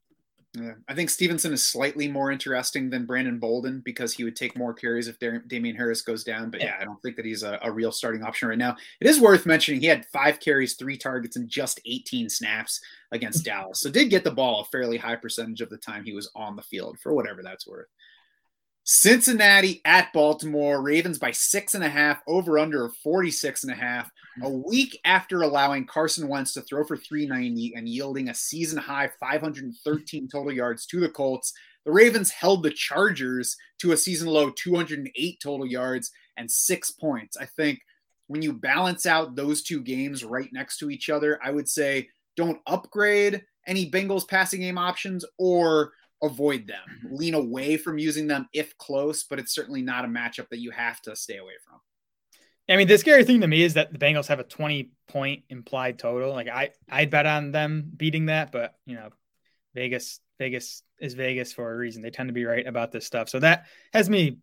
Yeah, 0.56 0.74
I 0.88 0.94
think 0.94 1.10
Stevenson 1.10 1.52
is 1.52 1.66
slightly 1.66 2.08
more 2.08 2.32
interesting 2.32 2.90
than 2.92 3.08
Brandon 3.08 3.40
Bolden 3.40 3.82
because 3.84 4.14
he 4.14 4.24
would 4.24 4.36
take 4.36 4.56
more 4.56 4.74
carries 4.74 5.08
if 5.08 5.18
Damien 5.48 5.76
Harris 5.76 6.04
goes 6.04 6.24
down. 6.24 6.52
But 6.52 6.62
yeah, 6.62 6.76
I 6.80 6.84
don't 6.84 7.02
think 7.02 7.16
that 7.16 7.26
he's 7.26 7.42
a, 7.42 7.58
a, 7.64 7.72
real 7.72 7.92
starting 7.92 8.22
option 8.22 8.50
right 8.50 8.58
now. 8.58 8.76
It 9.02 9.08
is 9.08 9.20
worth 9.20 9.48
mentioning 9.48 9.82
he 9.82 9.88
had 9.88 10.06
five 10.14 10.40
carries, 10.40 10.76
three 10.76 10.96
targets, 10.96 11.38
and 11.38 11.50
just 11.50 11.82
18 11.88 12.30
snaps 12.30 12.82
against 13.12 13.44
Dallas. 13.46 13.80
So 13.80 13.90
did 13.90 14.12
get 14.12 14.24
the 14.24 14.30
ball 14.30 14.62
a 14.62 14.66
fairly 14.66 14.98
high 14.98 15.16
percentage 15.16 15.62
of 15.62 15.72
the 15.72 15.78
time 15.78 16.04
he 16.04 16.14
was 16.14 16.30
on 16.36 16.56
the 16.56 16.62
field 16.62 17.00
for 17.00 17.16
whatever 17.16 17.42
that's 17.42 17.66
worth. 17.66 17.88
Cincinnati 18.86 19.82
at 19.86 20.12
Baltimore, 20.12 20.82
Ravens 20.82 21.18
by 21.18 21.32
six 21.32 21.74
and 21.74 21.84
a 21.84 21.90
half, 21.90 22.22
over 22.28 22.60
under 22.60 22.90
46 23.04 23.64
and 23.64 23.72
a 23.72 23.76
half. 23.76 24.12
A 24.42 24.46
mm-hmm. 24.46 24.68
week 24.68 25.00
after 25.06 25.42
allowing 25.42 25.86
Carson 25.86 26.28
Wentz 26.28 26.54
to 26.54 26.62
throw 26.62 26.84
for 26.84 26.98
390 26.98 27.74
and 27.76 27.88
yielding 27.88 28.30
a 28.30 28.34
season 28.34 28.78
high 28.78 29.10
513 29.20 30.28
total 30.28 30.52
yards 30.52 30.86
to 30.88 31.00
the 31.00 31.10
Colts, 31.10 31.54
the 31.86 31.92
Ravens 31.92 32.32
held 32.32 32.64
the 32.64 32.72
Chargers 32.72 33.56
to 33.80 33.92
a 33.92 33.98
season 33.98 34.28
low 34.28 34.50
208 34.50 35.40
total 35.42 35.66
yards 35.66 36.12
and 36.38 36.50
six 36.50 36.92
points. 36.92 37.38
I 37.38 37.46
think 37.46 37.80
when 38.28 38.42
you 38.42 38.54
balance 38.54 39.06
out 39.06 39.36
those 39.36 39.64
two 39.64 39.82
games 39.82 40.24
right 40.24 40.50
next 40.52 40.78
to 40.80 40.90
each 40.90 41.10
other, 41.10 41.40
I 41.44 41.52
would 41.52 41.70
say 41.70 42.10
don't 42.36 42.60
upgrade 42.68 43.44
any 43.68 43.90
Bengals 43.90 44.28
passing 44.28 44.62
game 44.62 44.78
options 44.78 45.24
or 45.38 45.92
avoid 46.24 46.68
them, 46.68 46.82
mm-hmm. 47.06 47.16
lean 47.16 47.34
away 47.34 47.78
from 47.78 48.00
using 48.00 48.28
them 48.28 48.48
if 48.54 48.78
close, 48.78 49.24
but 49.24 49.40
it's 49.40 49.54
certainly 49.54 49.82
not 49.82 50.06
a 50.06 50.08
matchup 50.08 50.50
that 50.50 50.60
you 50.60 50.72
have 50.72 51.02
to 51.02 51.16
stay 51.16 51.38
away 51.38 51.54
from. 51.68 51.80
I 52.70 52.78
mean, 52.78 52.88
the 52.88 52.98
scary 52.98 53.26
thing 53.26 53.42
to 53.42 53.48
me 53.48 53.62
is 53.62 53.74
that 53.74 53.92
the 53.92 54.00
Bengals 54.00 54.28
have 54.28 54.40
a 54.40 54.46
20 54.46 54.92
point 55.10 55.44
implied 55.50 56.00
total. 56.00 56.32
Like 56.32 56.48
I, 56.48 56.70
I'd 56.90 57.10
bet 57.10 57.26
on 57.26 57.52
them 57.52 57.92
beating 57.96 58.28
that, 58.28 58.54
but 58.54 58.74
you 58.86 58.96
know, 58.96 59.10
Vegas, 59.76 60.22
Vegas 60.40 60.82
is 61.00 61.14
Vegas 61.14 61.52
for 61.52 61.72
a 61.72 61.76
reason. 61.76 62.02
They 62.02 62.10
tend 62.10 62.30
to 62.30 62.34
be 62.34 62.46
right 62.46 62.66
about 62.66 62.94
this 62.94 63.06
stuff. 63.06 63.28
So 63.28 63.40
that 63.40 63.66
has 63.92 64.10
me 64.10 64.38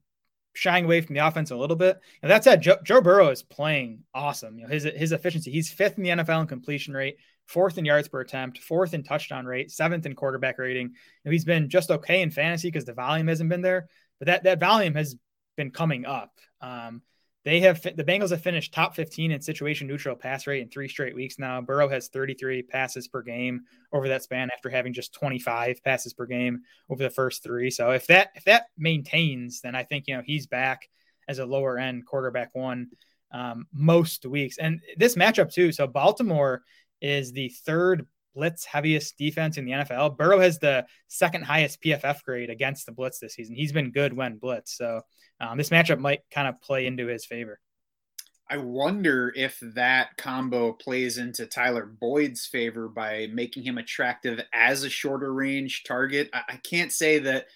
shying 0.52 0.84
away 0.84 1.00
from 1.00 1.14
the 1.14 1.26
offense 1.26 1.50
a 1.50 1.56
little 1.56 1.76
bit. 1.76 1.98
And 2.22 2.30
that 2.30 2.44
said, 2.44 2.60
Joe, 2.60 2.76
Joe 2.84 3.00
Burrow 3.00 3.30
is 3.30 3.42
playing 3.42 4.00
awesome. 4.12 4.58
You 4.58 4.64
know, 4.64 4.70
his 4.70 4.84
his 4.84 5.12
efficiency, 5.12 5.50
he's 5.50 5.72
fifth 5.72 5.96
in 5.96 6.04
the 6.04 6.10
NFL 6.10 6.42
in 6.42 6.46
completion 6.46 6.92
rate, 6.92 7.16
fourth 7.46 7.78
in 7.78 7.84
yards 7.84 8.08
per 8.08 8.20
attempt, 8.20 8.58
fourth 8.58 8.94
in 8.94 9.02
touchdown 9.02 9.46
rate, 9.46 9.70
seventh 9.70 10.06
in 10.06 10.14
quarterback 10.14 10.58
rating. 10.58 10.94
He's 11.24 11.44
been 11.44 11.68
just 11.68 11.90
okay 11.90 12.22
in 12.22 12.30
fantasy 12.30 12.68
because 12.68 12.84
the 12.84 12.92
volume 12.94 13.28
hasn't 13.28 13.50
been 13.50 13.62
there, 13.62 13.88
but 14.18 14.26
that 14.26 14.44
that 14.44 14.60
volume 14.60 14.94
has 14.94 15.16
been 15.56 15.70
coming 15.70 16.06
up. 16.06 16.32
Um, 16.60 17.02
they 17.44 17.60
have 17.60 17.82
the 17.82 18.04
Bengals 18.04 18.30
have 18.30 18.42
finished 18.42 18.74
top 18.74 18.94
15 18.94 19.30
in 19.30 19.40
situation 19.40 19.86
neutral 19.86 20.14
pass 20.14 20.46
rate 20.46 20.60
in 20.60 20.68
three 20.68 20.88
straight 20.88 21.14
weeks 21.14 21.38
now. 21.38 21.60
Burrow 21.62 21.88
has 21.88 22.08
33 22.08 22.62
passes 22.62 23.08
per 23.08 23.22
game 23.22 23.62
over 23.92 24.08
that 24.08 24.22
span 24.22 24.50
after 24.52 24.68
having 24.68 24.92
just 24.92 25.14
25 25.14 25.82
passes 25.82 26.12
per 26.12 26.26
game 26.26 26.60
over 26.90 27.02
the 27.02 27.08
first 27.08 27.42
three. 27.42 27.70
So 27.70 27.92
if 27.92 28.06
that 28.08 28.30
if 28.34 28.44
that 28.44 28.66
maintains, 28.76 29.62
then 29.62 29.74
I 29.74 29.84
think 29.84 30.04
you 30.06 30.16
know 30.16 30.22
he's 30.24 30.46
back 30.46 30.88
as 31.28 31.38
a 31.38 31.46
lower 31.46 31.78
end 31.78 32.04
quarterback 32.04 32.54
one 32.54 32.88
um, 33.32 33.66
most 33.72 34.26
weeks. 34.26 34.58
And 34.58 34.80
this 34.96 35.14
matchup 35.14 35.50
too. 35.52 35.72
So 35.72 35.86
Baltimore 35.86 36.62
is 37.00 37.32
the 37.32 37.48
third 37.64 38.06
blitz 38.34 38.64
heaviest 38.64 39.16
defense 39.18 39.56
in 39.56 39.64
the 39.64 39.72
NFL. 39.72 40.16
Burrow 40.16 40.40
has 40.40 40.58
the 40.58 40.86
second 41.08 41.44
highest 41.44 41.82
PFF 41.82 42.22
grade 42.22 42.50
against 42.50 42.86
the 42.86 42.92
blitz 42.92 43.18
this 43.18 43.34
season. 43.34 43.54
He's 43.54 43.72
been 43.72 43.90
good 43.90 44.12
when 44.12 44.38
blitz. 44.38 44.76
So 44.76 45.02
um, 45.40 45.58
this 45.58 45.70
matchup 45.70 45.98
might 45.98 46.20
kind 46.30 46.48
of 46.48 46.60
play 46.60 46.86
into 46.86 47.06
his 47.06 47.24
favor. 47.24 47.58
I 48.48 48.56
wonder 48.56 49.32
if 49.36 49.60
that 49.74 50.16
combo 50.16 50.72
plays 50.72 51.18
into 51.18 51.46
Tyler 51.46 51.86
Boyd's 51.86 52.46
favor 52.46 52.88
by 52.88 53.28
making 53.32 53.62
him 53.62 53.78
attractive 53.78 54.40
as 54.52 54.82
a 54.82 54.90
shorter 54.90 55.32
range 55.32 55.84
target. 55.84 56.30
I, 56.32 56.42
I 56.48 56.56
can't 56.56 56.90
say 56.90 57.20
that 57.20 57.46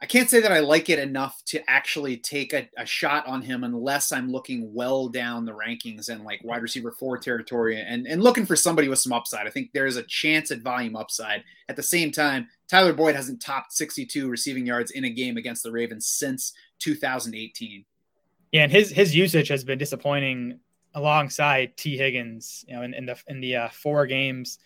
I 0.00 0.06
can't 0.06 0.30
say 0.30 0.40
that 0.40 0.52
I 0.52 0.60
like 0.60 0.90
it 0.90 1.00
enough 1.00 1.42
to 1.46 1.68
actually 1.68 2.18
take 2.18 2.52
a, 2.52 2.68
a, 2.76 2.86
shot 2.86 3.26
on 3.26 3.42
him 3.42 3.64
unless 3.64 4.12
I'm 4.12 4.30
looking 4.30 4.72
well 4.72 5.08
down 5.08 5.44
the 5.44 5.52
rankings 5.52 6.08
and 6.08 6.24
like 6.24 6.40
wide 6.44 6.62
receiver 6.62 6.92
four 6.92 7.18
territory 7.18 7.80
and, 7.80 8.06
and 8.06 8.22
looking 8.22 8.46
for 8.46 8.54
somebody 8.54 8.86
with 8.86 9.00
some 9.00 9.12
upside. 9.12 9.48
I 9.48 9.50
think 9.50 9.70
there's 9.72 9.96
a 9.96 10.04
chance 10.04 10.52
at 10.52 10.60
volume 10.60 10.94
upside. 10.94 11.42
At 11.68 11.74
the 11.74 11.82
same 11.82 12.12
time, 12.12 12.46
Tyler 12.68 12.92
Boyd 12.92 13.16
hasn't 13.16 13.42
topped 13.42 13.72
62 13.72 14.28
receiving 14.28 14.66
yards 14.66 14.92
in 14.92 15.04
a 15.04 15.10
game 15.10 15.36
against 15.36 15.64
the 15.64 15.72
Ravens 15.72 16.06
since 16.06 16.52
2018. 16.78 17.84
Yeah, 18.52 18.62
and 18.62 18.72
his 18.72 18.90
his 18.90 19.14
usage 19.14 19.48
has 19.48 19.64
been 19.64 19.78
disappointing 19.78 20.60
alongside 20.94 21.76
Tee 21.76 21.98
Higgins. 21.98 22.64
You 22.68 22.76
know, 22.76 22.82
in, 22.82 22.94
in 22.94 23.04
the 23.04 23.20
in 23.26 23.40
the 23.40 23.56
uh, 23.56 23.68
four 23.70 24.06
games 24.06 24.58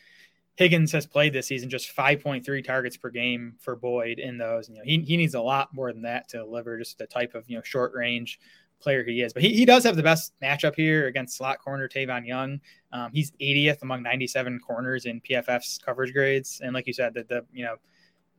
Higgins 0.56 0.92
has 0.92 1.06
played 1.06 1.32
this 1.32 1.46
season 1.46 1.70
just 1.70 1.96
5.3 1.96 2.64
targets 2.64 2.96
per 2.96 3.10
game 3.10 3.54
for 3.58 3.74
Boyd 3.74 4.18
in 4.18 4.36
those. 4.36 4.68
You 4.68 4.76
know, 4.76 4.82
he, 4.84 5.00
he 5.00 5.16
needs 5.16 5.34
a 5.34 5.40
lot 5.40 5.72
more 5.72 5.92
than 5.92 6.02
that 6.02 6.28
to 6.30 6.38
deliver 6.38 6.78
just 6.78 6.98
the 6.98 7.06
type 7.06 7.34
of, 7.34 7.48
you 7.48 7.56
know, 7.56 7.62
short 7.62 7.92
range 7.94 8.38
player 8.80 9.02
he 9.04 9.22
is. 9.22 9.32
But 9.32 9.42
he, 9.42 9.54
he 9.54 9.64
does 9.64 9.84
have 9.84 9.96
the 9.96 10.02
best 10.02 10.32
matchup 10.42 10.74
here 10.74 11.06
against 11.06 11.36
slot 11.36 11.60
corner 11.60 11.88
Tavon 11.88 12.26
Young. 12.26 12.60
Um, 12.92 13.10
he's 13.12 13.30
80th 13.40 13.82
among 13.82 14.02
97 14.02 14.58
corners 14.60 15.06
in 15.06 15.20
PFF's 15.22 15.78
coverage 15.78 16.12
grades. 16.12 16.60
And 16.62 16.74
like 16.74 16.86
you 16.86 16.92
said, 16.92 17.14
that 17.14 17.28
the, 17.28 17.46
you 17.52 17.64
know, 17.64 17.76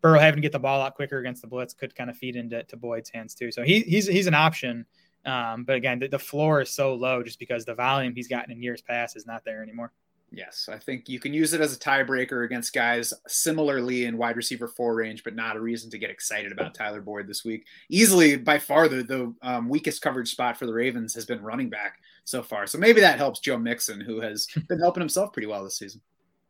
Burrow 0.02 0.20
having 0.20 0.38
to 0.38 0.42
get 0.42 0.52
the 0.52 0.60
ball 0.60 0.82
out 0.82 0.96
quicker 0.96 1.18
against 1.18 1.42
the 1.42 1.48
blitz 1.48 1.74
could 1.74 1.96
kind 1.96 2.10
of 2.10 2.18
feed 2.18 2.36
into 2.36 2.62
to 2.64 2.78
Boyd's 2.78 3.10
hands 3.10 3.34
too. 3.34 3.52
So 3.52 3.64
he, 3.64 3.80
he's 3.82 4.06
he's 4.06 4.28
an 4.28 4.34
option. 4.34 4.86
Um, 5.26 5.64
but 5.64 5.78
again, 5.78 6.00
the, 6.00 6.10
the 6.10 6.20
floor 6.20 6.62
is 6.62 6.70
so 6.70 6.94
low 6.94 7.24
just 7.24 7.40
because 7.40 7.64
the 7.64 7.74
volume 7.74 8.14
he's 8.14 8.28
gotten 8.28 8.52
in 8.52 8.62
years 8.62 8.82
past 8.82 9.16
is 9.16 9.26
not 9.26 9.46
there 9.46 9.64
anymore. 9.64 9.94
Yes, 10.36 10.68
I 10.68 10.80
think 10.80 11.08
you 11.08 11.20
can 11.20 11.32
use 11.32 11.54
it 11.54 11.62
as 11.62 11.76
a 11.76 11.80
tiebreaker 11.80 12.44
against 12.44 12.74
guys 12.74 13.14
similarly 13.28 14.06
in 14.06 14.18
wide 14.18 14.36
receiver 14.36 14.68
four 14.68 14.96
range, 14.96 15.24
but 15.24 15.36
not 15.36 15.56
a 15.56 15.62
reason 15.62 15.92
to 15.92 16.00
get 16.00 16.10
excited 16.10 16.52
about 16.52 16.74
Tyler 16.74 17.02
Boyd 17.02 17.28
this 17.28 17.46
week. 17.46 17.68
Easily, 17.90 18.36
by 18.36 18.58
far, 18.58 18.88
the, 18.88 19.04
the 19.04 19.32
um, 19.44 19.70
weakest 19.70 20.02
coverage 20.02 20.32
spot 20.32 20.58
for 20.58 20.66
the 20.66 20.74
Ravens 20.74 21.14
has 21.14 21.28
been 21.28 21.44
running 21.44 21.70
back 21.70 22.00
so 22.24 22.42
far. 22.42 22.66
So 22.66 22.80
maybe 22.80 23.00
that 23.02 23.20
helps 23.20 23.42
Joe 23.42 23.60
Mixon, 23.60 24.02
who 24.02 24.22
has 24.22 24.48
been 24.68 24.80
helping 24.80 25.02
himself 25.02 25.32
pretty 25.34 25.46
well 25.46 25.64
this 25.64 25.78
season. 25.78 26.02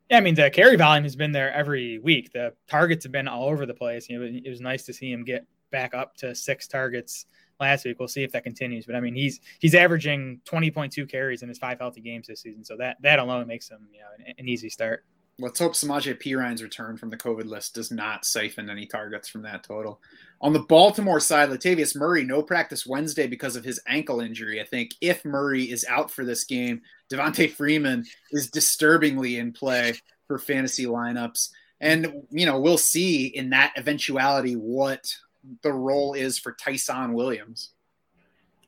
Yeah, 0.09 0.17
I 0.17 0.21
mean 0.21 0.35
the 0.35 0.49
carry 0.49 0.77
volume 0.77 1.03
has 1.03 1.17
been 1.17 1.33
there 1.33 1.51
every 1.51 1.99
week. 1.99 2.31
The 2.31 2.53
targets 2.69 3.03
have 3.03 3.11
been 3.11 3.27
all 3.27 3.49
over 3.49 3.65
the 3.65 3.73
place. 3.73 4.09
You 4.09 4.19
know, 4.19 4.25
it 4.25 4.49
was 4.49 4.61
nice 4.61 4.83
to 4.83 4.93
see 4.93 5.11
him 5.11 5.25
get 5.25 5.45
back 5.71 5.93
up 5.93 6.15
to 6.17 6.33
six 6.33 6.69
targets 6.69 7.25
last 7.63 7.85
week. 7.85 7.97
We'll 7.99 8.07
see 8.07 8.23
if 8.23 8.31
that 8.33 8.43
continues. 8.43 8.85
But 8.85 8.95
I 8.95 8.99
mean, 8.99 9.15
he's 9.15 9.39
he's 9.59 9.75
averaging 9.75 10.41
20.2 10.45 11.09
carries 11.09 11.41
in 11.41 11.49
his 11.49 11.57
five 11.57 11.79
healthy 11.79 12.01
games 12.01 12.27
this 12.27 12.41
season. 12.41 12.63
So 12.63 12.77
that 12.77 12.97
that 13.01 13.19
alone 13.19 13.47
makes 13.47 13.69
him 13.69 13.87
you 13.91 13.99
know 13.99 14.07
an, 14.19 14.35
an 14.37 14.47
easy 14.47 14.69
start. 14.69 15.03
Let's 15.39 15.59
hope 15.59 15.73
Samaje 15.73 16.19
Perine's 16.19 16.61
return 16.61 16.95
from 16.95 17.09
the 17.09 17.17
COVID 17.17 17.45
list 17.45 17.73
does 17.73 17.89
not 17.89 18.23
siphon 18.23 18.69
any 18.69 18.85
targets 18.85 19.27
from 19.27 19.41
that 19.41 19.63
total. 19.63 19.99
On 20.41 20.53
the 20.53 20.59
Baltimore 20.59 21.19
side, 21.19 21.49
Latavius 21.49 21.95
Murray, 21.95 22.23
no 22.23 22.43
practice 22.43 22.85
Wednesday 22.85 23.25
because 23.25 23.55
of 23.55 23.63
his 23.63 23.79
ankle 23.87 24.19
injury. 24.19 24.61
I 24.61 24.65
think 24.65 24.93
if 25.01 25.25
Murray 25.25 25.63
is 25.63 25.85
out 25.89 26.11
for 26.11 26.23
this 26.23 26.43
game, 26.43 26.81
Devonta 27.11 27.49
Freeman 27.49 28.05
is 28.31 28.51
disturbingly 28.51 29.37
in 29.37 29.53
play 29.53 29.95
for 30.27 30.37
fantasy 30.37 30.85
lineups. 30.85 31.49
And, 31.81 32.23
you 32.29 32.45
know, 32.45 32.59
we'll 32.59 32.77
see 32.77 33.25
in 33.25 33.49
that 33.49 33.73
eventuality 33.75 34.53
what 34.53 35.15
the 35.61 35.73
role 35.73 36.13
is 36.13 36.37
for 36.37 36.53
Ty'Son 36.53 37.13
Williams. 37.13 37.71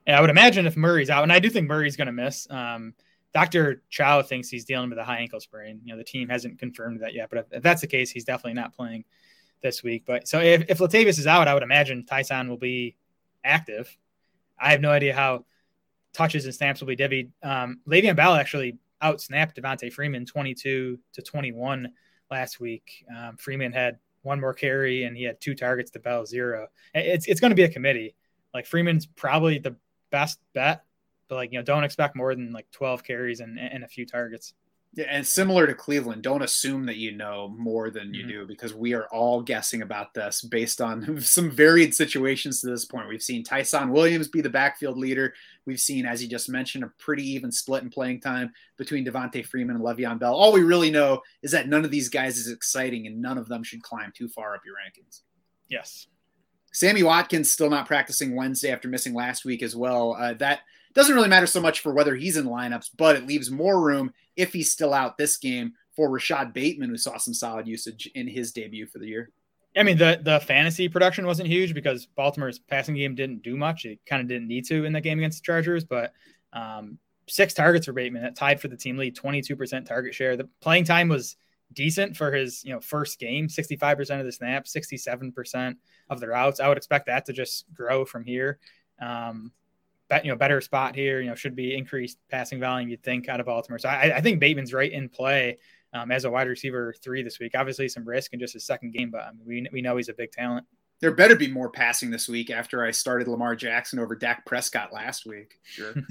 Yeah, 0.08 0.18
I 0.18 0.22
would 0.22 0.30
imagine 0.30 0.68
if 0.68 0.78
Murray's 0.78 1.10
out, 1.10 1.24
and 1.24 1.32
I 1.32 1.40
do 1.40 1.50
think 1.50 1.68
Murray's 1.68 1.96
going 1.96 2.08
to 2.08 2.14
miss. 2.14 2.48
Um, 2.50 2.94
Dr. 3.34 3.84
Chow 3.90 4.22
thinks 4.22 4.50
he's 4.50 4.66
dealing 4.66 4.90
with 4.90 5.00
a 5.00 5.04
high 5.04 5.18
ankle 5.18 5.40
sprain. 5.40 5.82
You 5.84 5.94
know, 5.94 5.98
the 5.98 6.04
team 6.04 6.30
hasn't 6.30 6.60
confirmed 6.60 7.02
that 7.02 7.14
yet, 7.14 7.30
but 7.30 7.48
if, 7.52 7.64
that's 7.64 7.82
the 7.82 7.88
case, 7.88 8.12
he's 8.12 8.24
definitely 8.24 8.54
not 8.54 8.76
playing 8.76 9.04
this 9.62 9.84
week. 9.84 10.04
But 10.06 10.28
so 10.28 10.40
if, 10.40 10.66
if 10.70 10.78
Latavius 10.78 11.20
is 11.20 11.28
out, 11.28 11.48
I 11.48 11.54
would 11.54 11.64
imagine 11.64 12.06
Ty'Son 12.06 12.48
will 12.48 12.58
be 12.58 12.96
active. 13.44 13.96
I 14.60 14.72
have 14.72 14.82
no 14.82 14.92
idea 14.92 15.14
how 15.14 15.46
touches 16.14 16.46
and 16.46 16.54
snaps 16.54 16.80
will 16.80 16.88
be 16.88 16.96
divvied. 16.96 17.32
Um, 17.44 17.82
Le'Veon 17.88 18.16
Bell 18.16 18.36
actually 18.36 18.78
out 19.02 19.22
snapped 19.22 19.60
Devonta 19.60 19.92
Freeman 19.92 20.26
22 20.26 20.98
to 21.14 21.22
21 21.22 21.92
last 22.32 22.60
week. 22.60 23.06
Um, 23.16 23.38
Freeman 23.38 23.72
had 23.72 24.00
one 24.26 24.42
more 24.42 24.54
carry 24.54 25.04
and 25.04 25.16
he 25.16 25.24
had 25.24 25.40
two 25.40 25.56
targets 25.56 25.92
to 25.92 26.00
Bell 26.00 26.26
zero. 26.26 26.68
It's 26.94 27.28
it's 27.28 27.40
going 27.40 27.52
to 27.52 27.56
be 27.56 27.64
a 27.64 27.70
committee. 27.70 28.16
like 28.54 28.66
Freeman's 28.66 29.06
probably 29.06 29.60
the 29.60 29.76
best 30.12 30.40
bet, 30.54 30.84
but 31.28 31.36
like 31.36 31.52
you 31.52 31.60
know, 31.60 31.64
don't 31.64 31.84
expect 31.84 32.16
more 32.16 32.34
than 32.36 32.52
like 32.52 32.70
12 32.72 33.04
carries 33.04 33.40
and, 33.40 33.60
and 33.60 33.84
a 33.84 33.88
few 33.88 34.06
targets. 34.06 34.54
Yeah, 34.98 35.08
and 35.10 35.28
similar 35.28 35.68
to 35.68 35.74
Cleveland, 35.76 36.22
don't 36.24 36.42
assume 36.42 36.86
that 36.86 36.96
you 36.96 37.12
know 37.12 37.50
more 37.58 37.90
than 37.90 38.14
you 38.14 38.24
Mhm. 38.24 38.28
do 38.30 38.48
because 38.48 38.74
we 38.74 38.94
are 38.94 39.08
all 39.08 39.42
guessing 39.42 39.82
about 39.82 40.14
this 40.14 40.42
based 40.42 40.80
on 40.80 41.20
some 41.22 41.52
varied 41.52 41.94
situations 41.94 42.62
to 42.62 42.68
this 42.68 42.86
point. 42.86 43.10
We've 43.10 43.22
seen 43.22 43.44
Ty'Son 43.44 43.90
Williams 43.92 44.30
be 44.30 44.40
the 44.40 44.50
backfield 44.50 44.98
leader. 44.98 45.34
We've 45.66 45.82
seen, 45.82 46.06
as 46.06 46.24
you 46.24 46.30
just 46.30 46.48
mentioned, 46.48 46.86
a 46.86 46.94
pretty 46.98 47.24
even 47.32 47.52
split 47.52 47.84
in 47.84 47.90
playing 47.90 48.22
time 48.22 48.54
between 48.78 49.06
Devonta 49.06 49.46
Freeman 49.46 49.76
and 49.76 49.84
Le'Veon 49.84 50.18
Bell. 50.18 50.34
All 50.34 50.54
we 50.54 50.62
really 50.64 50.92
know 50.92 51.22
is 51.42 51.52
that 51.52 51.68
none 51.68 51.84
of 51.84 51.92
these 51.92 52.08
guys 52.08 52.38
is 52.38 52.48
exciting 52.50 53.06
and 53.06 53.22
none 53.22 53.38
of 53.38 53.50
them 53.50 53.64
should 53.64 53.84
climb 53.84 54.14
too 54.16 54.30
far 54.30 54.56
up 54.56 54.62
your 54.66 54.76
rankings. 54.76 55.22
Yes. 55.68 56.08
Sammy 56.72 57.04
Watkins 57.04 57.52
still 57.52 57.70
not 57.70 57.86
practicing 57.88 58.34
Wednesday 58.36 58.72
after 58.72 58.88
missing 58.88 59.14
last 59.14 59.44
week 59.44 59.62
as 59.62 59.76
well. 59.76 60.14
Uh, 60.18 60.34
that 60.36 60.62
doesn't 60.96 61.14
really 61.14 61.28
matter 61.28 61.46
so 61.46 61.62
much 61.62 61.82
for 61.82 61.94
whether 61.94 62.16
he's 62.16 62.38
in 62.38 62.46
lineups, 62.46 62.90
but 62.98 63.16
it 63.16 63.28
leaves 63.28 63.52
more 63.52 63.82
room 63.82 64.14
if 64.36 64.54
he's 64.54 64.72
still 64.72 64.94
out 64.94 65.18
this 65.18 65.38
game 65.38 65.74
for 65.96 66.10
Rashod 66.10 66.54
Bateman, 66.54 66.90
who 66.90 66.98
saw 66.98 67.18
some 67.18 67.34
solid 67.34 67.68
usage 67.68 68.10
in 68.16 68.28
his 68.28 68.52
debut 68.52 68.88
for 68.88 69.00
the 69.00 69.08
year. 69.08 69.30
I 69.78 69.84
mean, 69.84 69.98
the 69.98 70.20
the 70.24 70.40
fantasy 70.40 70.88
production 70.88 71.26
wasn't 71.26 71.50
huge 71.50 71.74
because 71.74 72.06
Baltimore's 72.06 72.60
passing 72.60 72.96
game 72.96 73.14
didn't 73.14 73.44
do 73.44 73.58
much. 73.58 73.86
It 73.86 74.00
kind 74.06 74.22
of 74.22 74.28
didn't 74.28 74.48
need 74.48 74.66
to 74.68 74.86
in 74.86 74.94
the 74.94 75.02
game 75.02 75.20
against 75.20 75.40
the 75.40 75.46
Chargers, 75.46 75.84
but 75.84 76.14
um, 76.54 76.98
six 77.28 77.54
targets 77.54 77.86
for 77.86 77.94
Bateman, 77.94 78.24
that 78.24 78.38
tied 78.38 78.62
for 78.62 78.70
the 78.70 78.78
team 78.78 78.98
lead, 78.98 79.18
22% 79.18 79.86
target 79.86 80.16
share. 80.16 80.38
The 80.38 80.50
playing 80.62 80.86
time 80.86 81.10
was 81.10 81.36
decent 81.74 82.16
for 82.16 82.32
his 82.32 82.64
you 82.64 82.74
know 82.74 82.80
first 82.80 83.20
game, 83.20 83.48
65% 83.48 84.20
of 84.20 84.26
the 84.26 84.32
snaps, 84.32 84.74
67% 84.74 85.76
of 86.10 86.20
the 86.22 86.28
routes. 86.30 86.62
I 86.62 86.70
would 86.70 86.78
expect 86.78 87.08
that 87.08 87.26
to 87.26 87.34
just 87.34 87.66
grow 87.74 88.06
from 88.06 88.24
here. 88.24 88.60
Um, 89.02 89.52
you 90.24 90.30
know 90.30 90.36
better 90.36 90.62
spot 90.62 90.96
here. 90.96 91.22
You 91.22 91.30
know 91.30 91.36
should 91.36 91.56
be 91.56 91.76
increased 91.76 92.18
passing 92.30 92.60
volume. 92.60 92.90
You'd 92.90 93.04
think 93.04 93.30
out 93.30 93.40
of 93.40 93.46
Baltimore. 93.46 93.80
So 93.80 93.90
I, 93.90 94.18
I 94.18 94.22
think 94.22 94.40
Bateman's 94.40 94.74
right 94.74 94.92
in 94.92 95.10
play 95.10 95.58
um, 95.94 96.12
as 96.12 96.26
a 96.26 96.32
wide 96.32 96.48
receiver 96.48 96.94
three 97.02 97.24
this 97.24 97.40
week. 97.40 97.54
Obviously, 97.56 97.88
some 97.88 98.08
risk 98.08 98.34
in 98.34 98.40
just 98.40 98.54
his 98.54 98.66
second 98.66 98.94
game, 98.94 99.10
but 99.10 99.22
I 99.22 99.32
mean, 99.32 99.46
we, 99.46 99.70
we 99.74 99.82
know 99.82 99.98
he's 99.98 100.10
a 100.10 100.14
big 100.14 100.32
talent. 100.32 100.66
There 101.02 101.12
better 101.12 101.36
be 101.36 101.50
more 101.50 101.70
passing 101.70 102.10
this 102.10 102.30
week 102.30 102.50
after 102.50 102.84
I 102.84 102.92
started 102.92 103.28
Lamar 103.28 103.56
Jackson 103.56 104.00
over 104.00 104.16
Dak 104.16 104.46
Prescott 104.46 104.94
last 104.94 105.26
week. 105.26 105.60
Sure. 105.64 105.94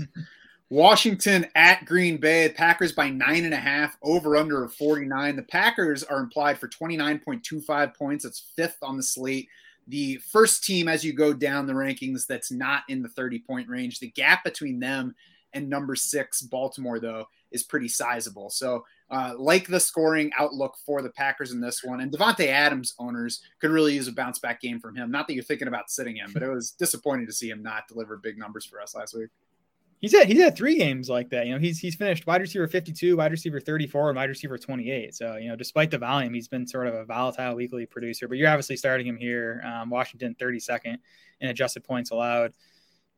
Washington 0.70 1.46
at 1.54 1.84
Green 1.84 2.16
Bay, 2.16 2.48
Packers 2.48 2.92
by 2.92 3.08
nine 3.10 3.44
and 3.44 3.54
a 3.54 3.58
half, 3.58 3.96
over 4.02 4.36
under 4.36 4.64
of 4.64 4.74
49. 4.74 5.36
The 5.36 5.42
Packers 5.42 6.02
are 6.02 6.20
implied 6.20 6.58
for 6.58 6.68
29.25 6.68 7.94
points. 7.96 8.24
That's 8.24 8.50
fifth 8.56 8.78
on 8.82 8.96
the 8.96 9.02
slate. 9.02 9.48
The 9.86 10.16
first 10.16 10.64
team, 10.64 10.88
as 10.88 11.04
you 11.04 11.12
go 11.12 11.32
down 11.32 11.66
the 11.66 11.72
rankings, 11.72 12.26
that's 12.26 12.50
not 12.50 12.82
in 12.88 13.02
the 13.02 13.08
30 13.08 13.40
point 13.40 13.68
range. 13.68 14.00
The 14.00 14.10
gap 14.10 14.44
between 14.44 14.80
them 14.80 15.14
and 15.54 15.70
number 15.70 15.94
six, 15.94 16.42
Baltimore, 16.42 16.98
though, 16.98 17.26
is 17.52 17.62
pretty 17.62 17.88
sizable. 17.88 18.50
So, 18.50 18.84
uh, 19.10 19.34
like 19.38 19.68
the 19.68 19.78
scoring 19.78 20.32
outlook 20.38 20.76
for 20.84 21.00
the 21.00 21.10
Packers 21.10 21.52
in 21.52 21.60
this 21.60 21.84
one, 21.84 22.00
and 22.00 22.10
Davante 22.10 22.48
Adams 22.48 22.94
owners 22.98 23.40
could 23.60 23.70
really 23.70 23.94
use 23.94 24.08
a 24.08 24.12
bounce 24.12 24.40
back 24.40 24.60
game 24.60 24.80
from 24.80 24.96
him. 24.96 25.10
Not 25.10 25.28
that 25.28 25.34
you're 25.34 25.44
thinking 25.44 25.68
about 25.68 25.90
sitting 25.90 26.16
him, 26.16 26.32
but 26.32 26.42
it 26.42 26.50
was 26.50 26.72
disappointing 26.72 27.26
to 27.26 27.32
see 27.32 27.48
him 27.48 27.62
not 27.62 27.86
deliver 27.86 28.16
big 28.16 28.36
numbers 28.36 28.66
for 28.66 28.80
us 28.80 28.94
last 28.94 29.16
week. 29.16 29.30
He's 30.04 30.12
had 30.12 30.28
he's 30.28 30.38
had 30.38 30.54
three 30.54 30.76
games 30.76 31.08
like 31.08 31.30
that. 31.30 31.46
You 31.46 31.54
know, 31.54 31.58
he's 31.58 31.78
he's 31.78 31.94
finished 31.94 32.26
wide 32.26 32.42
receiver 32.42 32.68
52, 32.68 33.16
wide 33.16 33.30
receiver 33.30 33.58
34, 33.58 34.10
and 34.10 34.16
wide 34.18 34.28
receiver 34.28 34.58
28. 34.58 35.14
So, 35.14 35.36
you 35.36 35.48
know, 35.48 35.56
despite 35.56 35.90
the 35.90 35.96
volume, 35.96 36.34
he's 36.34 36.46
been 36.46 36.66
sort 36.66 36.88
of 36.88 36.94
a 36.94 37.06
volatile 37.06 37.54
weekly 37.54 37.86
producer. 37.86 38.28
But 38.28 38.36
you're 38.36 38.50
obviously 38.50 38.76
starting 38.76 39.06
him 39.06 39.16
here. 39.16 39.62
Um, 39.64 39.88
Washington 39.88 40.36
32nd 40.38 40.98
in 41.40 41.48
adjusted 41.48 41.84
points 41.84 42.10
allowed 42.10 42.52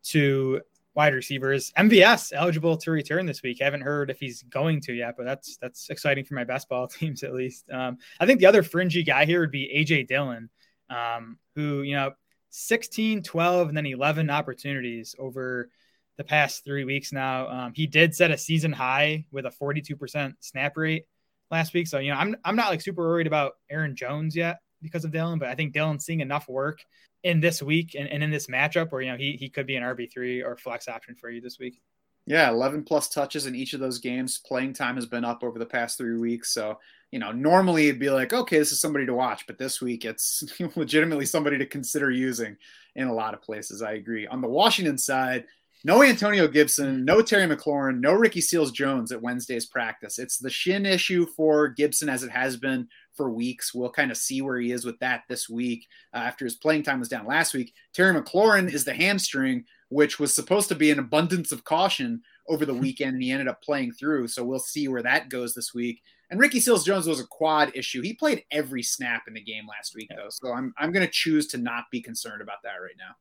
to 0.04 0.60
wide 0.94 1.12
receivers. 1.12 1.72
MVS 1.76 2.32
eligible 2.32 2.76
to 2.76 2.92
return 2.92 3.26
this 3.26 3.42
week. 3.42 3.58
Haven't 3.60 3.80
heard 3.80 4.08
if 4.08 4.20
he's 4.20 4.44
going 4.44 4.80
to 4.82 4.92
yet, 4.92 5.16
but 5.16 5.26
that's 5.26 5.56
that's 5.56 5.90
exciting 5.90 6.24
for 6.24 6.34
my 6.34 6.44
best 6.44 6.68
ball 6.68 6.86
teams 6.86 7.24
at 7.24 7.34
least. 7.34 7.68
Um, 7.68 7.98
I 8.20 8.26
think 8.26 8.38
the 8.38 8.46
other 8.46 8.62
fringy 8.62 9.02
guy 9.02 9.24
here 9.24 9.40
would 9.40 9.50
be 9.50 9.72
AJ 9.76 10.06
Dillon, 10.06 10.50
um, 10.88 11.38
who 11.56 11.82
you 11.82 11.96
know 11.96 12.12
16, 12.50 13.24
12, 13.24 13.66
and 13.66 13.76
then 13.76 13.86
11 13.86 14.30
opportunities 14.30 15.16
over 15.18 15.68
the 16.16 16.24
past 16.24 16.64
three 16.64 16.84
weeks 16.84 17.12
now. 17.12 17.48
Um, 17.48 17.72
he 17.74 17.86
did 17.86 18.14
set 18.14 18.30
a 18.30 18.38
season 18.38 18.72
high 18.72 19.26
with 19.30 19.46
a 19.46 19.50
42% 19.50 20.34
snap 20.40 20.76
rate 20.76 21.04
last 21.50 21.74
week. 21.74 21.86
So, 21.86 21.98
you 21.98 22.10
know, 22.10 22.18
I'm, 22.18 22.36
I'm 22.44 22.56
not 22.56 22.70
like 22.70 22.80
super 22.80 23.02
worried 23.02 23.26
about 23.26 23.52
Aaron 23.70 23.96
Jones 23.96 24.34
yet 24.34 24.58
because 24.82 25.04
of 25.04 25.12
Dillon, 25.12 25.38
but 25.38 25.48
I 25.48 25.54
think 25.54 25.72
Dillon's 25.72 26.04
seeing 26.04 26.20
enough 26.20 26.48
work 26.48 26.80
in 27.22 27.40
this 27.40 27.62
week 27.62 27.94
and, 27.98 28.08
and 28.08 28.22
in 28.22 28.30
this 28.30 28.46
matchup 28.46 28.92
where, 28.92 29.02
you 29.02 29.10
know, 29.10 29.18
he, 29.18 29.32
he 29.32 29.48
could 29.48 29.66
be 29.66 29.76
an 29.76 29.82
RB3 29.82 30.44
or 30.44 30.56
flex 30.56 30.88
option 30.88 31.14
for 31.14 31.30
you 31.30 31.40
this 31.40 31.58
week. 31.58 31.80
Yeah, 32.28 32.50
11 32.50 32.82
plus 32.82 33.08
touches 33.08 33.46
in 33.46 33.54
each 33.54 33.72
of 33.72 33.78
those 33.80 33.98
games. 33.98 34.38
Playing 34.38 34.72
time 34.72 34.96
has 34.96 35.06
been 35.06 35.24
up 35.24 35.44
over 35.44 35.60
the 35.60 35.66
past 35.66 35.96
three 35.96 36.16
weeks. 36.16 36.52
So, 36.52 36.78
you 37.12 37.20
know, 37.20 37.30
normally 37.30 37.86
it'd 37.86 38.00
be 38.00 38.10
like, 38.10 38.32
okay, 38.32 38.58
this 38.58 38.72
is 38.72 38.80
somebody 38.80 39.06
to 39.06 39.14
watch, 39.14 39.46
but 39.46 39.58
this 39.58 39.80
week 39.80 40.04
it's 40.04 40.42
legitimately 40.76 41.26
somebody 41.26 41.58
to 41.58 41.66
consider 41.66 42.10
using 42.10 42.56
in 42.96 43.06
a 43.06 43.14
lot 43.14 43.34
of 43.34 43.42
places. 43.42 43.80
I 43.80 43.92
agree. 43.92 44.26
On 44.26 44.40
the 44.40 44.48
Washington 44.48 44.98
side, 44.98 45.44
no 45.84 46.02
Antonio 46.02 46.48
Gibson, 46.48 47.04
no 47.04 47.22
Terry 47.22 47.46
McLaurin, 47.46 48.00
no 48.00 48.12
Ricky 48.12 48.40
Seals 48.40 48.72
Jones 48.72 49.12
at 49.12 49.22
Wednesday's 49.22 49.66
practice. 49.66 50.18
It's 50.18 50.38
the 50.38 50.50
shin 50.50 50.86
issue 50.86 51.26
for 51.36 51.68
Gibson 51.68 52.08
as 52.08 52.22
it 52.22 52.30
has 52.30 52.56
been 52.56 52.88
for 53.14 53.30
weeks. 53.30 53.74
We'll 53.74 53.90
kind 53.90 54.10
of 54.10 54.16
see 54.16 54.42
where 54.42 54.58
he 54.58 54.72
is 54.72 54.84
with 54.84 54.98
that 55.00 55.22
this 55.28 55.48
week 55.48 55.86
uh, 56.14 56.18
after 56.18 56.44
his 56.44 56.56
playing 56.56 56.82
time 56.82 56.98
was 56.98 57.08
down 57.08 57.26
last 57.26 57.54
week. 57.54 57.72
Terry 57.94 58.18
McLaurin 58.18 58.72
is 58.72 58.84
the 58.84 58.94
hamstring, 58.94 59.64
which 59.88 60.18
was 60.18 60.34
supposed 60.34 60.68
to 60.68 60.74
be 60.74 60.90
an 60.90 60.98
abundance 60.98 61.52
of 61.52 61.64
caution 61.64 62.20
over 62.48 62.66
the 62.66 62.74
weekend, 62.86 63.14
and 63.14 63.22
he 63.22 63.30
ended 63.30 63.48
up 63.48 63.62
playing 63.62 63.92
through. 63.92 64.28
So 64.28 64.44
we'll 64.44 64.58
see 64.58 64.88
where 64.88 65.02
that 65.02 65.28
goes 65.28 65.54
this 65.54 65.74
week. 65.74 66.00
And 66.30 66.40
Ricky 66.40 66.58
Seals 66.58 66.84
Jones 66.84 67.06
was 67.06 67.20
a 67.20 67.26
quad 67.26 67.70
issue. 67.76 68.02
He 68.02 68.12
played 68.12 68.42
every 68.50 68.82
snap 68.82 69.22
in 69.28 69.34
the 69.34 69.40
game 69.40 69.64
last 69.68 69.94
week, 69.94 70.08
though. 70.10 70.28
So 70.30 70.52
I'm, 70.52 70.74
I'm 70.76 70.90
going 70.90 71.06
to 71.06 71.12
choose 71.12 71.46
to 71.48 71.58
not 71.58 71.84
be 71.92 72.00
concerned 72.00 72.42
about 72.42 72.58
that 72.64 72.76
right 72.82 72.96
now. 72.98 73.14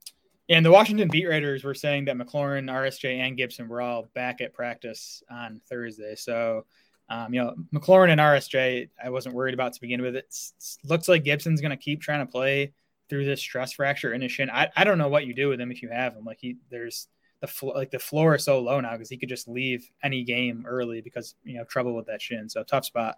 And 0.47 0.65
the 0.65 0.71
Washington 0.71 1.07
beat 1.07 1.27
writers 1.27 1.63
were 1.63 1.73
saying 1.73 2.05
that 2.05 2.17
McLaurin, 2.17 2.71
RSJ, 2.71 3.19
and 3.19 3.35
Gibson 3.35 3.67
were 3.67 3.81
all 3.81 4.07
back 4.13 4.41
at 4.41 4.53
practice 4.53 5.23
on 5.29 5.59
Thursday. 5.67 6.15
So, 6.15 6.65
um, 7.09 7.33
you 7.33 7.43
know, 7.43 7.55
McLaurin 7.73 8.11
and 8.11 8.21
RSJ, 8.21 8.89
I 9.03 9.09
wasn't 9.09 9.33
worried 9.33 9.55
about 9.55 9.73
to 9.73 9.81
begin 9.81 10.01
with. 10.01 10.15
It 10.15 10.35
looks 10.83 11.07
like 11.07 11.23
Gibson's 11.23 11.61
going 11.61 11.71
to 11.71 11.77
keep 11.77 12.01
trying 12.01 12.25
to 12.25 12.31
play 12.31 12.73
through 13.09 13.25
this 13.25 13.41
stress 13.41 13.73
fracture 13.73 14.13
in 14.13 14.21
his 14.21 14.31
shin. 14.31 14.49
I, 14.49 14.69
I 14.75 14.83
don't 14.83 14.97
know 14.97 15.09
what 15.09 15.25
you 15.25 15.33
do 15.33 15.49
with 15.49 15.59
him 15.59 15.71
if 15.71 15.81
you 15.81 15.89
have 15.89 16.13
him. 16.13 16.25
Like 16.25 16.39
he, 16.39 16.57
there's 16.69 17.07
the 17.41 17.47
fl- 17.47 17.73
like 17.75 17.91
the 17.91 17.99
floor 17.99 18.35
is 18.35 18.43
so 18.43 18.59
low 18.59 18.79
now 18.79 18.93
because 18.93 19.09
he 19.09 19.17
could 19.17 19.29
just 19.29 19.47
leave 19.47 19.89
any 20.03 20.23
game 20.23 20.65
early 20.67 21.01
because 21.01 21.35
you 21.43 21.57
know 21.57 21.63
trouble 21.65 21.95
with 21.95 22.05
that 22.07 22.21
shin. 22.21 22.49
So 22.49 22.63
tough 22.63 22.85
spot. 22.85 23.17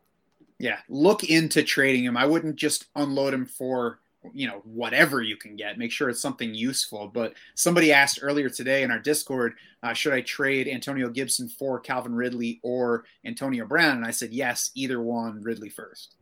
Yeah, 0.60 0.80
look 0.90 1.24
into 1.24 1.62
trading 1.64 2.04
him. 2.04 2.18
I 2.18 2.26
wouldn't 2.26 2.56
just 2.56 2.88
unload 2.96 3.34
him 3.34 3.46
for 3.46 4.00
you 4.34 4.48
know 4.48 4.62
whatever 4.66 5.22
you 5.22 5.38
can 5.38 5.56
get 5.56 5.78
make 5.78 5.92
sure 5.92 6.10
it's 6.10 6.22
something 6.22 6.54
useful 6.54 7.08
but 7.08 7.34
somebody 7.56 7.94
asked 7.94 8.20
earlier 8.22 8.50
today 8.50 8.84
in 8.84 8.92
our 8.92 9.00
discord 9.00 9.54
uh, 9.84 9.94
should 9.94 10.12
i 10.12 10.22
trade 10.22 10.68
antonio 10.68 11.08
gibson 11.10 11.48
for 11.48 11.80
calvin 11.80 12.14
ridley 12.14 12.60
or 12.64 13.06
antonio 13.26 13.66
brown 13.66 13.96
and 13.98 14.06
i 14.06 14.12
said 14.12 14.32
yes 14.34 14.72
either 14.76 15.02
one 15.02 15.42
ridley 15.42 15.70
first 15.70 16.16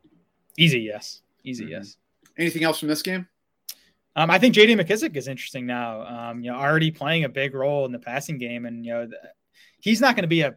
easy 0.58 0.82
yes 0.82 1.22
easy 1.44 1.66
Mhm. 1.66 1.70
yes 1.72 1.98
anything 2.38 2.64
else 2.64 2.80
from 2.80 2.90
this 2.90 3.02
game 3.02 3.28
um, 4.18 4.32
I 4.32 4.40
think 4.40 4.56
JD 4.56 4.80
McKissick 4.80 5.14
is 5.18 5.28
interesting 5.28 5.66
now. 5.66 6.04
Um, 6.04 6.42
you 6.42 6.50
know, 6.50 6.58
already 6.58 6.90
playing 6.90 7.26
a 7.26 7.30
big 7.30 7.54
role 7.54 7.86
in 7.86 7.92
the 7.92 8.00
passing 8.00 8.38
game, 8.38 8.66
and 8.66 8.86
you 8.86 8.94
know, 8.94 9.08
the, 9.08 9.18
he's 9.82 10.00
not 10.00 10.16
going 10.16 10.24
to 10.24 10.30
be 10.30 10.40
a 10.40 10.56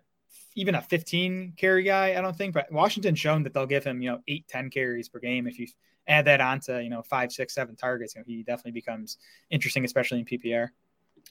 even 0.55 0.77
a 0.77 0.81
15 0.81 1.55
carry 1.57 1.83
guy, 1.83 2.17
I 2.17 2.21
don't 2.21 2.37
think. 2.37 2.55
But 2.55 2.71
Washington's 2.71 3.19
shown 3.19 3.43
that 3.43 3.55
they'll 3.55 3.67
give 3.67 3.83
him 3.83 4.01
you 4.01 4.11
know 4.13 4.21
eight, 4.29 4.47
10 4.47 4.71
carries 4.71 5.09
per 5.09 5.19
game 5.19 5.49
if 5.49 5.59
you 5.59 5.67
add 6.09 6.25
that 6.25 6.41
on 6.41 6.61
to 6.61 6.83
you 6.83 6.91
know 6.91 7.03
five, 7.03 7.33
six, 7.33 7.55
seven 7.55 7.77
targets. 7.77 8.15
You 8.15 8.21
know, 8.21 8.25
he 8.27 8.43
definitely 8.43 8.73
becomes 8.73 9.19
interesting, 9.51 9.85
especially 9.85 10.21
in 10.21 10.25
PPR. 10.25 10.69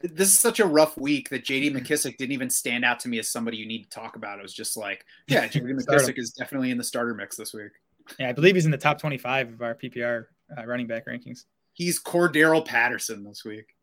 this 0.02 0.30
is 0.30 0.40
such 0.40 0.60
a 0.60 0.66
rough 0.66 0.98
week 0.98 1.30
that 1.30 1.44
JD 1.44 1.76
McKissick 1.76 2.18
didn't 2.18 2.34
even 2.34 2.50
stand 2.50 2.86
out 2.86 3.00
to 3.02 3.10
me 3.10 3.20
as 3.20 3.30
somebody 3.30 3.58
you 3.58 3.66
need 3.66 3.84
to 3.84 3.90
talk 3.90 4.16
about. 4.16 4.40
It 4.40 4.44
was 4.44 4.54
just 4.54 4.78
like, 4.78 5.06
yeah, 5.28 5.48
JD 5.48 5.63
McKissick 5.86 6.18
is 6.18 6.32
definitely 6.32 6.72
in 6.72 6.78
the 6.78 6.84
starter 6.84 7.13
mix 7.13 7.36
this 7.36 7.54
week. 7.54 7.72
Yeah, 8.20 8.30
I 8.30 8.34
believe 8.34 8.56
he's 8.56 8.66
in 8.66 8.72
the 8.72 8.78
top 8.78 9.00
25 9.00 9.54
of 9.54 9.62
our 9.62 9.76
PPR 9.76 10.26
uh, 10.58 10.66
running 10.66 10.88
back 10.88 11.08
rankings. 11.08 11.46
He's 11.74 12.02
Cordarrelle 12.02 12.66
Patterson 12.66 13.24
this 13.24 13.44
week. 13.44 13.76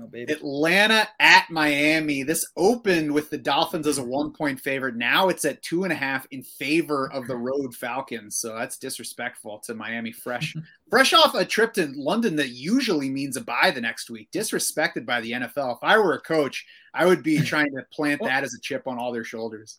Oh 0.00 0.06
baby, 0.06 0.32
Atlanta 0.32 1.08
at 1.20 1.50
Miami. 1.50 2.22
This 2.22 2.46
opened 2.56 3.12
with 3.12 3.30
the 3.30 3.38
Dolphins 3.38 3.86
as 3.86 3.98
a 3.98 4.04
one 4.04 4.32
point 4.32 4.60
favorite. 4.60 4.96
Now 4.96 5.28
it's 5.28 5.44
at 5.44 5.62
two 5.62 5.84
and 5.84 5.92
a 5.92 5.96
half 5.96 6.26
in 6.30 6.42
favor 6.42 7.10
of 7.12 7.26
the 7.26 7.36
road 7.36 7.74
Falcons. 7.74 8.36
So 8.36 8.54
that's 8.54 8.78
disrespectful 8.78 9.60
to 9.66 9.74
Miami. 9.74 10.12
Fresh, 10.12 10.56
fresh 10.90 11.12
off 11.12 11.34
a 11.34 11.44
trip 11.44 11.72
to 11.74 11.92
London 11.94 12.36
that 12.36 12.50
usually 12.50 13.10
means 13.10 13.36
a 13.36 13.40
bye 13.40 13.70
the 13.70 13.80
next 13.80 14.10
week. 14.10 14.30
Disrespected 14.32 15.06
by 15.06 15.20
the 15.20 15.32
NFL. 15.32 15.76
If 15.76 15.82
I 15.82 15.98
were 15.98 16.14
a 16.14 16.20
coach, 16.20 16.66
I 16.94 17.06
would 17.06 17.22
be 17.22 17.40
trying 17.42 17.74
to 17.74 17.82
plant 17.92 18.20
that 18.22 18.44
as 18.44 18.54
a 18.54 18.60
chip 18.60 18.86
on 18.86 18.98
all 18.98 19.12
their 19.12 19.24
shoulders. 19.24 19.78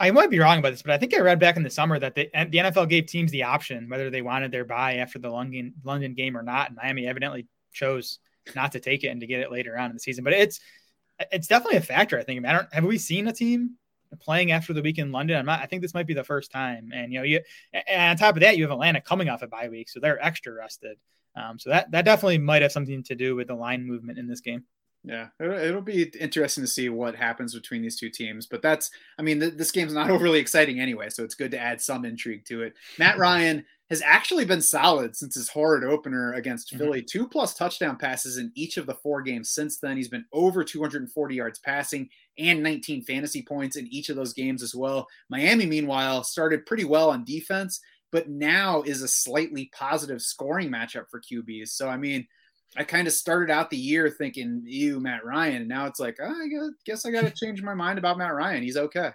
I 0.00 0.10
might 0.10 0.30
be 0.30 0.38
wrong 0.38 0.58
about 0.58 0.70
this, 0.70 0.82
but 0.82 0.92
I 0.92 0.98
think 0.98 1.14
I 1.14 1.20
read 1.20 1.38
back 1.38 1.56
in 1.56 1.62
the 1.62 1.70
summer 1.70 1.98
that 1.98 2.14
the, 2.14 2.28
the 2.34 2.58
NFL 2.58 2.88
gave 2.88 3.06
teams 3.06 3.30
the 3.30 3.44
option 3.44 3.88
whether 3.88 4.10
they 4.10 4.22
wanted 4.22 4.50
their 4.50 4.64
bye 4.64 4.96
after 4.96 5.18
the 5.18 5.30
London 5.30 5.74
London 5.84 6.14
game 6.14 6.36
or 6.36 6.42
not. 6.42 6.68
And 6.68 6.76
Miami 6.76 7.06
evidently 7.06 7.46
chose 7.72 8.18
not 8.54 8.72
to 8.72 8.80
take 8.80 9.04
it 9.04 9.08
and 9.08 9.20
to 9.20 9.26
get 9.26 9.40
it 9.40 9.50
later 9.50 9.76
on 9.78 9.90
in 9.90 9.96
the 9.96 10.00
season. 10.00 10.24
But 10.24 10.34
it's 10.34 10.60
it's 11.32 11.46
definitely 11.46 11.78
a 11.78 11.82
factor. 11.82 12.18
I 12.18 12.22
think. 12.22 12.38
I, 12.38 12.40
mean, 12.40 12.50
I 12.50 12.58
don't 12.58 12.74
have 12.74 12.84
we 12.84 12.98
seen 12.98 13.28
a 13.28 13.32
team 13.32 13.76
playing 14.20 14.52
after 14.52 14.72
the 14.72 14.82
week 14.82 14.98
in 14.98 15.12
London. 15.12 15.36
I'm 15.36 15.46
not, 15.46 15.60
I 15.60 15.66
think 15.66 15.82
this 15.82 15.94
might 15.94 16.06
be 16.06 16.14
the 16.14 16.24
first 16.24 16.50
time. 16.50 16.90
And 16.94 17.12
you 17.12 17.18
know, 17.18 17.24
you 17.24 17.40
and 17.72 18.10
on 18.10 18.16
top 18.16 18.36
of 18.36 18.40
that, 18.42 18.56
you 18.56 18.64
have 18.64 18.70
Atlanta 18.70 19.00
coming 19.00 19.28
off 19.28 19.42
a 19.42 19.46
bye 19.46 19.68
week, 19.68 19.88
so 19.88 20.00
they're 20.00 20.22
extra 20.24 20.52
rested. 20.52 20.98
Um, 21.34 21.58
so 21.58 21.70
that 21.70 21.90
that 21.90 22.04
definitely 22.04 22.38
might 22.38 22.62
have 22.62 22.72
something 22.72 23.02
to 23.04 23.14
do 23.14 23.36
with 23.36 23.48
the 23.48 23.54
line 23.54 23.86
movement 23.86 24.18
in 24.18 24.26
this 24.26 24.40
game. 24.40 24.64
Yeah, 25.06 25.28
it'll 25.38 25.82
be 25.82 26.02
interesting 26.20 26.64
to 26.64 26.68
see 26.68 26.88
what 26.88 27.14
happens 27.14 27.54
between 27.54 27.80
these 27.80 27.96
two 27.96 28.10
teams. 28.10 28.46
But 28.46 28.60
that's, 28.60 28.90
I 29.18 29.22
mean, 29.22 29.38
th- 29.38 29.54
this 29.54 29.70
game's 29.70 29.94
not 29.94 30.10
overly 30.10 30.40
exciting 30.40 30.80
anyway, 30.80 31.10
so 31.10 31.22
it's 31.22 31.36
good 31.36 31.52
to 31.52 31.60
add 31.60 31.80
some 31.80 32.04
intrigue 32.04 32.44
to 32.46 32.62
it. 32.62 32.74
Matt 32.98 33.16
Ryan 33.16 33.64
has 33.88 34.02
actually 34.02 34.44
been 34.44 34.60
solid 34.60 35.14
since 35.14 35.36
his 35.36 35.48
horrid 35.48 35.84
opener 35.84 36.32
against 36.32 36.70
mm-hmm. 36.70 36.78
Philly. 36.78 37.02
Two 37.02 37.28
plus 37.28 37.54
touchdown 37.54 37.96
passes 37.96 38.36
in 38.38 38.50
each 38.56 38.78
of 38.78 38.86
the 38.86 38.96
four 38.96 39.22
games 39.22 39.50
since 39.50 39.78
then. 39.78 39.96
He's 39.96 40.08
been 40.08 40.24
over 40.32 40.64
240 40.64 41.34
yards 41.36 41.60
passing 41.60 42.08
and 42.36 42.60
19 42.60 43.04
fantasy 43.04 43.42
points 43.42 43.76
in 43.76 43.86
each 43.86 44.08
of 44.08 44.16
those 44.16 44.32
games 44.32 44.60
as 44.60 44.74
well. 44.74 45.06
Miami, 45.28 45.66
meanwhile, 45.66 46.24
started 46.24 46.66
pretty 46.66 46.84
well 46.84 47.10
on 47.10 47.24
defense, 47.24 47.80
but 48.10 48.28
now 48.28 48.82
is 48.82 49.02
a 49.02 49.08
slightly 49.08 49.70
positive 49.72 50.20
scoring 50.20 50.68
matchup 50.68 51.08
for 51.08 51.20
QBs. 51.20 51.68
So, 51.68 51.88
I 51.88 51.96
mean, 51.96 52.26
I 52.76 52.84
kind 52.84 53.06
of 53.06 53.12
started 53.12 53.50
out 53.50 53.70
the 53.70 53.76
year 53.76 54.10
thinking, 54.10 54.62
you, 54.64 55.00
Matt 55.00 55.24
Ryan. 55.24 55.56
And 55.56 55.68
now 55.68 55.86
it's 55.86 56.00
like, 56.00 56.16
oh, 56.20 56.26
I 56.26 56.48
guess 56.84 57.06
I 57.06 57.10
got 57.10 57.22
to 57.22 57.30
change 57.30 57.62
my 57.62 57.74
mind 57.74 57.98
about 57.98 58.18
Matt 58.18 58.34
Ryan. 58.34 58.62
He's 58.62 58.76
okay. 58.76 59.10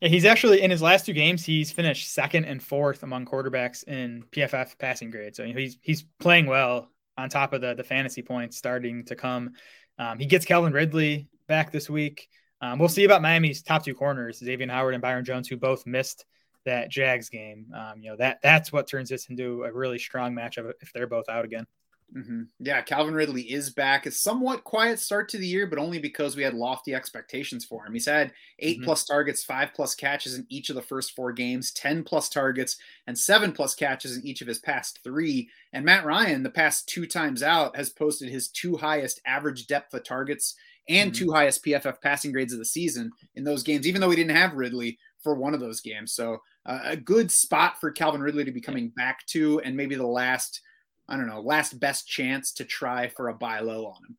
Yeah, 0.00 0.08
he's 0.08 0.24
actually 0.24 0.62
in 0.62 0.70
his 0.70 0.82
last 0.82 1.06
two 1.06 1.12
games, 1.12 1.44
he's 1.44 1.70
finished 1.70 2.12
second 2.12 2.44
and 2.44 2.60
fourth 2.60 3.04
among 3.04 3.24
quarterbacks 3.24 3.86
in 3.86 4.24
PFF 4.32 4.76
passing 4.78 5.10
grade. 5.10 5.36
So 5.36 5.44
he's 5.44 5.78
he's 5.80 6.04
playing 6.18 6.46
well 6.46 6.90
on 7.16 7.28
top 7.28 7.52
of 7.52 7.60
the 7.60 7.74
the 7.74 7.84
fantasy 7.84 8.20
points 8.20 8.56
starting 8.56 9.04
to 9.04 9.14
come. 9.14 9.52
Um, 9.98 10.18
he 10.18 10.26
gets 10.26 10.44
Calvin 10.44 10.72
Ridley 10.72 11.28
back 11.46 11.70
this 11.70 11.88
week. 11.88 12.28
Um, 12.60 12.80
we'll 12.80 12.88
see 12.88 13.04
about 13.04 13.22
Miami's 13.22 13.62
top 13.62 13.84
two 13.84 13.94
corners, 13.94 14.38
Xavier 14.38 14.68
Howard 14.68 14.94
and 14.94 15.02
Byron 15.02 15.24
Jones, 15.24 15.46
who 15.46 15.56
both 15.56 15.86
missed 15.86 16.24
that 16.64 16.90
Jags 16.90 17.28
game. 17.28 17.66
Um, 17.72 18.00
you 18.00 18.10
know 18.10 18.16
that 18.16 18.38
that's 18.42 18.72
what 18.72 18.88
turns 18.88 19.08
this 19.08 19.26
into 19.26 19.62
a 19.62 19.72
really 19.72 20.00
strong 20.00 20.34
matchup 20.34 20.72
if 20.80 20.92
they're 20.92 21.06
both 21.06 21.28
out 21.28 21.44
again. 21.44 21.66
Mm-hmm. 22.16 22.42
Yeah, 22.58 22.82
Calvin 22.82 23.14
Ridley 23.14 23.42
is 23.42 23.70
back. 23.70 24.04
A 24.04 24.10
somewhat 24.10 24.64
quiet 24.64 24.98
start 24.98 25.28
to 25.30 25.38
the 25.38 25.46
year, 25.46 25.66
but 25.66 25.78
only 25.78 25.98
because 25.98 26.36
we 26.36 26.42
had 26.42 26.54
lofty 26.54 26.94
expectations 26.94 27.64
for 27.64 27.86
him. 27.86 27.94
He's 27.94 28.06
had 28.06 28.32
8 28.58 28.76
mm-hmm. 28.76 28.84
plus 28.84 29.04
targets, 29.04 29.44
five 29.44 29.70
plus 29.74 29.94
catches 29.94 30.34
in 30.34 30.46
each 30.50 30.68
of 30.68 30.76
the 30.76 30.82
first 30.82 31.12
four 31.16 31.32
games, 31.32 31.72
10 31.72 32.04
plus 32.04 32.28
targets, 32.28 32.76
and 33.06 33.16
seven 33.16 33.52
plus 33.52 33.74
catches 33.74 34.16
in 34.16 34.26
each 34.26 34.42
of 34.42 34.48
his 34.48 34.58
past 34.58 35.00
three. 35.02 35.48
And 35.72 35.84
Matt 35.84 36.04
Ryan, 36.04 36.42
the 36.42 36.50
past 36.50 36.86
two 36.88 37.06
times 37.06 37.42
out, 37.42 37.76
has 37.76 37.90
posted 37.90 38.28
his 38.28 38.48
two 38.48 38.76
highest 38.76 39.20
average 39.26 39.66
depth 39.66 39.94
of 39.94 40.04
targets 40.04 40.54
and 40.88 41.12
mm-hmm. 41.12 41.24
two 41.24 41.32
highest 41.32 41.64
PFF 41.64 42.00
passing 42.02 42.32
grades 42.32 42.52
of 42.52 42.58
the 42.58 42.64
season 42.64 43.10
in 43.36 43.44
those 43.44 43.62
games, 43.62 43.86
even 43.86 44.00
though 44.00 44.08
we 44.08 44.16
didn't 44.16 44.36
have 44.36 44.54
Ridley 44.54 44.98
for 45.22 45.34
one 45.34 45.54
of 45.54 45.60
those 45.60 45.80
games. 45.80 46.12
So 46.12 46.38
uh, 46.66 46.80
a 46.84 46.96
good 46.96 47.30
spot 47.30 47.80
for 47.80 47.90
Calvin 47.90 48.20
Ridley 48.20 48.44
to 48.44 48.52
be 48.52 48.60
coming 48.60 48.90
back 48.90 49.24
to, 49.28 49.60
and 49.60 49.74
maybe 49.76 49.94
the 49.94 50.06
last– 50.06 50.60
I 51.12 51.18
don't 51.18 51.26
know, 51.26 51.42
last 51.42 51.78
best 51.78 52.08
chance 52.08 52.52
to 52.54 52.64
try 52.64 53.08
for 53.08 53.28
a 53.28 53.34
buy 53.34 53.60
low 53.60 53.84
on 53.84 54.02
him. 54.02 54.16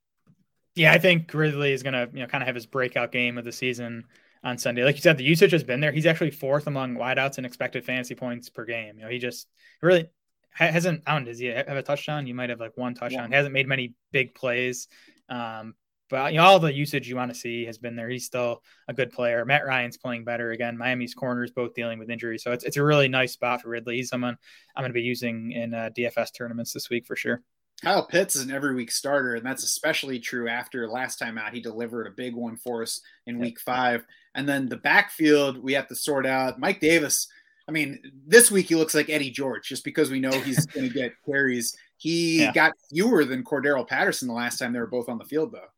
Yeah, 0.75 0.93
I 0.93 0.99
think 0.99 1.33
Ridley 1.33 1.73
is 1.73 1.81
going 1.81 1.93
to, 1.93 2.07
you 2.13 2.21
know, 2.21 2.27
kind 2.27 2.43
of 2.43 2.45
have 2.45 2.53
his 2.53 2.67
breakout 2.67 3.11
game 3.11 3.39
of 3.39 3.45
the 3.45 3.51
season 3.51 4.05
on 4.43 4.59
Sunday. 4.59 4.83
Like 4.83 4.95
you 4.95 5.01
said, 5.01 5.17
the 5.17 5.23
usage 5.23 5.53
has 5.53 5.63
been 5.63 5.79
there. 5.79 5.91
He's 5.91 6.05
actually 6.05 6.29
fourth 6.29 6.67
among 6.67 6.95
wideouts 6.95 7.37
and 7.37 7.47
expected 7.47 7.83
fantasy 7.83 8.13
points 8.13 8.49
per 8.49 8.63
game. 8.63 8.97
You 8.97 9.05
know, 9.05 9.09
he 9.09 9.17
just 9.17 9.47
really 9.81 10.07
hasn't. 10.51 11.01
I 11.07 11.13
don't. 11.13 11.25
Does 11.25 11.39
he 11.39 11.47
have 11.47 11.67
a 11.67 11.81
touchdown? 11.81 12.27
You 12.27 12.35
might 12.35 12.51
have 12.51 12.59
like 12.59 12.77
one 12.77 12.93
touchdown. 12.93 13.23
Yeah. 13.23 13.29
He 13.29 13.35
hasn't 13.37 13.53
made 13.53 13.67
many 13.67 13.95
big 14.11 14.35
plays. 14.35 14.87
Um, 15.29 15.73
but 16.13 16.31
you 16.31 16.37
know, 16.37 16.45
all 16.45 16.59
the 16.59 16.71
usage 16.71 17.09
you 17.09 17.15
want 17.15 17.33
to 17.33 17.39
see 17.39 17.65
has 17.65 17.79
been 17.79 17.95
there. 17.95 18.07
He's 18.07 18.23
still 18.23 18.61
a 18.87 18.93
good 18.93 19.11
player. 19.11 19.43
Matt 19.45 19.65
Ryan's 19.65 19.97
playing 19.97 20.25
better 20.25 20.51
again. 20.51 20.77
Miami's 20.77 21.15
corners 21.15 21.49
both 21.49 21.73
dealing 21.73 21.97
with 21.97 22.11
injuries, 22.11 22.43
so 22.43 22.51
it's 22.51 22.63
it's 22.63 22.77
a 22.77 22.83
really 22.83 23.07
nice 23.07 23.33
spot 23.33 23.63
for 23.63 23.69
Ridley. 23.69 23.95
He's 23.95 24.09
someone 24.09 24.37
I'm 24.75 24.83
going 24.83 24.91
to 24.91 24.93
be 24.93 25.01
using 25.01 25.53
in 25.53 25.73
uh, 25.73 25.89
DFS 25.97 26.31
tournaments 26.31 26.71
this 26.71 26.91
week 26.91 27.07
for 27.07 27.15
sure. 27.15 27.41
Kyle 27.81 28.05
Pitts 28.05 28.35
is 28.35 28.43
an 28.43 28.51
every 28.51 28.75
week 28.75 28.91
starter, 28.91 29.33
and 29.33 29.43
that's 29.43 29.63
especially 29.63 30.19
true 30.19 30.47
after 30.47 30.87
last 30.87 31.17
time 31.17 31.39
out. 31.39 31.51
He 31.51 31.61
delivered 31.61 32.05
a 32.05 32.11
big 32.11 32.35
one 32.35 32.57
for 32.57 32.83
us 32.83 33.01
in 33.25 33.39
week 33.39 33.59
five. 33.59 34.05
And 34.35 34.47
then 34.47 34.69
the 34.69 34.77
backfield, 34.77 35.63
we 35.63 35.73
have 35.73 35.87
to 35.87 35.95
sort 35.95 36.27
out. 36.27 36.59
Mike 36.59 36.79
Davis, 36.79 37.27
I 37.67 37.71
mean, 37.71 37.99
this 38.27 38.51
week 38.51 38.67
he 38.67 38.75
looks 38.75 38.93
like 38.93 39.09
Eddie 39.09 39.31
George 39.31 39.67
just 39.67 39.83
because 39.83 40.11
we 40.11 40.19
know 40.19 40.31
he's 40.31 40.63
going 40.67 40.87
to 40.87 40.93
get 40.93 41.13
carries. 41.25 41.75
He 41.97 42.41
yeah. 42.41 42.51
got 42.51 42.73
fewer 42.91 43.25
than 43.25 43.43
Cordarrelle 43.43 43.87
Patterson 43.87 44.27
the 44.27 44.35
last 44.35 44.59
time 44.59 44.73
they 44.73 44.79
were 44.79 44.85
both 44.85 45.09
on 45.09 45.17
the 45.17 45.25
field, 45.25 45.51
though. 45.51 45.72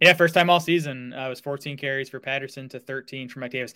Yeah, 0.00 0.12
first 0.14 0.34
time 0.34 0.50
all 0.50 0.60
season. 0.60 1.12
Uh, 1.12 1.28
was 1.28 1.40
14 1.40 1.76
carries 1.76 2.08
for 2.08 2.20
Patterson 2.20 2.68
to 2.70 2.80
13 2.80 3.28
for 3.28 3.40
Mike 3.40 3.52
Davis. 3.52 3.74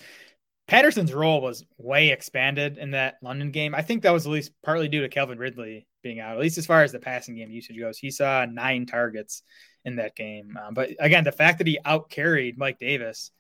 Patterson's 0.67 1.13
role 1.13 1.41
was 1.41 1.65
way 1.79 2.11
expanded 2.11 2.79
in 2.79 2.93
that 2.93 3.17
London 3.23 3.51
game. 3.51 3.75
I 3.75 3.83
think 3.83 4.03
that 4.03 4.13
was 4.13 4.27
at 4.27 4.33
least 4.33 4.53
partly 4.63 4.89
due 4.89 5.01
to 5.01 5.09
Calvin 5.09 5.39
Ridley 5.39 5.87
being 6.03 6.21
out, 6.21 6.35
at 6.35 6.41
least 6.41 6.59
as 6.59 6.67
far 6.67 6.85
as 6.85 6.93
the 6.93 7.01
passing 7.01 7.35
game 7.35 7.51
usage 7.51 7.79
goes. 7.79 7.99
He 7.99 8.11
saw 8.11 8.47
nine 8.47 8.87
targets 8.87 9.43
in 9.85 9.97
that 9.97 10.15
game. 10.15 10.57
Um, 10.63 10.75
but 10.75 10.91
again, 11.01 11.25
the 11.25 11.33
fact 11.33 11.59
that 11.59 11.67
he 11.67 11.79
out 11.85 12.09
carried 12.09 12.57
Mike 12.57 12.79
Davis, 12.79 13.33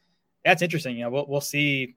that's 0.44 0.62
interesting. 0.62 0.96
You 0.96 1.04
know, 1.04 1.10
we'll, 1.10 1.26
we'll 1.28 1.40
see 1.40 1.94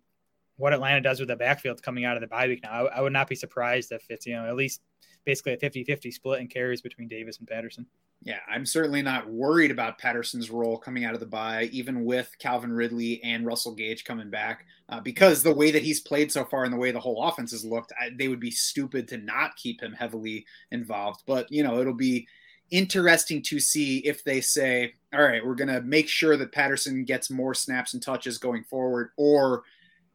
what 0.58 0.74
Atlanta 0.74 1.02
does 1.02 1.20
with 1.20 1.30
the 1.30 1.36
backfield 1.36 1.82
coming 1.82 2.06
out 2.06 2.16
of 2.16 2.22
the 2.22 2.28
bye 2.28 2.48
week 2.48 2.62
now. 2.62 2.88
I, 2.88 2.98
I 2.98 3.02
would 3.02 3.14
not 3.14 3.28
be 3.28 3.36
surprised 3.36 3.92
if 3.92 4.06
it's, 4.10 4.28
you 4.28 4.36
know, 4.36 4.46
at 4.46 4.56
least 4.56 4.82
basically 5.26 5.54
a 5.54 5.58
50 5.58 5.84
50 5.84 6.12
split 6.12 6.42
in 6.42 6.48
carries 6.48 6.82
between 6.82 7.08
Davis 7.08 7.40
and 7.40 7.48
Patterson. 7.48 7.86
Yeah, 8.22 8.40
I'm 8.50 8.66
certainly 8.66 9.02
not 9.02 9.30
worried 9.30 9.72
about 9.72 9.98
Patterson's 9.98 10.50
role 10.50 10.78
coming 10.78 11.04
out 11.04 11.14
of 11.14 11.20
the 11.20 11.26
bye, 11.26 11.70
even 11.74 12.06
with 12.06 12.34
Calvin 12.40 12.72
Ridley 12.72 13.22
and 13.22 13.46
Russell 13.46 13.76
Gage 13.76 14.06
coming 14.06 14.30
back, 14.30 14.66
uh, 14.88 15.02
because 15.02 15.44
the 15.44 15.54
way 15.54 15.72
that 15.72 15.84
he's 15.84 16.00
played 16.00 16.32
so 16.32 16.46
far 16.46 16.64
and 16.64 16.72
the 16.72 16.78
way 16.78 16.92
the 16.92 17.00
whole 17.00 17.22
offense 17.24 17.52
has 17.52 17.66
looked, 17.66 17.92
I, 18.00 18.12
they 18.18 18.30
would 18.30 18.40
be 18.40 18.52
stupid 18.52 19.10
to 19.10 19.18
not 19.18 19.58
keep 19.58 19.82
him 19.82 19.92
heavily 19.92 20.46
involved. 20.72 21.24
But, 21.26 21.52
you 21.52 21.64
know, 21.64 21.82
it'll 21.82 21.94
be 21.94 22.26
interesting 22.72 23.42
to 23.42 23.60
see 23.60 24.00
if 24.00 24.24
they 24.24 24.40
say, 24.40 24.94
all 25.14 25.22
right, 25.22 25.46
we're 25.46 25.56
going 25.56 25.68
to 25.68 25.82
make 25.82 26.08
sure 26.08 26.38
that 26.38 26.54
Patterson 26.54 27.04
gets 27.04 27.30
more 27.30 27.54
snaps 27.54 27.94
and 27.94 28.02
touches 28.02 28.38
going 28.38 28.64
forward, 28.64 29.10
or 29.18 29.64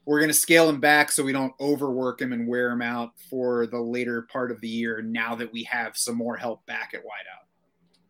we're 0.08 0.20
going 0.20 0.30
to 0.30 0.34
scale 0.34 0.66
him 0.66 0.80
back 0.80 1.12
so 1.12 1.22
we 1.22 1.32
don't 1.32 1.52
overwork 1.60 2.22
him 2.22 2.32
and 2.32 2.48
wear 2.48 2.70
him 2.70 2.80
out 2.80 3.12
for 3.28 3.66
the 3.66 3.78
later 3.78 4.22
part 4.22 4.50
of 4.50 4.58
the 4.62 4.68
year 4.68 5.02
now 5.02 5.34
that 5.34 5.52
we 5.52 5.62
have 5.64 5.98
some 5.98 6.16
more 6.16 6.34
help 6.34 6.64
back 6.64 6.92
at 6.94 7.02
wideout. 7.02 7.44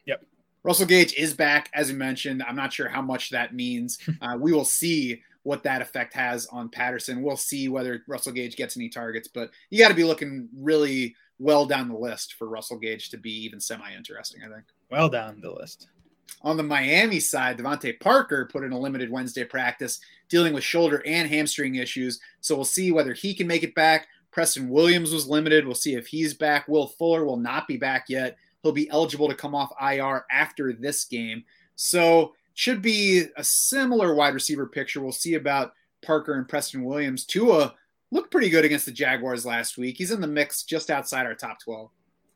Yep. 0.07 0.25
Russell 0.63 0.87
Gage 0.87 1.13
is 1.15 1.35
back, 1.35 1.69
as 1.75 1.91
you 1.91 1.97
mentioned. 1.97 2.41
I'm 2.47 2.55
not 2.55 2.73
sure 2.73 2.89
how 2.89 3.03
much 3.03 3.31
that 3.31 3.53
means. 3.53 3.99
Uh, 4.23 4.37
we 4.39 4.53
will 4.53 4.65
see 4.65 5.21
what 5.43 5.65
that 5.65 5.83
effect 5.83 6.15
has 6.15 6.47
on 6.47 6.69
Patterson. 6.69 7.21
We'll 7.21 7.37
see 7.37 7.69
whether 7.69 8.01
Russell 8.07 8.33
Gage 8.33 8.55
gets 8.55 8.77
any 8.77 8.89
targets, 8.89 9.27
but 9.27 9.51
you 9.71 9.81
got 9.81 9.89
to 9.89 9.95
be 9.95 10.05
looking 10.05 10.49
really 10.57 11.17
well 11.41 11.67
down 11.67 11.89
the 11.89 11.99
list 11.99 12.35
for 12.35 12.49
Russell 12.49 12.79
Gage 12.79 13.11
to 13.11 13.17
be 13.17 13.33
even 13.45 13.59
semi 13.59 13.93
interesting, 13.93 14.43
I 14.45 14.55
think. 14.55 14.67
Well 14.89 15.09
down 15.09 15.41
the 15.41 15.53
list. 15.53 15.89
On 16.43 16.57
the 16.57 16.63
Miami 16.63 17.21
side, 17.21 17.59
DeVante 17.59 17.99
Parker 17.99 18.49
put 18.51 18.63
in 18.63 18.73
a 18.73 18.79
limited 18.79 19.11
Wednesday 19.11 19.45
practice 19.45 20.01
dealing 20.29 20.53
with 20.53 20.63
shoulder 20.63 21.03
and 21.05 21.29
hamstring 21.29 21.77
issues. 21.77 22.21
So 22.41 22.55
we'll 22.55 22.65
see 22.65 22.93
whether 22.93 23.13
he 23.13 23.35
can 23.35 23.47
make 23.47 23.63
it 23.63 23.75
back. 23.75 24.07
Preston 24.31 24.69
Williams 24.69 25.13
was 25.13 25.29
limited. 25.29 25.67
We'll 25.67 25.75
see 25.75 25.95
if 25.95 26.07
he's 26.07 26.35
back. 26.35 26.69
Will 26.69 26.87
Fuller 26.87 27.25
will 27.25 27.39
not 27.39 27.67
be 27.67 27.77
back 27.77 28.07
yet. 28.09 28.37
He'll 28.63 28.73
be 28.73 28.91
eligible 28.91 29.29
to 29.29 29.35
come 29.35 29.55
off 29.55 29.73
IR 29.81 30.25
after 30.31 30.73
this 30.73 31.05
game. 31.05 31.45
So 31.77 32.35
should 32.55 32.83
be 32.83 33.25
a 33.37 33.45
similar 33.45 34.15
wide 34.15 34.35
receiver 34.35 34.67
picture. 34.67 35.01
We'll 35.01 35.13
see 35.13 35.35
about 35.35 35.75
Parker 36.03 36.35
and 36.35 36.49
Preston 36.49 36.85
Williams. 36.85 37.25
Tua 37.25 37.75
looked 38.11 38.31
pretty 38.31 38.51
good 38.51 38.65
against 38.65 38.87
the 38.87 38.93
Jaguars 38.93 39.47
last 39.47 39.79
week. 39.79 39.97
He's 39.99 40.11
in 40.11 40.21
the 40.21 40.27
mix 40.27 40.63
just 40.63 40.91
outside 40.91 41.27
our 41.27 41.35
top 41.35 41.61
12. 41.61 41.91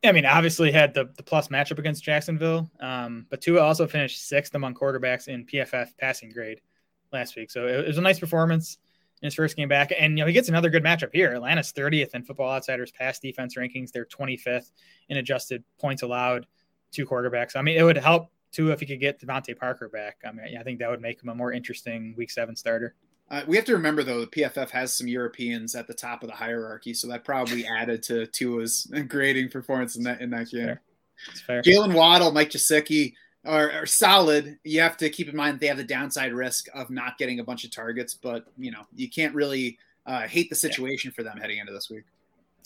I 0.04 0.12
mean, 0.12 0.26
obviously 0.26 0.72
had 0.72 0.94
the, 0.94 1.10
the 1.16 1.22
plus 1.22 1.48
matchup 1.48 1.78
against 1.78 2.02
Jacksonville, 2.02 2.70
um, 2.80 3.26
but 3.30 3.40
Tua 3.40 3.60
also 3.60 3.86
finished 3.86 4.26
sixth 4.26 4.54
among 4.54 4.74
quarterbacks 4.74 5.28
in 5.28 5.46
PFF 5.46 5.90
passing 5.98 6.30
grade 6.30 6.60
last 7.12 7.36
week. 7.36 7.50
So 7.50 7.66
it, 7.68 7.86
was 7.86 7.98
a 7.98 8.02
nice 8.02 8.18
performance 8.18 8.78
in 9.20 9.26
his 9.26 9.34
first 9.34 9.56
game 9.56 9.68
back. 9.68 9.92
And 9.96 10.18
you 10.18 10.24
know, 10.24 10.26
he 10.26 10.32
gets 10.32 10.48
another 10.48 10.70
good 10.70 10.82
matchup 10.82 11.10
here. 11.12 11.34
Atlanta's 11.34 11.72
30th 11.72 12.14
in 12.14 12.24
Football 12.24 12.50
Outsiders 12.50 12.90
pass 12.90 13.20
defense 13.20 13.54
rankings. 13.56 13.92
They're 13.92 14.06
25th 14.06 14.72
in 15.08 15.18
adjusted 15.18 15.62
points 15.78 16.02
allowed 16.02 16.46
to 16.92 17.06
quarterbacks. 17.06 17.54
I 17.54 17.62
mean, 17.62 17.78
it 17.78 17.84
would 17.84 17.96
help 17.96 18.30
too 18.50 18.72
if 18.72 18.80
he 18.80 18.86
could 18.86 19.00
get 19.00 19.20
DeVante 19.20 19.56
Parker 19.56 19.88
back. 19.88 20.18
I 20.26 20.32
mean, 20.32 20.58
I 20.58 20.62
think 20.64 20.80
that 20.80 20.90
would 20.90 21.00
make 21.00 21.22
him 21.22 21.28
a 21.28 21.34
more 21.34 21.52
interesting 21.52 22.14
Week 22.16 22.30
Seven 22.30 22.56
starter. 22.56 22.94
Uh, 23.32 23.42
we 23.46 23.56
have 23.56 23.64
to 23.64 23.72
remember 23.72 24.02
though, 24.02 24.20
the 24.20 24.26
PFF 24.26 24.68
has 24.70 24.92
some 24.92 25.08
Europeans 25.08 25.74
at 25.74 25.86
the 25.86 25.94
top 25.94 26.22
of 26.22 26.28
the 26.28 26.36
hierarchy, 26.36 26.92
so 26.92 27.08
that 27.08 27.24
probably 27.24 27.66
added 27.78 28.02
to 28.04 28.26
Tua's 28.26 28.86
grading 29.08 29.48
performance 29.48 29.96
in 29.96 30.04
that 30.04 30.20
in 30.20 30.30
that 30.30 30.50
game. 30.50 30.78
Jaylen 31.48 31.94
Waddle, 31.94 32.30
Mike 32.32 32.50
Gesicki, 32.50 33.14
are, 33.46 33.70
are, 33.70 33.86
solid. 33.86 34.58
You 34.64 34.80
have 34.80 34.98
to 34.98 35.08
keep 35.08 35.28
in 35.28 35.36
mind 35.36 35.60
they 35.60 35.68
have 35.68 35.78
the 35.78 35.84
downside 35.84 36.32
risk 36.32 36.66
of 36.74 36.90
not 36.90 37.16
getting 37.16 37.40
a 37.40 37.44
bunch 37.44 37.64
of 37.64 37.70
targets, 37.70 38.12
but 38.12 38.44
you 38.58 38.70
know 38.70 38.82
you 38.94 39.08
can't 39.08 39.34
really 39.34 39.78
uh, 40.04 40.22
hate 40.22 40.50
the 40.50 40.56
situation 40.56 41.10
yeah. 41.10 41.14
for 41.14 41.22
them 41.22 41.38
heading 41.38 41.58
into 41.58 41.72
this 41.72 41.88
week. 41.88 42.04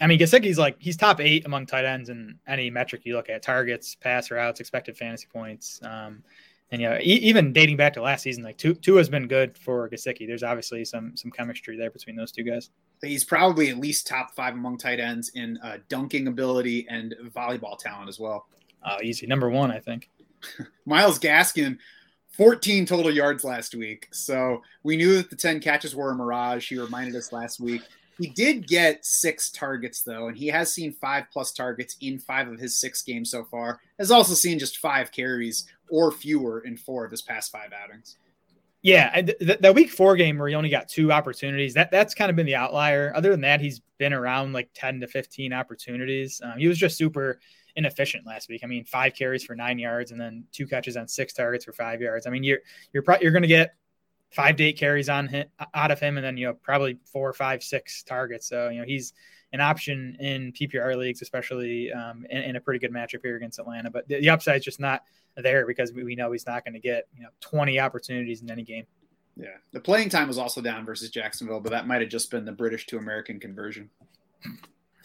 I 0.00 0.09
mean, 0.09 0.18
Gesicki's 0.18 0.59
like 0.59 0.76
he's 0.81 0.96
top 0.96 1.20
eight 1.20 1.46
among 1.46 1.66
tight 1.66 1.85
ends 1.85 2.09
in 2.09 2.40
any 2.48 2.70
metric 2.70 3.02
you 3.05 3.14
look 3.14 3.31
at: 3.31 3.40
targets, 3.40 3.94
pass 3.94 4.33
routes, 4.33 4.59
expected 4.59 4.96
fantasy 4.96 5.29
points. 5.33 5.81
Um, 5.85 6.24
and 6.72 6.81
yeah, 6.81 6.98
e- 6.98 7.20
even 7.22 7.52
dating 7.52 7.76
back 7.76 7.92
to 7.94 8.02
last 8.02 8.22
season, 8.22 8.42
like 8.42 8.57
two 8.59 8.74
two 8.74 8.96
has 8.96 9.09
been 9.09 9.29
good 9.29 9.57
for 9.57 9.88
Gesicki. 9.88 10.26
There's 10.26 10.42
obviously 10.42 10.85
some 10.85 11.16
some 11.16 11.31
chemistry 11.31 11.76
there 11.76 11.90
between 11.90 12.16
those 12.16 12.33
two 12.33 12.42
guys. 12.42 12.70
He's 13.02 13.24
probably 13.24 13.68
at 13.70 13.79
least 13.79 14.07
top 14.07 14.35
five 14.35 14.55
among 14.55 14.79
tight 14.79 15.00
ends 15.00 15.31
in 15.35 15.59
uh, 15.62 15.79
dunking 15.88 16.26
ability 16.26 16.87
and 16.88 17.14
volleyball 17.35 17.79
talent 17.79 18.09
as 18.09 18.18
well. 18.18 18.46
Uh, 18.83 18.98
easy 19.02 19.26
number 19.26 19.50
one, 19.50 19.70
I 19.70 19.79
think. 19.79 20.09
Myles 20.87 21.18
Gaskin, 21.18 21.79
14 22.31 22.87
total 22.87 23.11
yards 23.11 23.44
last 23.44 23.74
week. 23.74 24.09
So 24.12 24.62
we 24.83 24.96
knew 24.96 25.16
that 25.16 25.31
the 25.31 25.37
10 25.37 25.61
catches 25.61 25.94
were 25.94 26.11
a 26.11 26.14
mirage. 26.14 26.68
He 26.68 26.79
reminded 26.79 27.16
us 27.16 27.33
last 27.33 27.61
week. 27.61 27.83
He 28.18 28.29
did 28.29 28.66
get 28.66 29.05
six 29.05 29.50
targets 29.50 30.02
though, 30.02 30.29
and 30.29 30.37
he 30.37 30.46
has 30.48 30.72
seen 30.72 30.92
five 30.92 31.24
plus 31.33 31.52
targets 31.52 31.96
in 32.00 32.18
five 32.18 32.48
of 32.48 32.59
his 32.59 32.79
six 32.79 33.02
games 33.02 33.31
so 33.31 33.44
far. 33.44 33.81
Has 33.98 34.11
also 34.11 34.35
seen 34.35 34.59
just 34.59 34.79
five 34.79 35.12
carries 35.12 35.66
or 35.90 36.11
fewer 36.11 36.61
in 36.61 36.76
four 36.76 37.05
of 37.05 37.11
his 37.11 37.22
past 37.22 37.52
five 37.52 37.72
outings. 37.72 38.16
Yeah, 38.83 39.20
th- 39.20 39.59
that 39.59 39.74
week 39.74 39.90
four 39.90 40.16
game 40.16 40.38
where 40.38 40.48
he 40.48 40.55
only 40.55 40.68
got 40.68 40.88
two 40.88 41.11
opportunities, 41.12 41.74
that 41.74 41.90
that's 41.90 42.14
kind 42.14 42.31
of 42.31 42.37
been 42.37 42.46
the 42.46 42.55
outlier. 42.55 43.12
Other 43.16 43.31
than 43.31 43.40
that, 43.40 43.61
he's 43.61 43.81
been 43.98 44.12
around 44.12 44.52
like 44.52 44.70
10 44.74 45.00
to 45.00 45.09
15 45.09 45.52
opportunities. 45.52 46.40
Um, 46.44 46.59
he 46.59 46.68
was 46.68 46.79
just 46.79 46.96
super 46.96 47.40
inefficient 47.74 48.26
last 48.26 48.48
week. 48.48 48.62
I 48.62 48.66
mean, 48.66 48.85
five 48.85 49.14
carries 49.14 49.44
for 49.44 49.55
nine 49.55 49.79
yards 49.79 50.12
and 50.12 50.20
then 50.20 50.44
two 50.52 50.66
catches 50.66 50.96
on 50.96 51.09
six 51.09 51.33
targets 51.33 51.64
for 51.64 51.72
five 51.72 52.00
yards. 52.00 52.26
I 52.26 52.31
mean, 52.31 52.44
you're 52.44 52.61
you're 52.92 53.02
pro- 53.02 53.18
you're 53.20 53.33
going 53.33 53.42
to 53.42 53.48
get 53.48 53.74
five 54.37 54.55
to 54.57 54.64
eight 54.64 54.79
carries 54.79 55.09
on 55.09 55.27
him, 55.29 55.46
out 55.72 55.90
of 55.90 55.99
him, 55.99 56.18
and 56.18 56.25
then 56.25 56.37
you 56.37 56.46
know 56.46 56.55
probably 56.62 56.99
four, 57.11 57.33
five, 57.33 57.62
six 57.62 58.03
targets. 58.03 58.46
So 58.46 58.68
you 58.68 58.81
know 58.81 58.87
he's 58.87 59.14
an 59.53 59.62
option 59.62 60.16
in 60.20 60.53
PPR 60.53 60.96
leagues, 60.96 61.22
especially 61.22 61.90
um, 61.90 62.27
in, 62.29 62.42
in, 62.42 62.57
a 62.57 62.61
pretty 62.61 62.79
good 62.79 62.92
matchup 62.92 63.22
here 63.22 63.37
against 63.37 63.59
Atlanta. 63.59 63.90
But 63.90 64.07
the, 64.09 64.20
the 64.20 64.29
upside 64.29 64.59
is 64.59 64.64
just 64.64 64.81
not 64.81 65.05
there 65.37 65.66
because 65.66 65.92
we, 65.92 66.05
we 66.05 66.14
know 66.14 66.33
he's 66.33 66.46
not 66.46 66.64
going 66.64 66.75
to 66.75 66.81
get 66.81 67.09
you 67.16 67.22
know 67.22 67.31
20 67.40 67.81
opportunities 67.81 68.42
in 68.42 68.51
any 68.51 68.62
game. 68.62 68.85
Yeah, 69.38 69.57
the 69.72 69.81
playing 69.81 70.11
time 70.11 70.29
was 70.29 70.38
also 70.38 70.61
down 70.61 70.85
versus 70.85 71.11
Jacksonville, 71.11 71.61
but 71.61 71.70
that 71.70 71.87
might 71.87 72.03
have 72.03 72.11
just 72.11 72.31
been 72.31 72.44
the 72.44 72.53
British 72.53 72.87
to 72.87 72.99
American 72.99 73.40
conversion. 73.40 73.88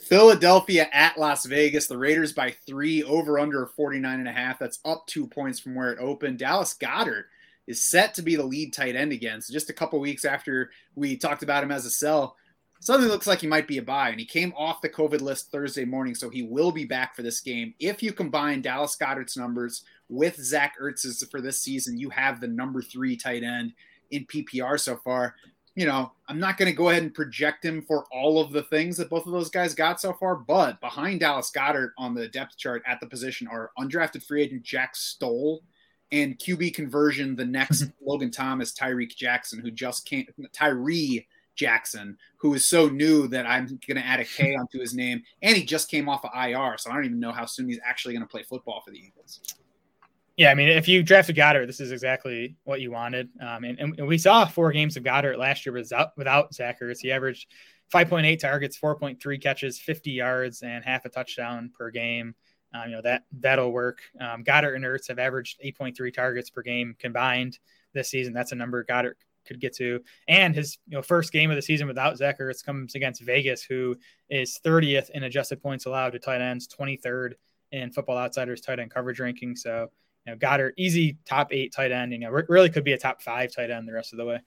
Philadelphia 0.02 0.89
at 0.91 1.17
Las 1.17 1.46
Vegas. 1.46 1.88
The 1.88 1.98
Raiders 1.98 2.34
by 2.34 2.52
three, 2.65 3.04
over 3.04 3.39
under 3.39 3.65
49 3.65 4.20
and 4.20 4.28
a 4.28 4.32
half. 4.32 4.60
That's 4.60 4.80
up 4.84 5.06
two 5.08 5.28
points 5.28 5.60
from 5.60 5.76
where 5.76 5.94
it 5.94 6.00
opened. 6.00 6.39
Dallas 6.39 6.74
Goedert 6.74 7.26
is 7.67 7.84
set 7.89 8.13
to 8.15 8.21
be 8.21 8.36
the 8.36 8.43
lead 8.43 8.74
tight 8.74 8.95
end 8.95 9.12
again. 9.12 9.41
So 9.41 9.54
just 9.54 9.69
a 9.69 9.74
couple 9.74 10.00
weeks 10.00 10.26
after 10.26 10.71
we 10.95 11.15
talked 11.17 11.43
about 11.43 11.63
him 11.63 11.71
as 11.71 11.86
a 11.86 11.89
sell, 11.89 12.36
suddenly 12.80 13.10
looks 13.10 13.28
like 13.28 13.39
he 13.39 13.47
might 13.47 13.67
be 13.67 13.78
a 13.78 13.84
buy. 13.84 14.10
And 14.10 14.19
he 14.19 14.26
came 14.26 14.54
off 14.58 14.82
the 14.82 14.89
COVID 14.89 15.21
list 15.21 15.52
Thursday 15.52 15.86
morning, 15.86 16.15
so 16.15 16.30
he 16.30 16.43
will 16.43 16.71
be 16.71 16.86
back 16.86 17.15
for 17.15 17.21
this 17.21 17.39
game. 17.39 17.74
If 17.80 18.02
you 18.02 18.12
combine 18.13 18.62
Dallas 18.62 18.95
Goedert's 18.95 19.38
numbers 19.38 19.84
with 20.10 20.36
Zach 20.38 20.76
Ertz's 20.82 21.26
for 21.30 21.41
this 21.41 21.62
season, 21.62 21.97
you 21.97 22.10
have 22.10 22.41
the 22.41 22.47
number 22.47 22.82
three 22.82 23.15
tight 23.15 23.43
end 23.43 23.74
in 24.10 24.26
PPR 24.26 24.80
so 24.80 24.97
far 24.97 25.36
you 25.76 25.86
know, 25.86 26.12
I'm 26.28 26.39
not 26.39 26.58
going 26.58 26.69
to 26.69 26.76
go 26.76 26.89
ahead 26.89 27.04
and 27.04 27.13
project 27.13 27.63
him 27.63 27.82
for 27.82 28.06
all 28.12 28.41
of 28.41 28.52
the 28.52 28.63
things 28.63 28.97
that 28.97 29.10
both 29.10 29.26
of 29.26 29.32
those 29.32 29.50
guys 29.50 29.74
got 29.74 30.02
so 30.02 30.13
far, 30.13 30.36
but 30.36 30.82
behind 30.82 31.21
Dallas 31.21 31.52
Goedert 31.52 31.91
on 31.97 32.13
the 32.13 32.28
depth 32.28 32.58
chart 32.58 32.84
at 32.86 33.00
the 33.00 33.08
position 33.08 33.47
are 33.47 33.71
undrafted 33.80 34.24
free 34.24 34.43
agent 34.43 34.63
Jack 34.63 34.95
Stoll 34.95 35.63
and 36.12 36.38
QB 36.38 36.74
conversion, 36.74 37.36
the 37.36 37.45
next 37.45 37.86
Logan 38.06 38.32
Thomas, 38.32 38.74
Tyreek 38.74 39.15
Jackson, 39.15 39.60
who 39.60 39.71
just 39.71 40.06
came, 40.06 40.26
Tyree 40.54 41.28
Jackson, 41.56 42.17
who 42.38 42.54
is 42.54 42.67
so 42.67 42.88
new 42.88 43.28
that 43.28 43.45
I'm 43.45 43.80
going 43.88 44.02
to 44.02 44.06
add 44.06 44.19
a 44.19 44.26
K 44.26 44.56
onto 44.60 44.80
his 44.80 44.93
name. 44.93 45.24
And 45.41 45.56
he 45.56 45.63
just 45.63 45.89
came 45.89 46.10
off 46.10 46.26
of 46.26 46.32
IR, 46.36 46.78
so 46.78 46.91
I 46.91 46.95
don't 46.95 47.06
even 47.06 47.19
know 47.19 47.32
how 47.32 47.45
soon 47.45 47.69
he's 47.69 47.80
actually 47.86 48.13
going 48.13 48.26
to 48.26 48.32
play 48.32 48.43
football 48.43 48.82
for 48.86 48.91
the 48.91 49.00
Eagles. 49.00 49.41
Yeah, 50.38 50.50
I 50.50 50.56
mean, 50.56 50.69
if 50.69 50.88
you 50.88 51.04
drafted 51.04 51.36
Goedert, 51.36 51.67
this 51.67 51.80
is 51.80 51.91
exactly 51.91 52.56
what 52.63 52.82
you 52.82 52.89
wanted. 52.89 53.30
Um, 53.41 53.63
and, 53.63 53.80
and, 53.80 54.08
we 54.08 54.17
saw 54.17 54.45
four 54.45 54.71
games 54.71 54.97
of 54.97 55.04
Goedert 55.04 55.38
last 55.38 55.65
year 55.65 55.74
without 55.74 56.17
without 56.17 56.54
Zach 56.54 56.80
Ertz. 56.82 57.00
He 57.00 57.12
averaged 57.12 57.47
5.8 57.93 58.39
targets, 58.39 58.80
4.3 58.80 59.41
catches, 59.41 59.78
50 59.78 60.12
yards, 60.12 60.63
and 60.63 60.84
half 60.84 61.06
a 61.06 61.10
touchdown 61.10 61.69
per 61.78 61.91
game. 61.91 62.34
Um, 62.73 62.89
you 62.89 62.95
know 62.95 63.01
that 63.01 63.23
that'll 63.39 63.71
work. 63.71 63.99
Um, 64.19 64.43
Goedert 64.43 64.75
and 64.75 64.86
Ertz 64.86 65.07
have 65.10 65.19
averaged 65.19 65.62
8.3 65.62 66.13
targets 66.13 66.49
per 66.49 66.62
game 66.62 66.95
combined 66.97 67.60
this 67.93 68.10
season. 68.10 68.34
That's 68.34 68.51
a 68.51 68.55
number 68.55 68.84
Goedert 68.84 69.15
could 69.45 69.60
get 69.60 69.75
to. 69.75 70.01
And 70.27 70.55
his 70.55 70.77
you 70.88 70.95
know 70.95 71.01
first 71.01 71.31
game 71.31 71.49
of 71.49 71.55
the 71.55 71.62
season 71.62 71.88
without 71.88 72.17
Zach 72.17 72.39
Ertz 72.39 72.63
comes 72.63 72.95
against 72.95 73.21
Vegas, 73.21 73.63
who 73.63 73.97
is 74.29 74.60
30th 74.63 75.10
in 75.12 75.23
adjusted 75.23 75.62
points 75.62 75.86
allowed 75.86 76.12
to 76.12 76.19
tight 76.19 76.41
ends, 76.41 76.67
23rd 76.67 77.34
in 77.71 77.91
Football 77.91 78.17
Outsiders 78.17 78.62
tight 78.62 78.79
end 78.79 78.91
coverage 78.91 79.19
ranking. 79.19 79.55
So 79.55 79.89
you 80.25 80.34
know, 80.34 80.38
Goedert, 80.38 80.73
easy 80.77 81.17
top 81.25 81.51
eight 81.51 81.73
tight 81.73 81.91
end. 81.91 82.13
You 82.13 82.19
know, 82.19 82.29
really 82.29 82.69
could 82.69 82.84
be 82.84 82.93
a 82.93 82.97
top 82.97 83.21
five 83.21 83.53
tight 83.53 83.71
end 83.71 83.88
the 83.88 83.93
rest 83.93 84.13
of 84.13 84.17
the 84.17 84.25
way. 84.25 84.39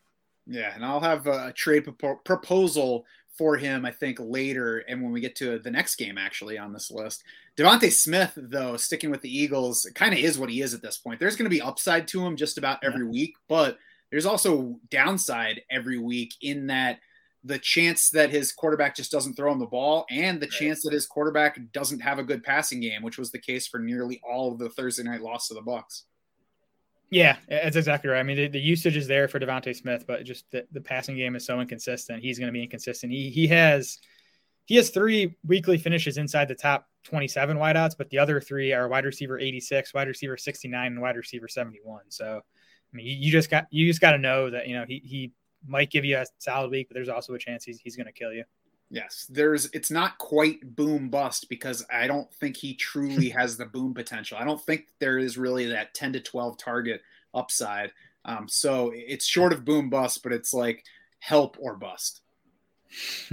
Yeah, 0.46 0.72
and 0.74 0.84
I'll 0.84 1.00
have 1.00 1.26
a 1.26 1.52
trade 1.52 1.88
proposal 2.24 3.06
for 3.36 3.56
him, 3.56 3.84
I 3.84 3.90
think, 3.90 4.18
later. 4.20 4.78
And 4.88 5.02
when 5.02 5.12
we 5.12 5.20
get 5.20 5.36
to 5.36 5.58
the 5.58 5.70
next 5.70 5.96
game, 5.96 6.18
actually, 6.18 6.58
on 6.58 6.72
this 6.72 6.90
list, 6.90 7.24
DeVonta 7.56 7.90
Smith, 7.90 8.32
though, 8.36 8.76
sticking 8.76 9.10
with 9.10 9.22
the 9.22 9.36
Eagles, 9.36 9.90
kind 9.94 10.12
of 10.12 10.20
is 10.20 10.38
what 10.38 10.50
he 10.50 10.60
is 10.60 10.74
at 10.74 10.82
this 10.82 10.98
point. 10.98 11.20
There's 11.20 11.36
going 11.36 11.50
to 11.50 11.56
be 11.56 11.62
upside 11.62 12.08
to 12.08 12.24
him 12.24 12.36
just 12.36 12.58
about 12.58 12.82
every 12.82 13.04
yeah. 13.04 13.10
week, 13.10 13.34
but 13.48 13.78
there's 14.10 14.26
also 14.26 14.78
downside 14.90 15.62
every 15.70 15.98
week 15.98 16.34
in 16.40 16.68
that– 16.68 16.98
the 17.44 17.58
chance 17.58 18.08
that 18.10 18.30
his 18.30 18.52
quarterback 18.52 18.96
just 18.96 19.12
doesn't 19.12 19.34
throw 19.34 19.52
him 19.52 19.58
the 19.58 19.66
ball 19.66 20.06
and 20.10 20.40
the 20.40 20.46
right. 20.46 20.52
chance 20.52 20.82
that 20.82 20.94
his 20.94 21.06
quarterback 21.06 21.60
doesn't 21.72 22.00
have 22.00 22.18
a 22.18 22.24
good 22.24 22.42
passing 22.42 22.80
game, 22.80 23.02
which 23.02 23.18
was 23.18 23.30
the 23.30 23.38
case 23.38 23.68
for 23.68 23.78
nearly 23.78 24.20
all 24.28 24.50
of 24.50 24.58
the 24.58 24.70
Thursday 24.70 25.02
night 25.02 25.20
loss 25.20 25.48
to 25.48 25.54
the 25.54 25.60
Bucs. 25.60 26.04
Yeah, 27.10 27.36
that's 27.48 27.76
exactly 27.76 28.10
right. 28.10 28.18
I 28.18 28.22
mean, 28.22 28.36
the, 28.36 28.48
the 28.48 28.60
usage 28.60 28.96
is 28.96 29.06
there 29.06 29.28
for 29.28 29.38
DeVonta 29.38 29.74
Smith, 29.76 30.04
but 30.06 30.24
just 30.24 30.50
the, 30.50 30.66
the 30.72 30.80
passing 30.80 31.16
game 31.16 31.36
is 31.36 31.46
so 31.46 31.60
inconsistent. 31.60 32.22
He's 32.22 32.38
going 32.38 32.48
to 32.48 32.52
be 32.52 32.62
inconsistent. 32.62 33.12
He 33.12 33.30
he 33.30 33.46
has 33.48 33.98
he 34.64 34.76
has 34.76 34.90
three 34.90 35.36
weekly 35.46 35.78
finishes 35.78 36.16
inside 36.16 36.48
the 36.48 36.54
top 36.54 36.88
27 37.04 37.58
wideouts, 37.58 37.96
but 37.96 38.08
the 38.10 38.18
other 38.18 38.40
three 38.40 38.72
are 38.72 38.88
wide 38.88 39.04
receiver 39.04 39.38
86, 39.38 39.92
wide 39.94 40.08
receiver 40.08 40.36
69, 40.36 40.86
and 40.92 41.00
wide 41.00 41.16
receiver 41.16 41.48
71. 41.48 42.04
So, 42.08 42.40
I 42.40 42.96
mean, 42.96 43.06
you, 43.06 43.16
you 43.16 43.30
just 43.30 43.50
got 43.50 43.66
you 43.70 43.86
just 43.86 44.00
got 44.00 44.12
to 44.12 44.18
know 44.18 44.50
that 44.50 44.66
you 44.66 44.74
know 44.74 44.84
he 44.88 45.00
he 45.04 45.32
might 45.66 45.90
give 45.90 46.04
you 46.04 46.16
a 46.18 46.26
solid 46.38 46.70
week, 46.70 46.88
but 46.88 46.94
there's 46.94 47.08
also 47.08 47.34
a 47.34 47.38
chance 47.38 47.64
he's, 47.64 47.78
he's 47.78 47.96
going 47.96 48.06
to 48.06 48.12
kill 48.12 48.32
you. 48.32 48.44
Yes, 48.94 49.26
there's 49.28 49.66
it's 49.72 49.90
not 49.90 50.18
quite 50.18 50.76
boom 50.76 51.08
bust 51.08 51.48
because 51.48 51.84
I 51.92 52.06
don't 52.06 52.32
think 52.34 52.56
he 52.56 52.74
truly 52.74 53.28
has 53.30 53.56
the 53.56 53.66
boom 53.66 53.92
potential. 53.92 54.38
I 54.38 54.44
don't 54.44 54.64
think 54.64 54.86
there 55.00 55.18
is 55.18 55.36
really 55.36 55.66
that 55.66 55.94
10 55.94 56.12
to 56.12 56.20
12 56.20 56.56
target 56.56 57.02
upside. 57.34 57.90
Um, 58.24 58.48
so 58.48 58.92
it's 58.94 59.26
short 59.26 59.52
of 59.52 59.64
boom 59.64 59.90
bust, 59.90 60.22
but 60.22 60.32
it's 60.32 60.54
like 60.54 60.84
help 61.18 61.56
or 61.60 61.74
bust. 61.74 62.20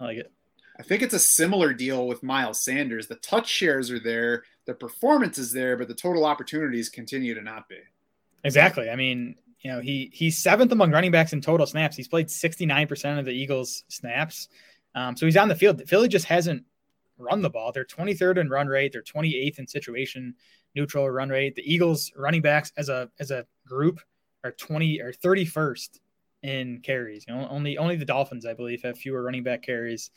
I 0.00 0.04
like 0.04 0.18
it. 0.18 0.32
I 0.78 0.82
think 0.82 1.02
it's 1.02 1.14
a 1.14 1.18
similar 1.18 1.74
deal 1.74 2.06
with 2.06 2.22
Miles 2.22 2.62
Sanders. 2.62 3.06
The 3.06 3.16
touch 3.16 3.48
shares 3.48 3.90
are 3.90 4.00
there, 4.00 4.44
the 4.66 4.74
performance 4.74 5.36
is 5.36 5.52
there, 5.52 5.76
but 5.76 5.88
the 5.88 5.94
total 5.94 6.24
opportunities 6.24 6.88
continue 6.88 7.34
to 7.34 7.42
not 7.42 7.68
be. 7.68 7.78
Exactly. 8.44 8.88
I 8.88 8.96
mean, 8.96 9.36
you 9.60 9.72
know, 9.72 9.80
he 9.80 10.10
he's 10.12 10.38
seventh 10.38 10.72
among 10.72 10.92
running 10.92 11.10
backs 11.10 11.32
in 11.32 11.40
total 11.40 11.66
snaps. 11.66 11.96
He's 11.96 12.08
played 12.08 12.28
69% 12.28 13.18
of 13.18 13.24
the 13.24 13.32
Eagles 13.32 13.84
snaps. 13.88 14.48
Um, 14.96 15.16
so 15.16 15.26
he's 15.26 15.36
on 15.36 15.48
the 15.48 15.54
field. 15.54 15.80
Philly 15.86 16.08
just 16.08 16.24
hasn't 16.24 16.64
run 17.18 17.42
the 17.42 17.50
ball. 17.50 17.70
They're 17.70 17.84
23rd 17.84 18.38
in 18.38 18.48
run 18.48 18.66
rate. 18.66 18.92
They're 18.92 19.02
28th 19.02 19.58
in 19.58 19.66
situation 19.66 20.34
neutral 20.74 21.08
run 21.08 21.28
rate. 21.28 21.54
The 21.54 21.72
Eagles 21.72 22.12
running 22.16 22.42
backs 22.42 22.72
as 22.76 22.88
a 22.88 23.08
as 23.20 23.30
a 23.30 23.46
group 23.66 24.00
are 24.42 24.52
20 24.52 25.00
or 25.00 25.12
31st 25.12 26.00
in 26.42 26.80
carries. 26.80 27.24
You 27.28 27.34
know, 27.34 27.46
only 27.48 27.78
only 27.78 27.96
the 27.96 28.04
Dolphins, 28.04 28.46
I 28.46 28.54
believe, 28.54 28.82
have 28.82 28.98
fewer 28.98 29.22
running 29.22 29.42
back 29.42 29.62
carries 29.62 30.10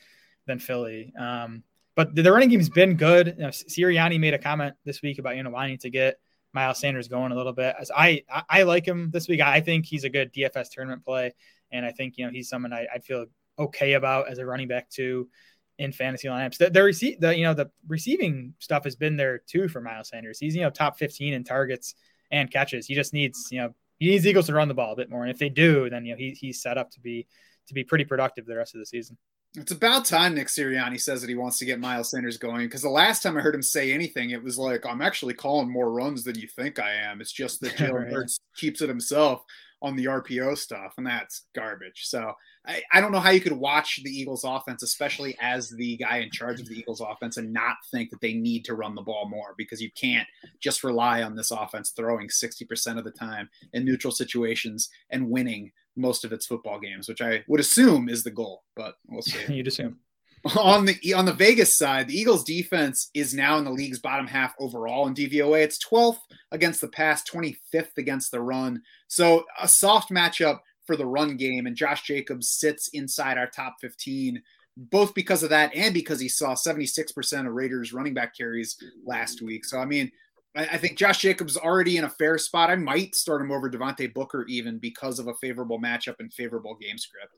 than 0.48 0.60
Philly. 0.60 1.14
Um, 1.20 1.64
but 1.96 2.16
the, 2.16 2.22
the 2.22 2.32
running 2.32 2.50
game's 2.50 2.70
been 2.70 2.96
good. 2.96 3.28
You 3.28 3.44
know, 3.44 3.50
Sirianni 3.50 4.20
made 4.20 4.34
a 4.34 4.40
comment 4.40 4.76
this 4.86 5.02
week 5.02 5.20
about 5.20 5.36
you 5.36 5.44
know 5.44 5.50
wanting 5.50 5.78
to 5.80 5.90
get 5.90 6.20
Miles 6.54 6.80
Sanders 6.80 7.08
going 7.08 7.32
a 7.32 7.36
little 7.36 7.54
bit. 7.54 7.76
As 7.80 7.92
I, 7.96 8.24
I, 8.32 8.44
I 8.50 8.64
like 8.64 8.88
him 8.88 9.12
this 9.12 9.28
week. 9.28 9.42
I 9.42 9.62
think 9.62 9.86
he's 9.86 10.04
a 10.04 10.10
good 10.10 10.34
DFS 10.34 10.70
tournament 10.72 11.04
play, 11.04 11.34
and 11.72 11.86
I 11.86 11.92
think 11.92 12.18
you 12.18 12.26
know 12.26 12.32
he's 12.32 12.50
someone 12.50 12.74
I, 12.74 12.88
would 12.94 13.04
feel 13.04 13.26
okay 13.60 13.94
about 13.94 14.30
as 14.30 14.40
a 14.40 14.46
running 14.46 14.68
back 14.68 14.90
too 14.90 15.30
in 15.78 15.92
fantasy 15.92 16.28
lineups. 16.28 16.58
The, 16.58 16.70
the 16.70 16.84
receive 16.84 17.20
the 17.20 17.36
you 17.36 17.44
know 17.44 17.54
the 17.54 17.70
receiving 17.88 18.54
stuff 18.60 18.84
has 18.84 18.96
been 18.96 19.18
there 19.18 19.40
too 19.40 19.68
for 19.68 19.82
Miles 19.82 20.10
Sanders. 20.10 20.40
He's 20.40 20.56
you 20.56 20.62
know 20.62 20.70
top 20.70 20.98
15 20.98 21.34
in 21.34 21.44
targets 21.44 21.96
and 22.32 22.52
catches. 22.52 22.86
He 22.86 22.96
just 22.96 23.14
needs 23.14 23.48
you 23.52 23.62
know 23.62 23.74
he 23.98 24.08
needs 24.08 24.26
Eagles 24.26 24.48
to 24.48 24.54
run 24.54 24.68
the 24.68 24.74
ball 24.74 24.94
a 24.94 24.96
bit 24.96 25.10
more, 25.10 25.24
and 25.24 25.32
if 25.32 25.40
they 25.40 25.50
do, 25.50 25.90
then 25.90 26.06
you 26.06 26.14
know 26.14 26.18
he, 26.18 26.32
he's 26.32 26.62
set 26.62 26.78
up 26.78 26.92
to 26.92 27.00
be 27.00 27.28
to 27.68 27.74
be 27.74 27.84
pretty 27.84 28.06
productive 28.06 28.46
the 28.46 28.56
rest 28.56 28.76
of 28.76 28.80
the 28.80 28.86
season. 28.86 29.18
It's 29.56 29.72
about 29.72 30.06
time 30.06 30.36
Nick 30.36 30.48
Sirianni 30.48 31.02
says 31.02 31.22
that 31.22 31.30
he 31.30 31.36
wants 31.36 31.58
to 31.58 31.66
get 31.66 31.80
Miles 31.80 32.12
Sanders 32.12 32.38
going 32.38 32.68
because 32.68 32.84
the 32.84 32.90
last 32.90 33.24
time 33.24 33.36
I 33.36 33.42
heard 33.42 33.56
him 33.56 33.64
say 33.64 33.92
anything, 33.92 34.30
it 34.30 34.44
was 34.44 34.60
like, 34.60 34.86
I'm 34.86 35.02
actually 35.02 35.34
calling 35.34 35.72
more 35.72 35.92
runs 35.92 36.24
than 36.24 36.38
you 36.38 36.48
think 36.48 36.78
I 36.78 36.94
am. 36.94 37.20
It's 37.20 37.32
just 37.32 37.60
that 37.62 37.72
Jalen 37.78 38.12
Hurts 38.12 38.40
keeps 38.56 38.82
it 38.82 38.90
himself. 38.90 39.44
On 39.82 39.96
the 39.96 40.06
RPO 40.06 40.58
stuff, 40.58 40.94
and 40.98 41.08
that's 41.08 41.46
garbage. 41.56 42.06
So 42.06 42.34
I, 42.68 42.82
I 42.92 43.00
don't 43.00 43.12
know 43.12 43.20
how 43.20 43.30
you 43.30 43.42
could 43.42 43.54
watch 43.54 44.02
the 44.04 44.10
Eagles 44.10 44.44
offense, 44.44 44.84
especially 44.84 45.38
as 45.42 45.70
the 45.70 45.98
guy 45.98 46.18
in 46.18 46.32
charge 46.32 46.60
of 46.60 46.68
the 46.68 46.78
Eagles 46.78 47.02
offense, 47.02 47.38
and 47.38 47.54
not 47.54 47.78
think 47.92 48.10
that 48.10 48.22
they 48.22 48.34
need 48.34 48.66
to 48.66 48.76
run 48.76 48.96
the 48.96 49.02
ball 49.02 49.30
more 49.30 49.56
because 49.58 49.82
you 49.82 49.90
can't 49.92 50.28
just 50.60 50.84
rely 50.84 51.24
on 51.24 51.36
this 51.36 51.52
offense 51.52 51.92
throwing 51.92 52.28
60% 52.28 52.98
of 52.98 53.04
the 53.04 53.12
time 53.12 53.50
in 53.74 53.86
neutral 53.86 54.12
situations 54.12 54.90
and 55.10 55.30
winning 55.30 55.72
most 55.96 56.26
of 56.26 56.32
its 56.32 56.46
football 56.46 56.80
games, 56.80 57.08
which 57.08 57.22
I 57.22 57.44
would 57.48 57.60
assume 57.60 58.10
is 58.10 58.24
the 58.24 58.32
goal, 58.32 58.64
but 58.76 58.96
we'll 59.08 59.22
see. 59.22 59.40
You'd 59.54 59.68
assume 59.68 59.98
on 60.58 60.86
the 60.86 61.14
on 61.14 61.26
the 61.26 61.34
Vegas 61.34 61.78
side, 61.78 62.08
the 62.08 62.18
Eagles 62.18 62.44
defense 62.44 63.10
is 63.14 63.34
now 63.34 63.58
in 63.58 63.66
the 63.66 63.72
league's 63.72 64.00
bottom 64.00 64.28
half 64.28 64.54
overall 64.60 65.08
in 65.08 65.14
DVOA. 65.14 65.64
It's 65.64 65.84
12th 65.86 66.20
against 66.52 66.82
the 66.82 66.88
pass, 66.88 67.24
25th 67.30 67.98
against 67.98 68.32
the 68.32 68.42
run. 68.42 68.82
So 69.08 69.46
a 69.62 69.68
soft 69.68 70.12
matchup 70.12 70.60
for 70.86 70.96
the 70.96 71.06
run 71.06 71.38
game 71.38 71.68
and 71.68 71.76
Josh 71.76 72.04
Jacobs 72.04 72.50
sits 72.50 72.88
inside 72.90 73.38
our 73.38 73.48
top 73.48 73.76
15 73.82 74.42
both 74.78 75.14
because 75.14 75.44
of 75.44 75.50
that 75.50 75.76
and 75.76 75.94
because 75.94 76.22
he 76.22 76.30
saw 76.30 76.56
76% 76.56 77.46
of 77.46 77.54
Raiders 77.54 77.92
running 77.92 78.14
back 78.14 78.36
carries 78.36 78.78
last 79.06 79.42
week. 79.42 79.66
So 79.66 79.78
I 79.78 79.86
mean, 79.86 80.10
I, 80.56 80.78
think 80.78 80.98
Josh 80.98 81.20
Jacobs 81.20 81.58
already 81.58 81.98
in 81.98 82.06
a 82.06 82.10
fair 82.10 82.38
spot. 82.38 82.70
I 82.70 82.76
might 82.76 83.14
start 83.14 83.42
him 83.42 83.52
over 83.52 83.70
Devontae 83.70 84.14
Booker 84.14 84.46
even 84.50 84.80
because 84.80 85.20
of 85.20 85.28
a 85.28 85.34
favorable 85.36 85.80
matchup 85.80 86.16
and 86.20 86.34
favorable 86.34 86.76
game 86.76 86.98
script. 86.98 87.34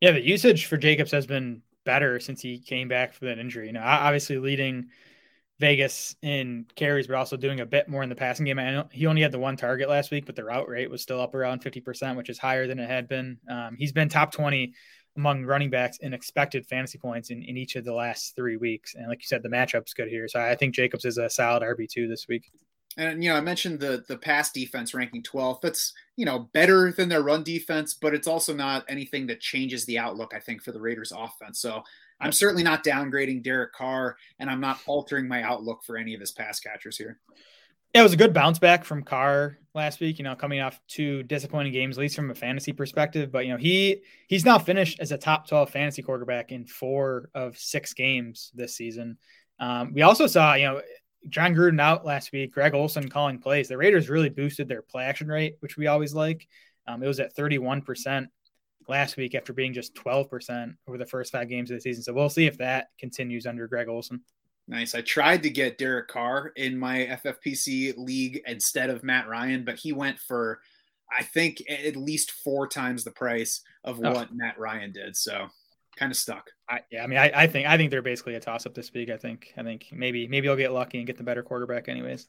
Yeah, 0.00 0.12
the 0.12 0.24
usage 0.24 0.66
for 0.66 0.76
Jacobs 0.76 1.10
has 1.10 1.26
been 1.26 1.62
better 1.84 2.20
since 2.20 2.40
he 2.40 2.58
came 2.58 2.88
back 2.88 3.14
from 3.14 3.28
that 3.28 3.38
injury. 3.38 3.70
Know, 3.72 3.82
obviously 3.82 4.38
leading 4.38 4.88
Vegas 5.58 6.16
in 6.22 6.66
carries, 6.74 7.06
but 7.06 7.16
also 7.16 7.36
doing 7.36 7.60
a 7.60 7.66
bit 7.66 7.88
more 7.88 8.02
in 8.02 8.08
the 8.08 8.14
passing 8.14 8.44
game. 8.44 8.58
I 8.58 8.70
know 8.70 8.88
he 8.90 9.06
only 9.06 9.22
had 9.22 9.32
the 9.32 9.38
one 9.38 9.56
target 9.56 9.88
last 9.88 10.10
week, 10.10 10.26
but 10.26 10.34
the 10.34 10.44
route 10.44 10.68
rate 10.68 10.90
was 10.90 11.02
still 11.02 11.20
up 11.20 11.34
around 11.34 11.62
50%, 11.62 12.16
which 12.16 12.30
is 12.30 12.38
higher 12.38 12.66
than 12.66 12.78
it 12.78 12.88
had 12.88 13.08
been. 13.08 13.38
Um, 13.48 13.76
he's 13.78 13.92
been 13.92 14.08
top 14.08 14.32
20 14.32 14.74
among 15.16 15.44
running 15.44 15.70
backs 15.70 15.98
in 15.98 16.14
expected 16.14 16.66
fantasy 16.66 16.98
points 16.98 17.30
in, 17.30 17.42
in 17.42 17.56
each 17.56 17.76
of 17.76 17.84
the 17.84 17.92
last 17.92 18.34
three 18.34 18.56
weeks. 18.56 18.94
And 18.94 19.08
like 19.08 19.20
you 19.20 19.26
said, 19.26 19.42
the 19.42 19.50
matchup's 19.50 19.94
good 19.94 20.08
here. 20.08 20.26
So 20.26 20.40
I 20.40 20.56
think 20.56 20.74
Jacobs 20.74 21.04
is 21.04 21.18
a 21.18 21.28
solid 21.28 21.62
RB2 21.62 22.08
this 22.08 22.26
week. 22.28 22.50
And 22.96 23.22
you 23.22 23.30
know, 23.30 23.36
I 23.36 23.40
mentioned 23.40 23.80
the 23.80 24.04
the 24.08 24.16
pass 24.16 24.52
defense 24.52 24.94
ranking 24.94 25.22
12th. 25.22 25.60
That's 25.62 25.92
you 26.16 26.24
know 26.24 26.50
better 26.52 26.92
than 26.92 27.08
their 27.08 27.22
run 27.22 27.42
defense, 27.42 27.94
but 27.94 28.14
it's 28.14 28.26
also 28.26 28.54
not 28.54 28.84
anything 28.88 29.26
that 29.28 29.40
changes 29.40 29.84
the 29.84 29.98
outlook. 29.98 30.32
I 30.34 30.40
think 30.40 30.62
for 30.62 30.72
the 30.72 30.80
Raiders' 30.80 31.12
offense. 31.16 31.60
So 31.60 31.82
I'm 32.20 32.32
certainly 32.32 32.62
not 32.62 32.84
downgrading 32.84 33.42
Derek 33.42 33.72
Carr, 33.72 34.16
and 34.38 34.50
I'm 34.50 34.60
not 34.60 34.80
altering 34.86 35.26
my 35.26 35.42
outlook 35.42 35.82
for 35.84 35.96
any 35.96 36.14
of 36.14 36.20
his 36.20 36.32
pass 36.32 36.60
catchers 36.60 36.96
here. 36.96 37.18
Yeah, 37.94 38.00
it 38.00 38.04
was 38.04 38.12
a 38.12 38.16
good 38.16 38.32
bounce 38.32 38.58
back 38.58 38.84
from 38.84 39.02
Carr 39.02 39.58
last 39.74 40.00
week. 40.00 40.18
You 40.18 40.24
know, 40.24 40.34
coming 40.34 40.60
off 40.60 40.80
two 40.88 41.22
disappointing 41.24 41.72
games, 41.72 41.98
at 41.98 42.00
least 42.00 42.16
from 42.16 42.30
a 42.30 42.34
fantasy 42.34 42.72
perspective. 42.72 43.32
But 43.32 43.46
you 43.46 43.52
know, 43.52 43.58
he 43.58 44.02
he's 44.28 44.44
now 44.44 44.58
finished 44.58 45.00
as 45.00 45.12
a 45.12 45.18
top 45.18 45.48
12 45.48 45.70
fantasy 45.70 46.02
quarterback 46.02 46.52
in 46.52 46.66
four 46.66 47.30
of 47.34 47.56
six 47.56 47.92
games 47.92 48.50
this 48.54 48.76
season. 48.76 49.18
Um, 49.58 49.92
we 49.94 50.02
also 50.02 50.26
saw, 50.26 50.54
you 50.54 50.66
know, 50.66 50.82
Jon 51.28 51.54
Gruden 51.54 51.80
out 51.80 52.04
last 52.04 52.32
week, 52.32 52.52
Greg 52.52 52.74
Olson 52.74 53.08
calling 53.08 53.38
plays. 53.38 53.68
The 53.68 53.76
Raiders 53.76 54.08
really 54.08 54.28
boosted 54.28 54.68
their 54.68 54.82
play 54.82 55.04
action 55.04 55.28
rate, 55.28 55.56
which 55.60 55.76
we 55.76 55.86
always 55.86 56.14
like. 56.14 56.46
Um, 56.86 57.02
it 57.02 57.06
was 57.06 57.20
at 57.20 57.36
31% 57.36 58.26
last 58.88 59.16
week 59.16 59.34
after 59.34 59.52
being 59.52 59.72
just 59.72 59.94
12% 59.94 60.74
over 60.88 60.98
the 60.98 61.06
first 61.06 61.32
five 61.32 61.48
games 61.48 61.70
of 61.70 61.76
the 61.76 61.80
season. 61.80 62.02
So 62.02 62.12
we'll 62.12 62.28
see 62.28 62.46
if 62.46 62.58
that 62.58 62.88
continues 62.98 63.46
under 63.46 63.68
Greg 63.68 63.88
Olson. 63.88 64.22
Nice. 64.68 64.94
I 64.94 65.00
tried 65.00 65.42
to 65.42 65.50
get 65.50 65.78
Derek 65.78 66.08
Carr 66.08 66.52
in 66.56 66.78
my 66.78 67.20
FFPC 67.24 67.94
league 67.96 68.42
instead 68.46 68.90
of 68.90 69.02
Matt 69.02 69.28
Ryan, 69.28 69.64
but 69.64 69.76
he 69.76 69.92
went 69.92 70.18
for, 70.18 70.60
I 71.16 71.22
think, 71.22 71.62
at 71.68 71.96
least 71.96 72.30
four 72.30 72.68
times 72.68 73.04
the 73.04 73.10
price 73.10 73.62
of 73.84 74.00
oh. 74.02 74.12
what 74.12 74.34
Matt 74.34 74.58
Ryan 74.58 74.92
did. 74.92 75.16
So 75.16 75.48
kind 76.02 76.10
of 76.10 76.18
stuck. 76.18 76.50
I, 76.68 76.80
yeah, 76.90 77.04
I 77.04 77.06
mean, 77.06 77.18
I, 77.18 77.30
I, 77.34 77.46
think 77.46 77.68
I 77.68 77.76
think 77.76 77.90
they're 77.90 78.02
basically 78.02 78.34
a 78.34 78.40
toss 78.40 78.66
up 78.66 78.74
this 78.74 78.92
week. 78.92 79.08
I 79.08 79.16
think 79.16 79.52
I 79.56 79.62
think 79.62 79.86
maybe 79.92 80.26
maybe 80.26 80.48
I'll 80.48 80.56
get 80.56 80.72
lucky 80.72 80.98
and 80.98 81.06
get 81.06 81.16
the 81.16 81.22
better 81.22 81.42
quarterback, 81.42 81.88
anyways. 81.88 82.28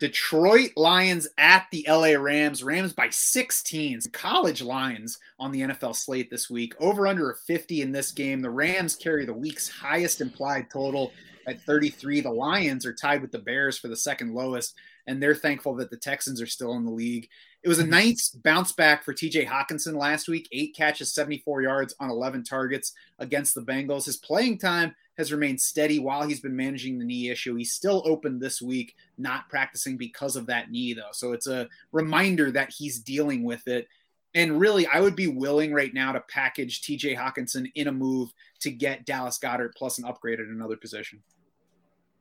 Detroit 0.00 0.72
Lions 0.76 1.28
at 1.38 1.66
the 1.70 1.86
LA 1.88 2.20
Rams. 2.20 2.62
Rams 2.62 2.92
by 2.92 3.08
16. 3.10 4.00
College 4.12 4.60
lines 4.60 5.18
on 5.38 5.52
the 5.52 5.60
NFL 5.60 5.94
slate 5.94 6.30
this 6.30 6.50
week. 6.50 6.74
Over 6.80 7.06
under 7.06 7.30
a 7.30 7.36
50 7.36 7.80
in 7.80 7.92
this 7.92 8.10
game. 8.10 8.42
The 8.42 8.50
Rams 8.50 8.96
carry 8.96 9.24
the 9.24 9.32
week's 9.32 9.68
highest 9.68 10.20
implied 10.20 10.66
total 10.70 11.12
at 11.46 11.62
33. 11.62 12.20
The 12.22 12.30
Lions 12.30 12.84
are 12.84 12.92
tied 12.92 13.22
with 13.22 13.30
the 13.30 13.38
Bears 13.38 13.78
for 13.78 13.88
the 13.88 13.96
second 13.96 14.34
lowest, 14.34 14.74
and 15.06 15.22
they're 15.22 15.34
thankful 15.34 15.76
that 15.76 15.90
the 15.90 15.96
Texans 15.96 16.42
are 16.42 16.46
still 16.46 16.74
in 16.74 16.84
the 16.84 16.90
league. 16.90 17.28
It 17.64 17.68
was 17.68 17.78
a 17.78 17.82
mm-hmm. 17.82 17.92
nice 17.92 18.28
bounce 18.28 18.72
back 18.72 19.02
for 19.02 19.14
TJ 19.14 19.46
Hockenson 19.46 19.96
last 19.96 20.28
week. 20.28 20.48
Eight 20.52 20.76
catches, 20.76 21.14
74 21.14 21.62
yards 21.62 21.94
on 21.98 22.10
11 22.10 22.44
targets 22.44 22.92
against 23.18 23.54
the 23.54 23.62
Bengals. 23.62 24.04
His 24.04 24.18
playing 24.18 24.58
time 24.58 24.94
has 25.16 25.32
remained 25.32 25.62
steady 25.62 25.98
while 25.98 26.28
he's 26.28 26.40
been 26.40 26.54
managing 26.54 26.98
the 26.98 27.06
knee 27.06 27.30
issue. 27.30 27.54
He's 27.54 27.72
still 27.72 28.02
open 28.04 28.38
this 28.38 28.60
week, 28.60 28.94
not 29.16 29.48
practicing 29.48 29.96
because 29.96 30.36
of 30.36 30.44
that 30.46 30.70
knee, 30.70 30.92
though. 30.92 31.12
So 31.12 31.32
it's 31.32 31.46
a 31.46 31.66
reminder 31.90 32.50
that 32.50 32.70
he's 32.76 32.98
dealing 32.98 33.44
with 33.44 33.66
it. 33.66 33.88
And 34.34 34.60
really, 34.60 34.86
I 34.86 35.00
would 35.00 35.16
be 35.16 35.28
willing 35.28 35.72
right 35.72 35.94
now 35.94 36.12
to 36.12 36.20
package 36.20 36.82
TJ 36.82 37.16
Hockenson 37.16 37.70
in 37.76 37.88
a 37.88 37.92
move 37.92 38.30
to 38.60 38.70
get 38.70 39.06
Dallas 39.06 39.38
Goedert 39.38 39.74
plus 39.74 39.96
an 39.96 40.04
upgrade 40.04 40.38
at 40.38 40.46
another 40.48 40.76
position. 40.76 41.22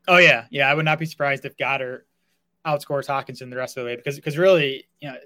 Oh, 0.08 0.18
yeah. 0.18 0.46
Yeah. 0.52 0.70
I 0.70 0.74
would 0.74 0.86
not 0.86 1.00
be 1.00 1.06
surprised 1.06 1.44
if 1.44 1.58
Goedert 1.58 2.04
outscores 2.66 3.08
Hockenson 3.08 3.50
the 3.50 3.58
rest 3.58 3.78
of 3.78 3.84
the 3.84 3.90
way 3.90 3.96
because 3.96 4.16
because 4.16 4.38
really, 4.38 4.86
you 5.02 5.10
know, 5.10 5.18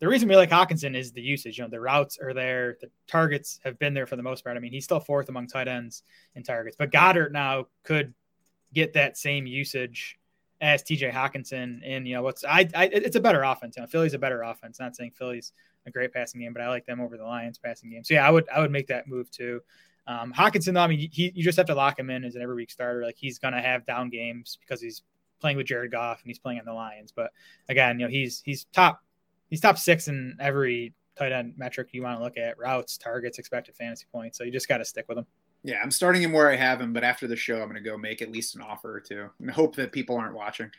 the 0.00 0.08
reason 0.08 0.28
we 0.28 0.36
like 0.36 0.50
Hockenson 0.50 0.96
is 0.96 1.12
the 1.12 1.22
usage. 1.22 1.58
You 1.58 1.64
know, 1.64 1.70
the 1.70 1.80
routes 1.80 2.18
are 2.18 2.34
there, 2.34 2.76
the 2.80 2.90
targets 3.06 3.60
have 3.64 3.78
been 3.78 3.94
there 3.94 4.06
for 4.06 4.16
the 4.16 4.22
most 4.22 4.44
part. 4.44 4.56
I 4.56 4.60
mean, 4.60 4.72
he's 4.72 4.84
still 4.84 5.00
fourth 5.00 5.28
among 5.28 5.46
tight 5.46 5.68
ends 5.68 6.02
in 6.34 6.42
targets, 6.42 6.76
but 6.76 6.90
Goedert 6.90 7.32
now 7.32 7.66
could 7.84 8.12
get 8.72 8.92
that 8.94 9.16
same 9.16 9.46
usage 9.46 10.18
as 10.60 10.82
TJ 10.82 11.12
Hockenson. 11.12 11.80
And 11.84 12.06
you 12.06 12.14
know, 12.14 12.22
what's 12.22 12.44
I, 12.44 12.68
I 12.74 12.84
it's 12.86 13.16
a 13.16 13.20
better 13.20 13.42
offense. 13.42 13.76
You 13.76 13.82
know, 13.82 13.86
Philly's 13.86 14.14
a 14.14 14.18
better 14.18 14.42
offense. 14.42 14.80
Not 14.80 14.96
saying 14.96 15.12
Philly's 15.16 15.52
a 15.86 15.90
great 15.90 16.12
passing 16.12 16.40
game, 16.40 16.52
but 16.52 16.62
I 16.62 16.68
like 16.68 16.86
them 16.86 17.00
over 17.00 17.16
the 17.16 17.24
Lions 17.24 17.58
passing 17.58 17.90
game. 17.90 18.04
So 18.04 18.14
yeah, 18.14 18.26
I 18.26 18.30
would 18.30 18.48
I 18.48 18.60
would 18.60 18.72
make 18.72 18.88
that 18.88 19.06
move 19.06 19.30
too. 19.30 19.60
Um, 20.06 20.34
Hockenson, 20.34 20.74
though, 20.74 20.80
I 20.80 20.86
mean, 20.86 21.08
he, 21.10 21.32
you 21.34 21.42
just 21.42 21.56
have 21.56 21.66
to 21.66 21.74
lock 21.74 21.98
him 21.98 22.10
in 22.10 22.24
as 22.24 22.34
an 22.34 22.42
every 22.42 22.56
week 22.56 22.70
starter. 22.70 23.02
Like 23.02 23.16
he's 23.16 23.38
gonna 23.38 23.62
have 23.62 23.86
down 23.86 24.10
games 24.10 24.58
because 24.60 24.80
he's 24.80 25.02
playing 25.40 25.56
with 25.56 25.66
Jared 25.66 25.90
Goff 25.90 26.20
and 26.22 26.28
he's 26.28 26.38
playing 26.38 26.58
on 26.58 26.64
the 26.64 26.72
Lions. 26.72 27.12
But 27.14 27.30
again, 27.68 27.98
you 27.98 28.06
know, 28.06 28.10
he's 28.10 28.42
he's 28.44 28.64
top 28.72 29.00
he's 29.50 29.60
top 29.60 29.78
six 29.78 30.08
in 30.08 30.36
every 30.40 30.94
tight 31.16 31.32
end 31.32 31.54
metric 31.56 31.88
you 31.92 32.02
want 32.02 32.18
to 32.18 32.24
look 32.24 32.36
at 32.36 32.58
routes, 32.58 32.98
targets, 32.98 33.38
expected 33.38 33.74
fantasy 33.74 34.06
points. 34.12 34.38
So 34.38 34.44
you 34.44 34.50
just 34.50 34.68
got 34.68 34.78
to 34.78 34.84
stick 34.84 35.06
with 35.08 35.18
him. 35.18 35.26
Yeah, 35.62 35.76
I'm 35.82 35.90
starting 35.90 36.22
him 36.22 36.32
where 36.32 36.50
I 36.50 36.56
have 36.56 36.80
him, 36.80 36.92
but 36.92 37.04
after 37.04 37.26
the 37.26 37.36
show, 37.36 37.54
I'm 37.54 37.70
going 37.70 37.82
to 37.82 37.88
go 37.88 37.96
make 37.96 38.20
at 38.20 38.30
least 38.30 38.54
an 38.54 38.60
offer 38.60 38.94
or 38.94 39.00
two 39.00 39.30
and 39.40 39.50
hope 39.50 39.76
that 39.76 39.92
people 39.92 40.16
aren't 40.16 40.34
watching. 40.34 40.70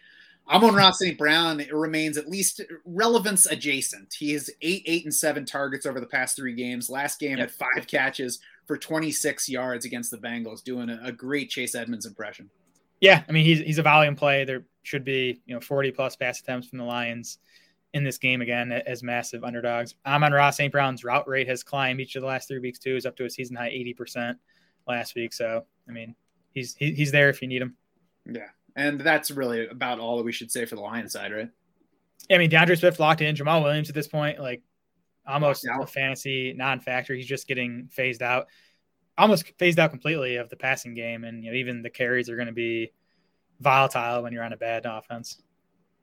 Amon-Ra 0.48 0.92
St. 0.92 1.18
Brown 1.18 1.60
it 1.60 1.74
remains 1.74 2.18
at 2.18 2.30
least 2.30 2.62
relevance 2.86 3.48
adjacent. 3.48 4.14
He 4.14 4.34
has 4.34 4.50
eight, 4.62 4.84
eight, 4.86 5.04
and 5.04 5.14
seven 5.14 5.44
targets 5.44 5.88
over 5.88 6.00
the 6.00 6.06
past 6.06 6.36
three 6.36 6.54
games. 6.54 6.88
Last 6.88 7.20
game 7.20 7.38
yep. 7.38 7.50
had 7.50 7.52
five 7.52 7.88
catches 7.88 8.40
for 8.68 8.78
26 8.78 9.50
yards 9.50 9.86
against 9.86 10.12
the 10.12 10.18
Bengals, 10.18 10.64
doing 10.64 10.90
a, 10.90 11.00
a 11.04 11.12
great 11.12 11.50
Chase 11.50 11.74
Edmonds 11.74 12.06
impression. 12.06 12.50
Yeah, 13.06 13.24
I 13.30 13.32
mean 13.32 13.46
he's 13.46 13.60
he's 13.60 13.78
a 13.78 13.84
volume 13.84 14.16
play. 14.16 14.46
There 14.46 14.66
should 14.84 15.04
be 15.04 15.42
you 15.46 15.54
know 15.54 15.62
40 15.62 15.92
plus 15.92 16.16
pass 16.16 16.40
attempts 16.40 16.68
from 16.68 16.80
the 16.80 16.86
Lions 16.86 17.38
in 17.94 18.04
this 18.04 18.18
game 18.18 18.42
again 18.42 18.72
as 18.72 19.04
massive 19.04 19.44
underdogs. 19.44 19.96
Amon-Ra 20.06 20.50
St. 20.50 20.72
Brown's 20.72 21.04
route 21.04 21.28
rate 21.28 21.48
has 21.48 21.64
climbed 21.64 22.02
each 22.02 22.16
of 22.16 22.22
the 22.22 22.28
last 22.28 22.48
three 22.48 22.60
weeks 22.60 22.80
too. 22.80 22.96
Is 22.96 23.06
up 23.06 23.16
to 23.18 23.26
a 23.26 23.30
season 23.30 23.56
high 23.56 23.70
80% 23.70 24.36
last 24.88 25.16
week. 25.16 25.34
So 25.34 25.66
I 25.88 25.92
mean 25.92 26.16
he's 26.52 26.76
he, 26.76 26.94
he's 26.94 27.12
there 27.12 27.30
if 27.30 27.42
you 27.42 27.48
need 27.48 27.62
him. 27.62 27.76
Yeah, 28.26 28.50
and 28.76 29.00
that's 29.00 29.30
really 29.30 29.68
about 29.68 30.00
all 30.00 30.18
that 30.18 30.24
we 30.24 30.32
should 30.32 30.52
say 30.52 30.66
for 30.66 30.76
the 30.76 30.82
Lions 30.82 31.14
side, 31.14 31.32
right? 31.32 31.50
Yeah, 32.28 32.38
I 32.38 32.40
mean 32.40 32.50
D'Andre 32.50 32.76
Swift 32.76 33.00
locked 33.00 33.22
in. 33.22 33.36
Jamaal 33.36 33.64
Williams 33.64 33.90
at 33.90 33.96
this 33.96 34.08
point, 34.08 34.40
like 34.40 34.64
almost 35.28 35.66
a 35.66 35.86
fantasy 35.86 36.54
non-factor. 36.54 37.14
He's 37.14 37.28
just 37.28 37.48
getting 37.48 37.88
phased 37.92 38.24
out, 38.24 38.48
almost 39.18 39.52
phased 39.58 39.80
out 39.80 39.92
completely 39.92 40.36
of 40.38 40.50
the 40.50 40.56
passing 40.56 40.94
game, 40.94 41.24
and 41.24 41.44
you 41.44 41.52
know 41.52 41.58
even 41.58 41.82
the 41.82 41.90
carries 41.90 42.30
are 42.30 42.36
going 42.36 42.48
to 42.48 42.54
be 42.54 42.92
volatile 43.60 44.24
when 44.24 44.34
you're 44.34 44.44
on 44.44 44.54
a 44.54 44.58
bad 44.58 44.86
offense. 44.86 45.42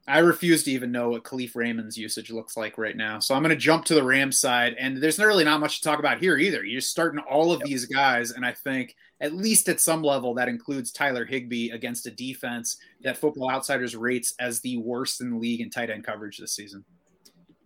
I 0.08 0.18
refuse 0.18 0.64
to 0.64 0.72
even 0.72 0.90
know 0.90 1.10
what 1.10 1.22
Kalif 1.22 1.54
Raymond's 1.54 1.96
usage 1.96 2.32
looks 2.32 2.56
like 2.56 2.76
right 2.76 2.96
now. 2.96 3.20
So 3.20 3.36
I'm 3.36 3.42
going 3.42 3.54
to 3.54 3.56
jump 3.56 3.84
to 3.84 3.94
the 3.94 4.02
Rams 4.02 4.40
side, 4.40 4.74
and 4.78 4.96
there's 4.96 5.18
really 5.18 5.44
not 5.44 5.60
much 5.60 5.80
to 5.80 5.88
talk 5.88 6.00
about 6.00 6.18
here 6.18 6.36
either. 6.38 6.64
You're 6.64 6.80
starting 6.80 7.20
all 7.20 7.52
of 7.52 7.60
yep. 7.60 7.68
these 7.68 7.86
guys, 7.86 8.32
and 8.32 8.44
I 8.44 8.52
think 8.52 8.96
at 9.20 9.32
least 9.32 9.68
at 9.68 9.80
some 9.80 10.02
level 10.02 10.34
that 10.34 10.48
includes 10.48 10.90
Tyler 10.90 11.24
Higbee 11.24 11.70
against 11.70 12.06
a 12.06 12.10
defense 12.10 12.78
that 13.02 13.16
Football 13.16 13.50
Outsiders 13.50 13.94
rates 13.94 14.34
as 14.40 14.60
the 14.60 14.76
worst 14.78 15.20
in 15.20 15.30
the 15.30 15.36
league 15.36 15.60
in 15.60 15.70
tight 15.70 15.90
end 15.90 16.04
coverage 16.04 16.38
this 16.38 16.56
season. 16.56 16.84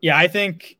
Yeah, 0.02 0.18
I 0.18 0.28
think 0.28 0.76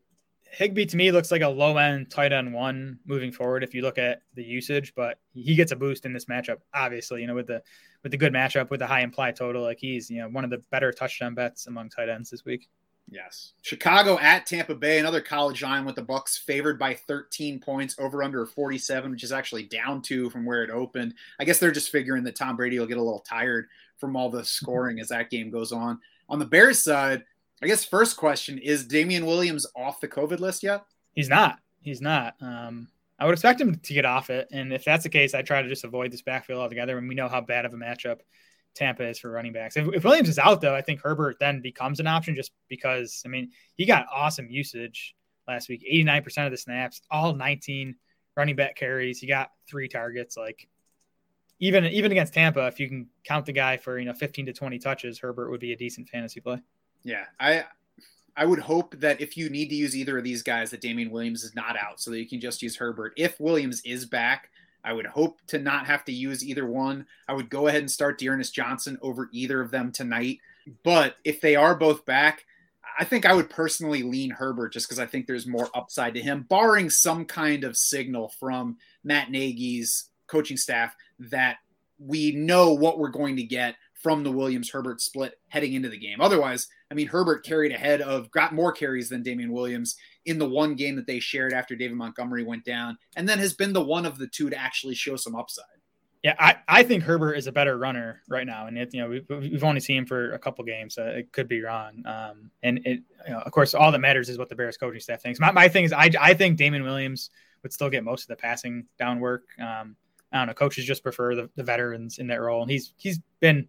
Higbee 0.57 0.87
to 0.87 0.97
me 0.97 1.11
looks 1.11 1.29
like 1.29 1.43
a 1.43 1.47
low 1.47 1.77
end 1.77 2.09
tight 2.09 2.33
end 2.33 2.51
one 2.51 2.97
moving 3.05 3.31
forward 3.31 3.63
if 3.63 3.75
you 3.75 3.83
look 3.83 3.99
at 3.99 4.23
the 4.33 4.43
usage, 4.43 4.91
but 4.95 5.19
he 5.35 5.53
gets 5.53 5.71
a 5.71 5.75
boost 5.75 6.03
in 6.03 6.13
this 6.13 6.25
matchup. 6.25 6.57
Obviously, 6.73 7.21
you 7.21 7.27
know 7.27 7.35
with 7.35 7.45
the 7.45 7.61
with 8.01 8.11
the 8.11 8.17
good 8.17 8.33
matchup 8.33 8.71
with 8.71 8.79
the 8.79 8.87
high 8.87 9.01
implied 9.01 9.35
total, 9.35 9.61
like 9.61 9.77
he's 9.79 10.09
you 10.09 10.19
know 10.19 10.29
one 10.29 10.43
of 10.43 10.49
the 10.49 10.63
better 10.71 10.91
touchdown 10.91 11.35
bets 11.35 11.67
among 11.67 11.89
tight 11.89 12.09
ends 12.09 12.31
this 12.31 12.43
week. 12.43 12.67
Yes. 13.07 13.53
Chicago 13.61 14.17
at 14.19 14.47
Tampa 14.47 14.73
Bay, 14.73 14.97
another 14.97 15.21
college 15.21 15.61
line 15.61 15.85
with 15.85 15.95
the 15.95 16.01
Bucs 16.01 16.39
favored 16.39 16.79
by 16.79 16.95
13 16.95 17.59
points 17.59 17.95
over 17.99 18.23
under 18.23 18.45
47, 18.47 19.11
which 19.11 19.23
is 19.23 19.31
actually 19.31 19.63
down 19.63 20.01
two 20.01 20.29
from 20.31 20.43
where 20.43 20.63
it 20.63 20.71
opened. 20.71 21.13
I 21.39 21.45
guess 21.45 21.59
they're 21.59 21.71
just 21.71 21.91
figuring 21.91 22.23
that 22.23 22.35
Tom 22.35 22.57
Brady 22.57 22.79
will 22.79 22.87
get 22.87 22.97
a 22.97 23.03
little 23.03 23.21
tired 23.21 23.67
from 23.97 24.15
all 24.15 24.29
the 24.29 24.43
scoring 24.43 24.99
as 24.99 25.09
that 25.09 25.29
game 25.29 25.51
goes 25.51 25.71
on. 25.71 25.99
On 26.27 26.39
the 26.39 26.45
Bears 26.45 26.79
side, 26.79 27.23
I 27.61 27.67
guess 27.67 27.85
first 27.85 28.17
question 28.17 28.57
is 28.57 28.85
Damien 28.85 29.25
Williams 29.25 29.65
off 29.75 29.99
the 29.99 30.07
COVID 30.07 30.39
list 30.39 30.63
yet? 30.63 30.83
He's 31.13 31.29
not. 31.29 31.59
He's 31.81 32.01
not. 32.01 32.35
Um, 32.41 32.87
I 33.19 33.25
would 33.25 33.33
expect 33.33 33.59
him 33.59 33.75
to 33.75 33.93
get 33.93 34.05
off 34.05 34.29
it, 34.29 34.47
and 34.51 34.71
if 34.71 34.85
that's 34.85 35.03
the 35.03 35.09
case, 35.09 35.33
I 35.33 35.41
try 35.41 35.61
to 35.61 35.69
just 35.69 35.83
avoid 35.83 36.11
this 36.11 36.21
backfield 36.21 36.59
altogether. 36.59 36.97
And 36.97 37.09
we 37.09 37.15
know 37.15 37.27
how 37.27 37.41
bad 37.41 37.65
of 37.65 37.73
a 37.73 37.77
matchup 37.77 38.19
Tampa 38.75 39.07
is 39.07 39.17
for 39.17 39.31
running 39.31 39.53
backs. 39.53 39.75
If, 39.75 39.87
if, 39.93 40.03
Williams 40.03 40.29
is 40.29 40.37
out, 40.37 40.61
though, 40.61 40.75
I 40.75 40.81
think 40.81 41.01
Herbert 41.01 41.37
then 41.39 41.61
becomes 41.61 41.99
an 41.99 42.05
option 42.05 42.35
just 42.35 42.51
because, 42.69 43.23
I 43.25 43.29
mean, 43.29 43.49
he 43.75 43.85
got 43.85 44.05
awesome 44.13 44.51
usage 44.51 45.15
last 45.47 45.67
week 45.67 45.83
89% 45.91 46.45
of 46.45 46.51
the 46.51 46.57
snaps, 46.57 47.01
all 47.09 47.33
19 47.33 47.95
running 48.35 48.55
back 48.55 48.75
carries. 48.75 49.19
He 49.19 49.25
got 49.25 49.51
three 49.67 49.87
targets. 49.87 50.37
Like, 50.37 50.67
even 51.59 51.85
even 51.85 52.11
against 52.11 52.35
Tampa, 52.35 52.67
if 52.67 52.79
you 52.79 52.87
can 52.87 53.07
count 53.23 53.47
the 53.47 53.53
guy 53.53 53.77
for 53.77 53.97
you 53.97 54.05
know 54.05 54.13
15 54.13 54.45
to 54.45 54.53
20 54.53 54.77
touches, 54.77 55.17
Herbert 55.17 55.49
would 55.49 55.59
be 55.59 55.73
a 55.73 55.77
decent 55.77 56.07
fantasy 56.07 56.39
play. 56.39 56.61
Yeah, 57.03 57.25
I 57.39 57.65
I 58.35 58.45
would 58.45 58.59
hope 58.59 58.95
that 58.99 59.19
if 59.19 59.35
you 59.35 59.49
need 59.49 59.69
to 59.69 59.75
use 59.75 59.95
either 59.95 60.17
of 60.17 60.23
these 60.23 60.43
guys, 60.43 60.69
that 60.71 60.81
Damien 60.81 61.09
Williams 61.09 61.43
is 61.43 61.55
not 61.55 61.75
out, 61.77 61.99
so 61.99 62.11
that 62.11 62.19
you 62.19 62.27
can 62.27 62.39
just 62.39 62.61
use 62.61 62.75
Herbert. 62.75 63.13
If 63.17 63.39
Williams 63.39 63.81
is 63.83 64.05
back, 64.05 64.51
I 64.83 64.93
would 64.93 65.07
hope 65.07 65.39
to 65.47 65.59
not 65.59 65.87
have 65.87 66.05
to 66.05 66.13
use 66.13 66.45
either 66.45 66.67
one. 66.67 67.07
I 67.27 67.33
would 67.33 67.49
go 67.49 67.67
ahead 67.67 67.81
and 67.81 67.91
start 67.91 68.19
D'Ernest 68.19 68.53
Johnson 68.53 68.97
over 69.01 69.27
either 69.31 69.59
of 69.59 69.71
them 69.71 69.91
tonight. 69.91 70.39
But 70.83 71.15
if 71.23 71.41
they 71.41 71.55
are 71.55 71.75
both 71.75 72.05
back, 72.05 72.45
I 72.99 73.03
think 73.03 73.25
I 73.25 73.33
would 73.33 73.49
personally 73.49 74.03
lean 74.03 74.29
Herbert 74.29 74.73
just 74.73 74.87
because 74.87 74.99
I 74.99 75.05
think 75.05 75.25
there's 75.25 75.47
more 75.47 75.69
upside 75.75 76.13
to 76.13 76.21
him, 76.21 76.45
barring 76.47 76.89
some 76.89 77.25
kind 77.25 77.63
of 77.63 77.77
signal 77.77 78.29
from 78.39 78.77
Matt 79.03 79.31
Nagy's 79.31 80.09
coaching 80.27 80.57
staff 80.57 80.95
that 81.19 81.57
we 81.99 82.31
know 82.31 82.73
what 82.73 82.99
we're 82.99 83.09
going 83.09 83.35
to 83.37 83.43
get 83.43 83.75
from 83.93 84.23
the 84.23 84.31
Williams 84.31 84.69
Herbert 84.69 85.01
split 85.01 85.39
heading 85.47 85.73
into 85.73 85.89
the 85.89 85.97
game. 85.97 86.21
Otherwise, 86.21 86.67
I 86.89 86.93
mean, 86.93 87.07
Herbert 87.07 87.45
carried 87.45 87.71
ahead 87.71 88.01
of, 88.01 88.31
got 88.31 88.53
more 88.53 88.71
carries 88.71 89.09
than 89.09 89.23
Damien 89.23 89.51
Williams 89.51 89.95
in 90.25 90.39
the 90.39 90.47
one 90.49 90.75
game 90.75 90.95
that 90.95 91.07
they 91.07 91.19
shared 91.19 91.53
after 91.53 91.75
David 91.75 91.97
Montgomery 91.97 92.43
went 92.43 92.63
down, 92.63 92.97
and 93.15 93.27
then 93.27 93.39
has 93.39 93.53
been 93.53 93.73
the 93.73 93.83
one 93.83 94.05
of 94.05 94.17
the 94.17 94.27
two 94.27 94.49
to 94.49 94.57
actually 94.57 94.95
show 94.95 95.15
some 95.15 95.35
upside. 95.35 95.65
Yeah, 96.23 96.35
I, 96.39 96.57
I 96.67 96.83
think 96.83 97.03
Herbert 97.03 97.35
is 97.35 97.47
a 97.47 97.51
better 97.51 97.77
runner 97.77 98.21
right 98.27 98.45
now, 98.45 98.67
and 98.67 98.77
it, 98.77 98.93
you 98.93 99.01
know 99.01 99.09
we've, 99.09 99.25
we've 99.29 99.63
only 99.63 99.79
seen 99.79 99.97
him 99.99 100.05
for 100.05 100.33
a 100.33 100.39
couple 100.39 100.65
games, 100.65 100.97
it 100.97 101.31
could 101.31 101.47
be 101.47 101.61
wrong. 101.61 102.03
Um, 102.05 102.51
and 102.63 102.79
it, 102.79 103.01
you 103.25 103.33
know, 103.33 103.39
of 103.39 103.51
course, 103.51 103.73
all 103.73 103.91
that 103.91 103.99
matters 103.99 104.27
is 104.27 104.37
what 104.37 104.49
the 104.49 104.55
Bears 104.55 104.77
coaching 104.77 104.99
staff 104.99 105.21
thinks. 105.21 105.39
My, 105.39 105.51
my 105.51 105.67
thing 105.67 105.85
is, 105.85 105.93
I, 105.93 106.09
I 106.19 106.33
think 106.33 106.57
Damien 106.57 106.83
Williams 106.83 107.29
would 107.63 107.71
still 107.71 107.89
get 107.89 108.03
most 108.03 108.23
of 108.23 108.27
the 108.29 108.35
passing 108.35 108.85
down 108.97 109.19
work. 109.19 109.43
Um, 109.59 109.95
I 110.31 110.39
don't 110.39 110.47
know, 110.47 110.53
coaches 110.53 110.85
just 110.85 111.03
prefer 111.03 111.35
the, 111.35 111.49
the 111.55 111.63
veterans 111.63 112.17
in 112.17 112.27
that 112.27 112.41
role, 112.41 112.61
and 112.61 112.71
he's 112.71 112.93
he's 112.97 113.19
been 113.39 113.67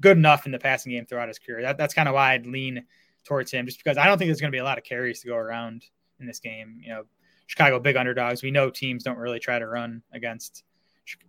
good 0.00 0.16
enough 0.16 0.46
in 0.46 0.52
the 0.52 0.58
passing 0.58 0.92
game 0.92 1.06
throughout 1.06 1.28
his 1.28 1.38
career. 1.38 1.62
That, 1.62 1.78
that's 1.78 1.94
kind 1.94 2.08
of 2.08 2.14
why 2.14 2.32
I'd 2.32 2.46
lean 2.46 2.84
towards 3.24 3.50
him, 3.50 3.66
just 3.66 3.78
because 3.78 3.96
I 3.96 4.06
don't 4.06 4.18
think 4.18 4.28
there's 4.28 4.40
going 4.40 4.50
to 4.50 4.56
be 4.56 4.60
a 4.60 4.64
lot 4.64 4.78
of 4.78 4.84
carries 4.84 5.20
to 5.20 5.28
go 5.28 5.36
around 5.36 5.84
in 6.20 6.26
this 6.26 6.40
game. 6.40 6.78
You 6.82 6.90
know, 6.90 7.02
Chicago 7.46 7.78
big 7.80 7.96
underdogs. 7.96 8.42
We 8.42 8.50
know 8.50 8.70
teams 8.70 9.04
don't 9.04 9.18
really 9.18 9.40
try 9.40 9.58
to 9.58 9.66
run 9.66 10.02
against 10.12 10.62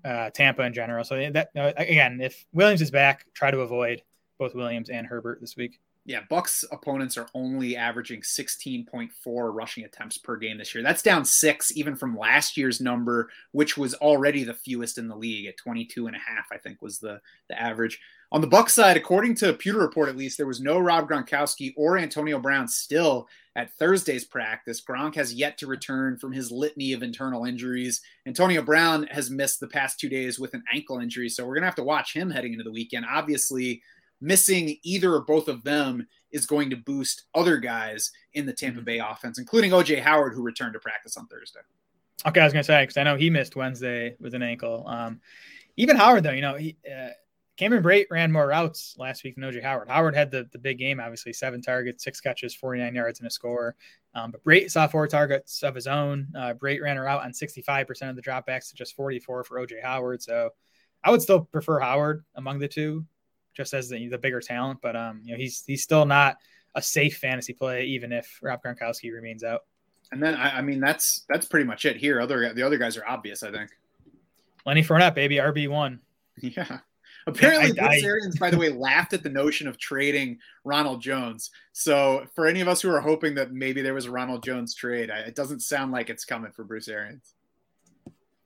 uh, 0.03 0.29
Tampa 0.29 0.63
in 0.63 0.73
general. 0.73 1.03
So 1.03 1.29
that 1.31 1.49
uh, 1.55 1.73
again, 1.77 2.19
if 2.21 2.45
Williams 2.53 2.81
is 2.81 2.91
back, 2.91 3.25
try 3.33 3.51
to 3.51 3.59
avoid 3.59 4.01
both 4.37 4.55
Williams 4.55 4.89
and 4.89 5.07
Herbert 5.07 5.39
this 5.41 5.55
week. 5.55 5.79
Yeah, 6.07 6.21
Bucs 6.29 6.63
opponents 6.71 7.17
are 7.17 7.27
only 7.33 7.75
averaging 7.75 8.21
16.4 8.21 9.09
rushing 9.25 9.85
attempts 9.85 10.19
per 10.19 10.37
game 10.37 10.59
this 10.59 10.75
year. 10.75 10.83
That's 10.83 11.01
down 11.01 11.25
six 11.25 11.75
even 11.75 11.95
from 11.95 12.15
last 12.15 12.57
year's 12.57 12.79
number, 12.79 13.29
which 13.53 13.75
was 13.75 13.95
already 13.95 14.43
the 14.43 14.53
fewest 14.53 14.99
in 14.99 15.07
the 15.07 15.15
league 15.15 15.47
at 15.47 15.57
22 15.57 16.05
and 16.05 16.15
a 16.15 16.19
half, 16.19 16.45
I 16.51 16.57
think 16.57 16.81
was 16.81 16.99
the, 16.99 17.21
the 17.49 17.59
average. 17.59 17.99
On 18.31 18.41
the 18.41 18.47
Buck 18.47 18.69
side, 18.69 18.97
according 18.97 19.35
to 19.35 19.49
a 19.49 19.53
Pewter 19.53 19.79
Report, 19.79 20.09
at 20.09 20.17
least, 20.17 20.37
there 20.37 20.45
was 20.45 20.59
no 20.59 20.77
Rob 20.77 21.09
Gronkowski 21.09 21.73
or 21.77 21.97
Antonio 21.97 22.37
Brown 22.37 22.67
still 22.67 23.27
at 23.55 23.71
Thursday's 23.77 24.25
practice. 24.25 24.83
Gronk 24.83 25.15
has 25.15 25.33
yet 25.33 25.57
to 25.59 25.67
return 25.67 26.17
from 26.17 26.33
his 26.33 26.51
litany 26.51 26.93
of 26.93 27.01
internal 27.01 27.45
injuries. 27.45 28.01
Antonio 28.27 28.61
Brown 28.61 29.07
has 29.07 29.31
missed 29.31 29.59
the 29.59 29.67
past 29.67 29.99
two 29.99 30.09
days 30.09 30.39
with 30.39 30.53
an 30.53 30.63
ankle 30.73 30.99
injury, 30.99 31.29
so 31.29 31.45
we're 31.45 31.53
going 31.53 31.61
to 31.61 31.67
have 31.67 31.75
to 31.75 31.83
watch 31.83 32.13
him 32.13 32.29
heading 32.29 32.51
into 32.51 32.63
the 32.63 32.71
weekend. 32.71 33.05
Obviously, 33.09 33.81
missing 34.21 34.77
either 34.83 35.13
or 35.13 35.21
both 35.21 35.47
of 35.47 35.63
them 35.63 36.07
is 36.31 36.45
going 36.45 36.69
to 36.69 36.77
boost 36.77 37.23
other 37.33 37.57
guys 37.57 38.11
in 38.33 38.45
the 38.45 38.53
Tampa 38.53 38.79
mm-hmm. 38.79 38.85
Bay 38.85 38.99
offense, 38.99 39.39
including 39.39 39.71
OJ 39.71 40.01
Howard, 40.01 40.33
who 40.33 40.41
returned 40.41 40.73
to 40.73 40.79
practice 40.79 41.17
on 41.17 41.27
Thursday. 41.27 41.61
Okay, 42.25 42.41
I 42.41 42.43
was 42.43 42.53
going 42.53 42.63
to 42.63 42.67
say, 42.67 42.83
because 42.83 42.97
I 42.97 43.03
know 43.03 43.15
he 43.15 43.29
missed 43.29 43.55
Wednesday 43.55 44.15
with 44.19 44.33
an 44.33 44.41
ankle. 44.41 44.85
Um, 44.87 45.21
even 45.77 45.95
Howard, 45.95 46.23
though, 46.23 46.31
you 46.31 46.41
know, 46.41 46.55
he, 46.55 46.77
uh, 46.89 47.09
Cameron 47.57 47.83
Brate 47.83 48.07
ran 48.11 48.31
more 48.31 48.47
routes 48.47 48.95
last 48.97 49.23
week 49.23 49.35
than 49.35 49.43
OJ 49.43 49.63
Howard. 49.63 49.87
Howard 49.87 50.15
had 50.15 50.29
the, 50.29 50.47
the 50.51 50.57
big 50.57 50.77
game, 50.77 50.99
obviously, 50.99 51.31
seven 51.31 51.61
targets, 51.61 52.03
six 52.03 52.19
catches, 52.19 52.53
49 52.53 52.93
yards, 52.93 53.19
and 53.19 53.27
a 53.27 53.31
score. 53.31 53.75
Um, 54.13 54.31
but 54.31 54.43
Brate 54.43 54.71
saw 54.71 54.87
four 54.87 55.07
targets 55.07 55.63
of 55.63 55.73
his 55.73 55.87
own. 55.87 56.27
Uh, 56.35 56.53
Brate 56.53 56.81
ran 56.81 56.97
her 56.97 57.07
out 57.07 57.23
on 57.23 57.31
65% 57.31 58.09
of 58.09 58.15
the 58.15 58.21
dropbacks 58.21 58.69
to 58.69 58.75
just 58.75 58.95
44 58.95 59.45
for 59.45 59.59
OJ 59.59 59.81
Howard. 59.81 60.21
So 60.21 60.49
I 61.03 61.11
would 61.11 61.21
still 61.21 61.41
prefer 61.41 61.79
Howard 61.79 62.25
among 62.35 62.59
the 62.59 62.67
two, 62.67 63.05
just 63.55 63.73
as 63.73 63.89
the, 63.89 64.07
the 64.07 64.17
bigger 64.17 64.41
talent. 64.41 64.79
But 64.81 64.95
um, 64.95 65.21
you 65.23 65.33
know, 65.33 65.37
he's 65.37 65.63
he's 65.65 65.83
still 65.83 66.05
not 66.05 66.37
a 66.75 66.81
safe 66.81 67.17
fantasy 67.17 67.53
play, 67.53 67.85
even 67.85 68.11
if 68.11 68.39
Rob 68.41 68.61
Gronkowski 68.63 69.13
remains 69.13 69.43
out. 69.43 69.61
And 70.11 70.21
then 70.21 70.35
I, 70.35 70.57
I 70.57 70.61
mean 70.61 70.79
that's 70.79 71.25
that's 71.29 71.45
pretty 71.45 71.65
much 71.65 71.85
it 71.85 71.97
here. 71.97 72.21
Other 72.21 72.53
the 72.53 72.63
other 72.63 72.77
guys 72.77 72.97
are 72.97 73.07
obvious, 73.07 73.43
I 73.43 73.51
think. 73.51 73.71
Lenny 74.65 74.83
Fournette, 74.83 75.15
baby, 75.15 75.37
RB 75.37 75.69
one. 75.69 75.99
Yeah. 76.41 76.79
Apparently, 77.27 77.71
Bruce 77.71 78.03
Arians, 78.03 78.37
by 78.37 78.51
the 78.51 78.57
way, 78.57 78.69
laughed 78.73 79.13
at 79.13 79.23
the 79.23 79.29
notion 79.29 79.67
of 79.67 79.79
trading 79.79 80.37
Ronald 80.63 81.01
Jones. 81.01 81.49
So, 81.71 82.25
for 82.35 82.45
any 82.45 82.61
of 82.61 82.67
us 82.67 82.81
who 82.81 82.93
are 82.93 82.99
hoping 82.99 83.33
that 83.35 83.51
maybe 83.51 83.81
there 83.81 83.95
was 83.95 84.05
a 84.05 84.11
Ronald 84.11 84.43
Jones 84.43 84.75
trade, 84.75 85.09
it 85.09 85.33
doesn't 85.33 85.61
sound 85.61 85.91
like 85.91 86.11
it's 86.11 86.23
coming 86.23 86.51
for 86.51 86.63
Bruce 86.63 86.87
Arians. 86.87 87.33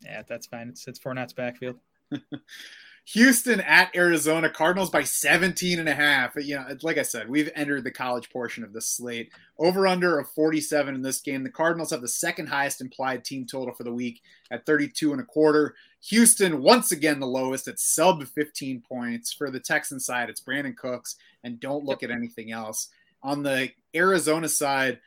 Yeah, 0.01 0.21
that's 0.27 0.47
fine. 0.47 0.69
It's 0.69 0.87
it's 0.87 0.99
Fournette's 0.99 1.33
backfield. 1.33 1.77
Houston 3.13 3.59
at 3.61 3.95
Arizona 3.95 4.51
Cardinals 4.51 4.91
by 4.91 5.03
17 5.03 5.79
and 5.79 5.89
a 5.89 5.95
half. 5.95 6.35
You 6.35 6.57
know, 6.57 6.65
like 6.83 6.99
I 6.99 7.03
said, 7.03 7.27
we've 7.27 7.49
entered 7.55 7.83
the 7.83 7.89
college 7.89 8.29
portion 8.29 8.63
of 8.63 8.71
the 8.71 8.81
slate. 8.81 9.31
Over 9.57 9.87
under 9.87 10.19
of 10.19 10.29
47 10.29 10.93
in 10.93 11.01
this 11.01 11.19
game. 11.19 11.43
The 11.43 11.49
Cardinals 11.49 11.89
have 11.89 12.01
the 12.01 12.07
second 12.07 12.47
highest 12.49 12.81
implied 12.81 13.25
team 13.25 13.47
total 13.47 13.73
for 13.73 13.83
the 13.83 13.93
week 13.93 14.21
at 14.51 14.67
32 14.67 15.11
and 15.11 15.21
a 15.21 15.25
quarter. 15.25 15.73
Houston 16.09 16.61
once 16.61 16.91
again 16.91 17.19
the 17.19 17.25
lowest 17.25 17.67
at 17.67 17.79
sub 17.79 18.23
15 18.23 18.83
points. 18.87 19.33
For 19.33 19.49
the 19.49 19.59
Texan 19.59 19.99
side, 19.99 20.29
it's 20.29 20.41
Brandin 20.41 20.77
Cooks 20.77 21.15
and 21.43 21.59
don't 21.59 21.85
look 21.85 22.03
at 22.03 22.11
anything 22.11 22.51
else. 22.51 22.89
On 23.23 23.41
the 23.41 23.71
Arizona 23.95 24.47
side, 24.47 24.99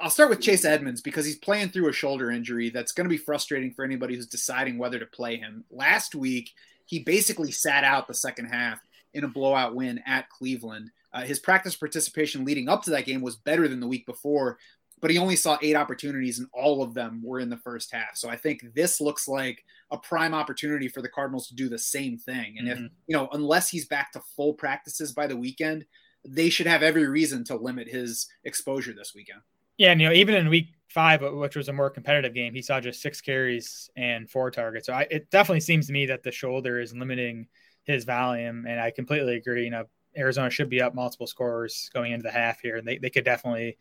I'll 0.00 0.10
start 0.10 0.30
with 0.30 0.40
Chase 0.40 0.64
Edmonds 0.64 1.00
because 1.00 1.26
he's 1.26 1.36
playing 1.36 1.70
through 1.70 1.88
a 1.88 1.92
shoulder 1.92 2.30
injury 2.30 2.70
that's 2.70 2.92
going 2.92 3.06
to 3.06 3.10
be 3.10 3.16
frustrating 3.16 3.72
for 3.72 3.84
anybody 3.84 4.14
who's 4.14 4.28
deciding 4.28 4.78
whether 4.78 5.00
to 5.00 5.06
play 5.06 5.38
him. 5.38 5.64
Last 5.70 6.14
week, 6.14 6.50
he 6.88 7.00
basically 7.00 7.52
sat 7.52 7.84
out 7.84 8.08
the 8.08 8.14
second 8.14 8.46
half 8.46 8.80
in 9.12 9.22
a 9.22 9.28
blowout 9.28 9.74
win 9.74 10.00
at 10.06 10.30
Cleveland. 10.30 10.90
Uh, 11.12 11.20
his 11.20 11.38
practice 11.38 11.76
participation 11.76 12.46
leading 12.46 12.66
up 12.66 12.82
to 12.82 12.90
that 12.90 13.04
game 13.04 13.20
was 13.20 13.36
better 13.36 13.68
than 13.68 13.78
the 13.78 13.86
week 13.86 14.06
before, 14.06 14.56
but 15.02 15.10
he 15.10 15.18
only 15.18 15.36
saw 15.36 15.58
eight 15.60 15.76
opportunities 15.76 16.38
and 16.38 16.48
all 16.54 16.82
of 16.82 16.94
them 16.94 17.20
were 17.22 17.40
in 17.40 17.50
the 17.50 17.58
first 17.58 17.92
half. 17.92 18.16
So 18.16 18.30
I 18.30 18.36
think 18.36 18.74
this 18.74 19.02
looks 19.02 19.28
like 19.28 19.62
a 19.90 19.98
prime 19.98 20.32
opportunity 20.32 20.88
for 20.88 21.02
the 21.02 21.10
Cardinals 21.10 21.48
to 21.48 21.54
do 21.54 21.68
the 21.68 21.78
same 21.78 22.16
thing. 22.16 22.56
And 22.58 22.68
mm-hmm. 22.68 22.84
if, 22.86 22.90
you 23.06 23.14
know, 23.14 23.28
unless 23.32 23.68
he's 23.68 23.86
back 23.86 24.10
to 24.12 24.22
full 24.34 24.54
practices 24.54 25.12
by 25.12 25.26
the 25.26 25.36
weekend, 25.36 25.84
they 26.26 26.48
should 26.48 26.66
have 26.66 26.82
every 26.82 27.06
reason 27.06 27.44
to 27.44 27.56
limit 27.56 27.86
his 27.86 28.28
exposure 28.44 28.94
this 28.94 29.12
weekend. 29.14 29.40
Yeah, 29.78 29.92
and 29.92 30.00
you 30.00 30.08
know, 30.08 30.14
even 30.14 30.34
in 30.34 30.48
week 30.48 30.74
five, 30.88 31.22
which 31.22 31.56
was 31.56 31.68
a 31.68 31.72
more 31.72 31.88
competitive 31.90 32.34
game, 32.34 32.52
he 32.52 32.62
saw 32.62 32.80
just 32.80 33.00
six 33.00 33.20
carries 33.20 33.90
and 33.96 34.28
four 34.28 34.50
targets. 34.50 34.86
So 34.86 34.92
I, 34.92 35.06
it 35.10 35.30
definitely 35.30 35.60
seems 35.60 35.86
to 35.86 35.92
me 35.92 36.06
that 36.06 36.22
the 36.22 36.32
shoulder 36.32 36.80
is 36.80 36.94
limiting 36.94 37.46
his 37.84 38.04
volume, 38.04 38.66
and 38.66 38.80
I 38.80 38.90
completely 38.90 39.36
agree. 39.36 39.64
You 39.64 39.70
know, 39.70 39.84
Arizona 40.16 40.50
should 40.50 40.68
be 40.68 40.82
up 40.82 40.94
multiple 40.94 41.26
scores 41.26 41.90
going 41.94 42.12
into 42.12 42.24
the 42.24 42.30
half 42.32 42.60
here, 42.60 42.76
and 42.76 42.86
they, 42.86 42.98
they 42.98 43.10
could 43.10 43.24
definitely 43.24 43.78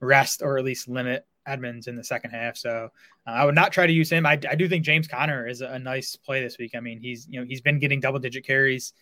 rest 0.00 0.42
or 0.42 0.58
at 0.58 0.64
least 0.64 0.88
limit 0.88 1.24
Edmonds 1.46 1.86
in 1.86 1.96
the 1.96 2.04
second 2.04 2.32
half. 2.32 2.56
So 2.56 2.88
uh, 3.26 3.30
I 3.30 3.44
would 3.44 3.54
not 3.54 3.72
try 3.72 3.86
to 3.86 3.92
use 3.92 4.10
him. 4.10 4.26
I, 4.26 4.32
I 4.32 4.56
do 4.56 4.68
think 4.68 4.84
James 4.84 5.06
Conner 5.06 5.46
is 5.46 5.60
a, 5.60 5.68
a 5.68 5.78
nice 5.78 6.16
play 6.16 6.42
this 6.42 6.58
week. 6.58 6.72
I 6.74 6.80
mean, 6.80 7.00
he's 7.00 7.28
you 7.30 7.40
know 7.40 7.46
he's 7.46 7.60
been 7.60 7.78
getting 7.78 8.00
double 8.00 8.18
digit 8.18 8.44
carries 8.44 8.92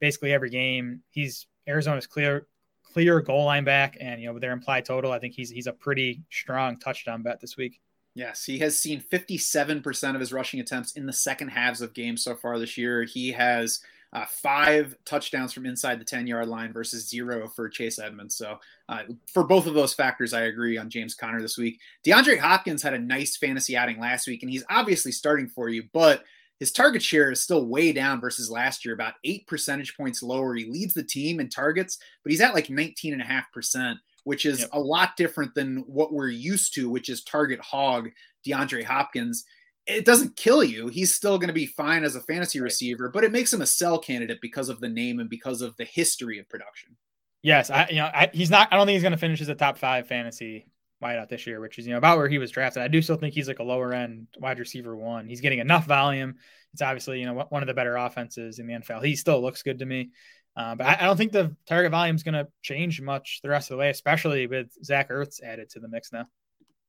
basically 0.00 0.32
every 0.32 0.50
game. 0.50 1.00
He's 1.10 1.46
Arizona's 1.66 2.06
clear 2.06 2.46
clear 2.94 3.20
goal 3.20 3.44
line 3.44 3.64
back, 3.64 3.96
and 4.00 4.20
you 4.20 4.28
know 4.28 4.32
with 4.32 4.40
their 4.40 4.52
implied 4.52 4.84
total, 4.84 5.12
I 5.12 5.18
think 5.18 5.34
he's 5.34 5.50
he's 5.50 5.66
a 5.66 5.72
pretty 5.72 6.22
strong 6.30 6.78
touchdown 6.78 7.22
bet 7.22 7.40
this 7.40 7.56
week. 7.56 7.80
Yes, 8.14 8.44
he 8.44 8.60
has 8.60 8.78
seen 8.78 9.00
57% 9.00 10.14
of 10.14 10.20
his 10.20 10.32
rushing 10.32 10.60
attempts 10.60 10.92
in 10.92 11.04
the 11.04 11.12
second 11.12 11.48
halves 11.48 11.80
of 11.80 11.94
games 11.94 12.22
so 12.22 12.36
far 12.36 12.60
this 12.60 12.78
year. 12.78 13.02
He 13.02 13.32
has 13.32 13.80
uh, 14.12 14.24
five 14.26 14.96
touchdowns 15.04 15.52
from 15.52 15.66
inside 15.66 15.98
the 15.98 16.04
10 16.04 16.28
yard 16.28 16.46
line 16.46 16.72
versus 16.72 17.08
zero 17.08 17.48
for 17.48 17.68
Chase 17.68 17.98
Edmonds. 17.98 18.36
So, 18.36 18.60
uh, 18.88 19.02
for 19.26 19.42
both 19.42 19.66
of 19.66 19.74
those 19.74 19.94
factors, 19.94 20.32
I 20.32 20.42
agree 20.42 20.78
on 20.78 20.90
James 20.90 21.16
Conner 21.16 21.42
this 21.42 21.58
week. 21.58 21.80
DeAndre 22.06 22.38
Hopkins 22.38 22.84
had 22.84 22.94
a 22.94 22.98
nice 23.00 23.36
fantasy 23.36 23.76
outing 23.76 23.98
last 23.98 24.28
week, 24.28 24.44
and 24.44 24.50
he's 24.50 24.64
obviously 24.70 25.10
starting 25.10 25.48
for 25.48 25.68
you, 25.68 25.82
but 25.92 26.22
his 26.60 26.72
target 26.72 27.02
share 27.02 27.30
is 27.30 27.40
still 27.40 27.66
way 27.66 27.92
down 27.92 28.20
versus 28.20 28.50
last 28.50 28.84
year, 28.84 28.94
about 28.94 29.14
eight 29.24 29.46
percentage 29.46 29.96
points 29.96 30.22
lower. 30.22 30.54
He 30.54 30.66
leads 30.66 30.94
the 30.94 31.02
team 31.02 31.40
in 31.40 31.48
targets, 31.48 31.98
but 32.22 32.30
he's 32.30 32.40
at 32.40 32.54
like 32.54 32.68
19.5%, 32.68 33.96
which 34.24 34.46
is 34.46 34.60
yep. 34.60 34.68
a 34.72 34.80
lot 34.80 35.16
different 35.16 35.54
than 35.54 35.78
what 35.86 36.12
we're 36.12 36.28
used 36.28 36.74
to, 36.74 36.88
which 36.88 37.08
is 37.08 37.24
target 37.24 37.60
hog 37.60 38.08
DeAndre 38.46 38.84
Hopkins. 38.84 39.44
It 39.86 40.06
doesn't 40.06 40.36
kill 40.36 40.64
you. 40.64 40.88
He's 40.88 41.14
still 41.14 41.38
going 41.38 41.48
to 41.48 41.54
be 41.54 41.66
fine 41.66 42.04
as 42.04 42.16
a 42.16 42.20
fantasy 42.22 42.60
receiver, 42.60 43.10
but 43.12 43.24
it 43.24 43.32
makes 43.32 43.52
him 43.52 43.60
a 43.60 43.66
sell 43.66 43.98
candidate 43.98 44.38
because 44.40 44.68
of 44.68 44.80
the 44.80 44.88
name 44.88 45.20
and 45.20 45.28
because 45.28 45.60
of 45.60 45.76
the 45.76 45.84
history 45.84 46.38
of 46.38 46.48
production. 46.48 46.96
Yes, 47.42 47.68
I 47.68 47.88
you 47.90 47.96
know 47.96 48.06
I, 48.06 48.30
he's 48.32 48.48
not. 48.48 48.68
I 48.72 48.76
don't 48.76 48.86
think 48.86 48.94
he's 48.94 49.02
going 49.02 49.12
to 49.12 49.18
finish 49.18 49.42
as 49.42 49.50
a 49.50 49.54
top 49.54 49.76
five 49.76 50.06
fantasy 50.06 50.64
wideout 51.02 51.28
this 51.28 51.46
year, 51.46 51.60
which 51.60 51.78
is 51.78 51.86
you 51.86 51.92
know 51.92 51.98
about 51.98 52.18
where 52.18 52.28
he 52.28 52.38
was 52.38 52.50
drafted. 52.50 52.82
I 52.82 52.88
do 52.88 53.02
still 53.02 53.16
think 53.16 53.34
he's 53.34 53.48
like 53.48 53.58
a 53.58 53.64
lower 53.64 53.92
end 53.92 54.26
wide 54.38 54.58
receiver 54.58 54.96
one. 54.96 55.28
He's 55.28 55.40
getting 55.40 55.58
enough 55.58 55.86
volume. 55.86 56.36
It's 56.72 56.82
obviously 56.82 57.20
you 57.20 57.26
know 57.26 57.46
one 57.48 57.62
of 57.62 57.66
the 57.66 57.74
better 57.74 57.96
offenses 57.96 58.58
in 58.58 58.66
the 58.66 58.74
NFL. 58.74 59.04
He 59.04 59.16
still 59.16 59.40
looks 59.40 59.62
good 59.62 59.78
to 59.80 59.86
me, 59.86 60.10
uh, 60.56 60.74
but 60.74 60.86
I, 60.86 60.98
I, 61.00 61.04
don't 61.04 61.16
think 61.16 61.32
the 61.32 61.56
target 61.66 61.90
volume 61.90 62.16
is 62.16 62.22
going 62.22 62.34
to 62.34 62.48
change 62.62 63.00
much 63.00 63.40
the 63.42 63.48
rest 63.48 63.70
of 63.70 63.76
the 63.76 63.80
way, 63.80 63.90
especially 63.90 64.46
with 64.46 64.68
Zach 64.84 65.10
Ertz 65.10 65.42
added 65.42 65.70
to 65.70 65.80
the 65.80 65.88
mix 65.88 66.12
now. 66.12 66.26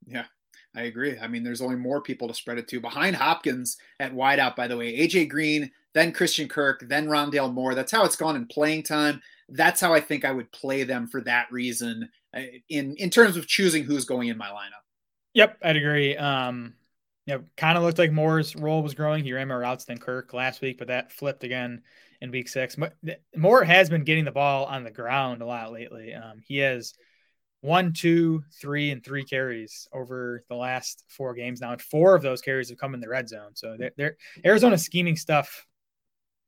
Yeah, 0.06 0.26
I 0.76 0.84
agree. 0.84 1.18
I 1.20 1.28
mean, 1.28 1.44
there's 1.44 1.62
only 1.62 1.78
more 1.78 2.02
people 2.02 2.28
to 2.28 2.34
spread 2.34 2.60
it 2.60 2.68
to. 2.70 2.80
Behind 2.80 3.16
Hopkins 3.16 3.78
at 4.00 4.14
wideout, 4.14 4.56
by 4.56 4.68
the 4.68 4.78
way, 4.78 4.98
AJ 4.98 5.30
Green, 5.30 5.72
then 5.94 6.12
Christian 6.12 6.48
Kirk, 6.48 6.84
then 6.88 7.08
Rondale 7.08 7.54
Moore. 7.54 7.74
That's 7.74 7.92
how 7.92 8.06
it's 8.06 8.16
gone 8.16 8.36
in 8.36 8.46
playing 8.46 8.84
time. 8.84 9.22
That's 9.50 9.82
how 9.82 9.94
I 9.94 10.00
think 10.00 10.26
I 10.26 10.32
would 10.32 10.52
play 10.52 10.84
them 10.84 11.08
for 11.08 11.22
that 11.22 11.52
reason 11.52 12.10
in 12.70 12.96
in 12.96 13.10
terms 13.10 13.38
of 13.38 13.48
choosing 13.48 13.84
who's 13.84 14.06
going 14.06 14.28
in 14.28 14.38
my 14.38 14.50
lineup. 14.50 14.84
Yep, 15.34 15.58
I'd 15.64 15.76
agree. 15.76 16.16
Um, 16.16 16.76
you 17.26 17.36
know, 17.36 17.44
kind 17.58 17.78
of 17.78 17.84
looked 17.84 17.98
like 17.98 18.12
Moore's 18.12 18.56
role 18.56 18.84
was 18.84 18.94
growing. 18.94 19.24
He 19.24 19.34
ran 19.34 19.48
more 19.48 19.60
routes 19.60 19.86
than 19.86 19.98
Kirk 19.98 20.34
last 20.34 20.62
week, 20.62 20.78
but 20.78 20.88
that 20.88 21.12
flipped 21.12 21.44
again 21.44 21.82
in 22.22 22.32
week 22.32 22.48
six. 22.48 22.78
Moore 23.36 23.64
has 23.64 23.90
been 23.90 24.04
getting 24.04 24.26
the 24.26 24.32
ball 24.32 24.66
on 24.66 24.84
the 24.84 24.92
ground 24.92 25.42
a 25.42 25.46
lot 25.46 25.72
lately. 25.72 26.14
Um, 26.14 26.42
he 26.46 26.58
has 26.60 26.94
one, 27.62 27.94
two, 27.94 28.44
three, 28.62 28.92
and 28.92 29.04
three 29.04 29.24
carries 29.24 29.88
over 29.92 30.44
the 30.50 30.56
last 30.56 31.04
four 31.10 31.34
games 31.34 31.62
now, 31.62 31.72
and 31.72 31.82
four 31.82 32.16
of 32.16 32.22
those 32.22 32.42
carries 32.42 32.70
have 32.70 32.78
come 32.78 32.94
in 32.94 33.00
the 33.00 33.10
red 33.10 33.28
zone. 33.28 33.56
So 33.56 33.76
they're, 33.78 33.92
they're 33.98 34.18
Arizona 34.46 34.78
scheming 34.78 35.16
stuff 35.16 35.66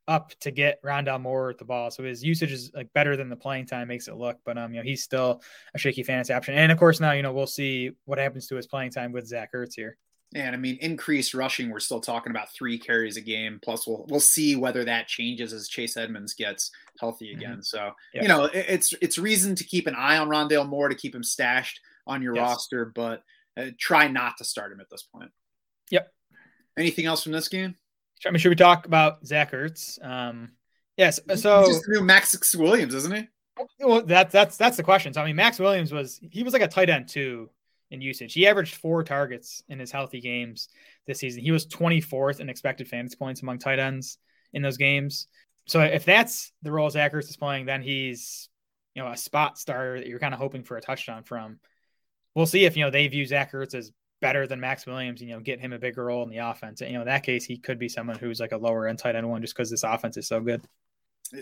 up 0.07 0.31
to 0.39 0.51
get 0.51 0.81
Rondale 0.83 1.21
Moore 1.21 1.49
at 1.49 1.57
the 1.57 1.65
ball. 1.65 1.91
So 1.91 2.03
his 2.03 2.23
usage 2.23 2.51
is 2.51 2.71
like 2.73 2.91
better 2.93 3.17
than 3.17 3.29
the 3.29 3.35
playing 3.35 3.65
time 3.65 3.87
makes 3.87 4.07
it 4.07 4.15
look. 4.15 4.37
But 4.45 4.57
um, 4.57 4.73
you 4.73 4.79
know, 4.79 4.83
he's 4.83 5.03
still 5.03 5.41
a 5.73 5.77
shaky 5.77 6.03
fantasy 6.03 6.33
option. 6.33 6.55
And 6.55 6.71
of 6.71 6.77
course, 6.77 6.99
now 6.99 7.11
you 7.11 7.23
know 7.23 7.33
we'll 7.33 7.47
see 7.47 7.91
what 8.05 8.17
happens 8.17 8.47
to 8.47 8.55
his 8.55 8.67
playing 8.67 8.91
time 8.91 9.11
with 9.11 9.27
Zach 9.27 9.51
Ertz 9.53 9.75
here. 9.75 9.97
And 10.35 10.53
I 10.53 10.57
mean, 10.57 10.77
increased 10.81 11.33
rushing. 11.33 11.69
We're 11.69 11.79
still 11.79 12.01
talking 12.01 12.31
about 12.31 12.53
three 12.53 12.77
carries 12.77 13.15
a 13.15 13.21
game. 13.21 13.59
Plus, 13.61 13.87
we'll 13.87 14.05
we'll 14.09 14.19
see 14.19 14.55
whether 14.55 14.83
that 14.85 15.07
changes 15.07 15.53
as 15.53 15.69
Chase 15.69 15.95
Edmonds 15.95 16.33
gets 16.33 16.71
healthy 16.99 17.29
mm-hmm. 17.29 17.37
again. 17.37 17.51
Mm-hmm. 17.53 17.61
So 17.61 17.91
yeah. 18.13 18.21
you 18.21 18.27
know, 18.27 18.45
it, 18.45 18.65
it's 18.67 18.93
it's 19.01 19.17
reason 19.17 19.55
to 19.55 19.63
keep 19.63 19.87
an 19.87 19.95
eye 19.95 20.17
on 20.17 20.29
Rondale 20.29 20.67
Moore 20.67 20.89
to 20.89 20.95
keep 20.95 21.15
him 21.15 21.23
stashed 21.23 21.79
on 22.05 22.21
your 22.21 22.35
yes. 22.35 22.41
roster, 22.41 22.85
but 22.85 23.23
uh, 23.57 23.67
try 23.79 24.07
not 24.07 24.37
to 24.37 24.45
start 24.45 24.71
him 24.71 24.79
at 24.79 24.89
this 24.89 25.03
point. 25.03 25.31
Yep. 25.91 26.11
Anything 26.77 27.05
else 27.05 27.23
from 27.23 27.31
this 27.31 27.47
game? 27.47 27.75
I 28.25 28.31
mean, 28.31 28.39
should 28.39 28.49
we 28.49 28.55
talk 28.55 28.85
about 28.85 29.25
Zach 29.25 29.51
Ertz? 29.51 30.03
Um, 30.03 30.53
yes. 30.95 31.19
So 31.35 31.59
he's 31.59 31.69
just 31.69 31.85
the 31.85 31.93
new 31.93 32.01
Maxx 32.01 32.55
Williams, 32.55 32.93
isn't 32.93 33.15
he? 33.15 33.27
Well, 33.79 34.03
that's 34.03 34.31
that's 34.31 34.57
that's 34.57 34.77
the 34.77 34.83
question. 34.83 35.13
So 35.13 35.21
I 35.21 35.25
mean, 35.25 35.35
Maxx 35.35 35.59
Williams 35.59 35.91
was 35.91 36.19
he 36.21 36.43
was 36.43 36.53
like 36.53 36.61
a 36.61 36.67
tight 36.67 36.89
end 36.89 37.07
too 37.07 37.49
in 37.91 38.01
usage. 38.01 38.33
He 38.33 38.47
averaged 38.47 38.75
four 38.75 39.03
targets 39.03 39.63
in 39.69 39.79
his 39.79 39.91
healthy 39.91 40.19
games 40.19 40.69
this 41.05 41.19
season. 41.19 41.41
He 41.41 41.51
was 41.51 41.67
24th 41.67 42.39
in 42.39 42.49
expected 42.49 42.87
fantasy 42.87 43.15
points 43.15 43.41
among 43.41 43.59
tight 43.59 43.79
ends 43.79 44.17
in 44.53 44.61
those 44.61 44.77
games. 44.77 45.27
So 45.67 45.81
if 45.81 46.05
that's 46.05 46.51
the 46.61 46.71
role 46.71 46.89
Zach 46.89 47.13
Ertz 47.13 47.29
is 47.29 47.37
playing, 47.37 47.65
then 47.65 47.81
he's 47.81 48.49
you 48.93 49.03
know 49.03 49.09
a 49.09 49.17
spot 49.17 49.57
starter 49.57 49.99
that 49.99 50.07
you're 50.07 50.19
kind 50.19 50.33
of 50.33 50.39
hoping 50.39 50.63
for 50.63 50.77
a 50.77 50.81
touchdown 50.81 51.23
from. 51.23 51.59
We'll 52.35 52.45
see 52.45 52.65
if 52.65 52.77
you 52.77 52.83
know 52.83 52.91
they 52.91 53.07
view 53.07 53.25
Zach 53.25 53.51
Ertz 53.53 53.73
as 53.73 53.91
better 54.21 54.47
than 54.47 54.59
Maxx 54.59 54.85
Williams, 54.85 55.21
you 55.21 55.29
know, 55.29 55.39
get 55.39 55.59
him 55.59 55.73
a 55.73 55.79
bigger 55.79 56.05
role 56.05 56.23
in 56.23 56.29
the 56.29 56.37
offense. 56.37 56.81
You 56.81 56.93
know, 56.93 57.01
in 57.01 57.07
that 57.07 57.23
case, 57.23 57.45
he 57.45 57.57
could 57.57 57.79
be 57.79 57.89
someone 57.89 58.17
who's 58.17 58.39
like 58.39 58.51
a 58.51 58.57
lower 58.57 58.87
end 58.87 58.99
tight 58.99 59.15
end 59.15 59.29
one 59.29 59.41
just 59.41 59.55
because 59.55 59.69
this 59.69 59.83
offense 59.83 60.17
is 60.17 60.27
so 60.27 60.39
good. 60.39 60.61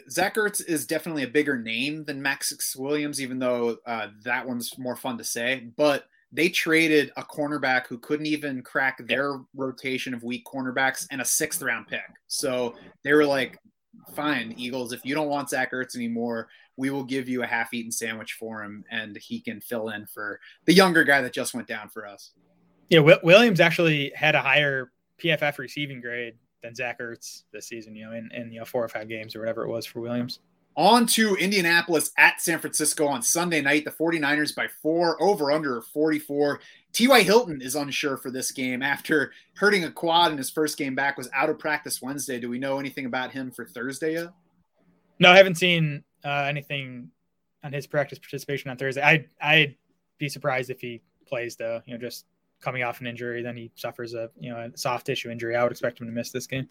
Zach 0.09 0.35
Ertz 0.35 0.65
is 0.65 0.87
definitely 0.87 1.23
a 1.23 1.27
bigger 1.27 1.57
name 1.57 2.05
than 2.05 2.21
Maxx 2.21 2.75
Williams, 2.75 3.21
even 3.21 3.37
though 3.37 3.77
uh, 3.85 4.07
that 4.23 4.47
one's 4.47 4.77
more 4.79 4.95
fun 4.95 5.17
to 5.19 5.23
say. 5.23 5.67
But 5.77 6.05
they 6.31 6.49
traded 6.49 7.11
a 7.17 7.23
cornerback 7.23 7.87
who 7.87 7.99
couldn't 7.99 8.25
even 8.25 8.61
crack 8.63 8.97
their 9.05 9.39
rotation 9.55 10.13
of 10.13 10.23
weak 10.23 10.43
cornerbacks 10.45 11.05
and 11.11 11.21
a 11.21 11.25
sixth 11.25 11.61
round 11.61 11.87
pick. 11.87 12.01
So 12.27 12.75
they 13.03 13.13
were 13.13 13.25
like, 13.25 13.59
fine, 14.13 14.53
Eagles, 14.57 14.91
if 14.91 15.05
you 15.05 15.15
don't 15.15 15.29
want 15.29 15.49
Zach 15.49 15.71
Ertz 15.71 15.95
anymore, 15.95 16.49
we 16.77 16.89
will 16.89 17.03
give 17.03 17.29
you 17.29 17.43
a 17.43 17.47
half 17.47 17.73
eaten 17.73 17.91
sandwich 17.91 18.33
for 18.33 18.63
him 18.63 18.83
and 18.91 19.15
he 19.17 19.39
can 19.39 19.61
fill 19.61 19.89
in 19.89 20.05
for 20.07 20.39
the 20.65 20.73
younger 20.73 21.03
guy 21.03 21.21
that 21.21 21.33
just 21.33 21.53
went 21.53 21.67
down 21.67 21.89
for 21.89 22.05
us. 22.05 22.31
Yeah, 22.89 22.99
Williams 22.99 23.59
actually 23.59 24.11
had 24.15 24.35
a 24.35 24.41
higher 24.41 24.91
PFF 25.19 25.57
receiving 25.57 26.01
grade 26.01 26.35
than 26.61 26.75
Zach 26.75 26.99
Ertz 26.99 27.43
this 27.51 27.67
season, 27.67 27.95
you 27.95 28.05
know, 28.05 28.11
in, 28.11 28.29
in 28.33 28.51
you 28.51 28.59
know 28.59 28.65
four 28.65 28.83
or 28.83 28.87
five 28.87 29.07
games 29.07 29.35
or 29.35 29.39
whatever 29.39 29.63
it 29.63 29.69
was 29.69 29.85
for 29.85 30.01
Williams. 30.01 30.39
On 30.77 31.05
to 31.07 31.35
Indianapolis 31.35 32.11
at 32.17 32.41
San 32.41 32.59
Francisco 32.59 33.07
on 33.07 33.21
Sunday 33.21 33.61
night. 33.61 33.85
The 33.85 33.91
49ers 33.91 34.53
by 34.53 34.67
four, 34.81 35.21
over 35.23 35.49
under 35.49 35.81
44. 35.81 36.59
T.Y. 36.91 37.23
Hilton 37.23 37.61
is 37.61 37.75
unsure 37.75 38.17
for 38.17 38.29
this 38.29 38.51
game 38.51 38.83
after 38.83 39.31
hurting 39.55 39.85
a 39.85 39.91
quad 39.91 40.33
in 40.33 40.37
his 40.37 40.49
first 40.49 40.77
game 40.77 40.93
back, 40.93 41.17
was 41.17 41.29
out 41.33 41.49
of 41.49 41.57
practice 41.59 42.01
Wednesday. 42.01 42.41
Do 42.41 42.49
we 42.49 42.59
know 42.59 42.77
anything 42.77 43.05
about 43.05 43.31
him 43.31 43.51
for 43.51 43.65
Thursday 43.65 44.13
yet? 44.13 44.33
No, 45.17 45.31
I 45.31 45.37
haven't 45.37 45.55
seen 45.55 46.03
uh, 46.25 46.45
anything 46.49 47.09
on 47.63 47.71
his 47.71 47.87
practice 47.87 48.19
participation 48.19 48.69
on 48.69 48.77
Thursday. 48.77 49.01
I 49.01 49.27
I'd 49.41 49.75
be 50.17 50.27
surprised 50.27 50.69
if 50.69 50.81
he 50.81 51.01
plays 51.25 51.55
though. 51.55 51.81
You 51.85 51.93
know, 51.93 51.99
just 52.01 52.25
coming 52.65 52.83
off 52.83 52.99
an 52.99 53.07
injury, 53.07 53.43
then 53.43 53.55
he 53.55 53.71
suffers 53.75 54.15
a 54.15 54.29
you 54.39 54.51
know 54.51 54.57
a 54.57 54.77
soft 54.77 55.05
tissue 55.05 55.29
injury. 55.29 55.55
I 55.55 55.63
would 55.63 55.71
expect 55.71 56.01
him 56.01 56.07
to 56.07 56.11
miss 56.11 56.31
this 56.31 56.47
game. 56.47 56.67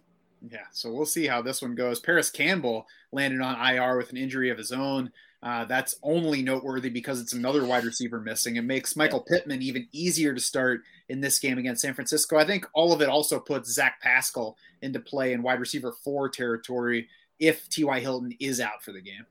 Yeah, 0.51 0.66
so 0.72 0.92
we'll 0.92 1.07
see 1.07 1.26
how 1.26 1.40
this 1.40 1.62
one 1.62 1.74
goes. 1.74 2.01
Parris 2.01 2.30
Campbell 2.30 2.86
landed 3.12 3.40
on 3.40 3.74
IR 3.74 3.97
with 3.97 4.11
an 4.11 4.18
injury 4.18 4.51
of 4.51 4.59
his 4.59 4.72
own. 4.72 5.11
Uh, 5.42 5.64
that's 5.64 5.95
only 6.03 6.42
noteworthy 6.42 6.90
because 6.90 7.20
it's 7.20 7.32
another 7.32 7.64
wide 7.64 7.84
receiver 7.84 8.20
missing. 8.20 8.57
It 8.57 8.62
makes 8.62 8.97
Michael. 8.97 9.20
Pittman 9.20 9.62
even 9.62 9.86
easier 9.92 10.34
to 10.34 10.40
start 10.40 10.80
in 11.09 11.20
this 11.20 11.38
game 11.38 11.59
against 11.59 11.82
San 11.82 11.95
Francisco. 11.95 12.36
I 12.36 12.45
think 12.45 12.66
all 12.74 12.92
of 12.92 13.01
it 13.01 13.09
also 13.09 13.38
puts 13.38 13.72
Zach 13.72 14.01
Pascal 14.03 14.57
into 14.82 15.01
play 15.01 15.32
in 15.32 15.42
wide 15.42 15.61
receiver 15.61 15.95
four 16.03 16.28
territory 16.28 17.09
if 17.38 17.68
T.Y. 17.68 18.01
Hilton 18.01 18.32
is 18.40 18.61
out 18.61 18.82
for 18.82 18.92
the 18.92 19.01
game. 19.01 19.26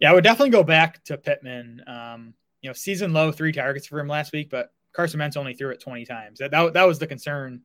Yeah, 0.00 0.10
I 0.10 0.14
would 0.14 0.24
definitely 0.24 0.50
go 0.50 0.62
back 0.62 1.02
to 1.04 1.16
Pittman. 1.16 1.82
Um, 1.86 2.34
you 2.62 2.70
know, 2.70 2.74
season 2.74 3.12
low 3.12 3.32
three 3.32 3.52
targets 3.52 3.86
for 3.86 3.98
him 3.98 4.08
last 4.08 4.32
week, 4.32 4.50
but 4.50 4.72
Carson 4.96 5.20
Wentz 5.20 5.36
only 5.36 5.52
threw 5.52 5.68
it 5.68 5.78
20 5.78 6.06
times. 6.06 6.38
That, 6.38 6.50
that, 6.52 6.72
that 6.72 6.86
was 6.86 6.98
the 6.98 7.06
concern 7.06 7.60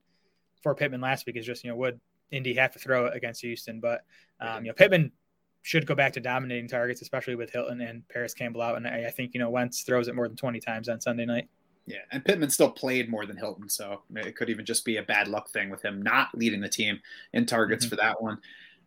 for 0.61 0.75
Pittman 0.75 0.99
last 0.99 1.25
week 1.25 1.38
is 1.38 1.45
just, 1.45 1.63
you 1.63 1.69
know, 1.69 1.77
would 1.77 1.97
Indy 2.29 2.53
have 2.55 2.73
to 2.73 2.79
throw 2.79 3.05
it 3.05 3.15
against 3.15 3.39
Houston? 3.39 3.79
But, 3.79 4.03
um, 4.41 4.65
you 4.65 4.69
know, 4.69 4.75
Pittman 4.75 5.13
should 5.61 5.88
go 5.88 5.95
back 5.95 6.11
to 6.13 6.19
dominating 6.19 6.67
targets, 6.67 7.01
especially 7.01 7.36
with 7.36 7.49
Hilton 7.49 7.79
and 7.79 8.05
Parris 8.09 8.34
Campbell 8.34 8.61
out. 8.61 8.75
And 8.75 8.86
I, 8.86 9.05
I 9.05 9.11
think, 9.11 9.34
you 9.34 9.39
know, 9.39 9.49
Wentz 9.49 9.84
throws 9.84 10.09
it 10.09 10.15
more 10.15 10.27
than 10.27 10.36
20 10.36 10.59
times 10.59 10.89
on 10.89 10.99
Sunday 10.99 11.25
night. 11.25 11.47
Yeah, 11.86 11.99
and 12.11 12.23
Pittman 12.23 12.49
still 12.49 12.69
played 12.69 13.09
more 13.09 13.25
than 13.25 13.38
Hilton, 13.38 13.67
so 13.67 14.01
it 14.13 14.36
could 14.36 14.49
even 14.49 14.65
just 14.65 14.84
be 14.84 14.97
a 14.97 15.03
bad 15.03 15.27
luck 15.29 15.49
thing 15.49 15.69
with 15.69 15.82
him 15.82 16.01
not 16.01 16.29
leading 16.36 16.59
the 16.59 16.69
team 16.69 16.99
in 17.34 17.45
targets 17.45 17.86
mm-hmm. 17.86 17.89
for 17.91 17.95
that 17.95 18.21
one. 18.21 18.39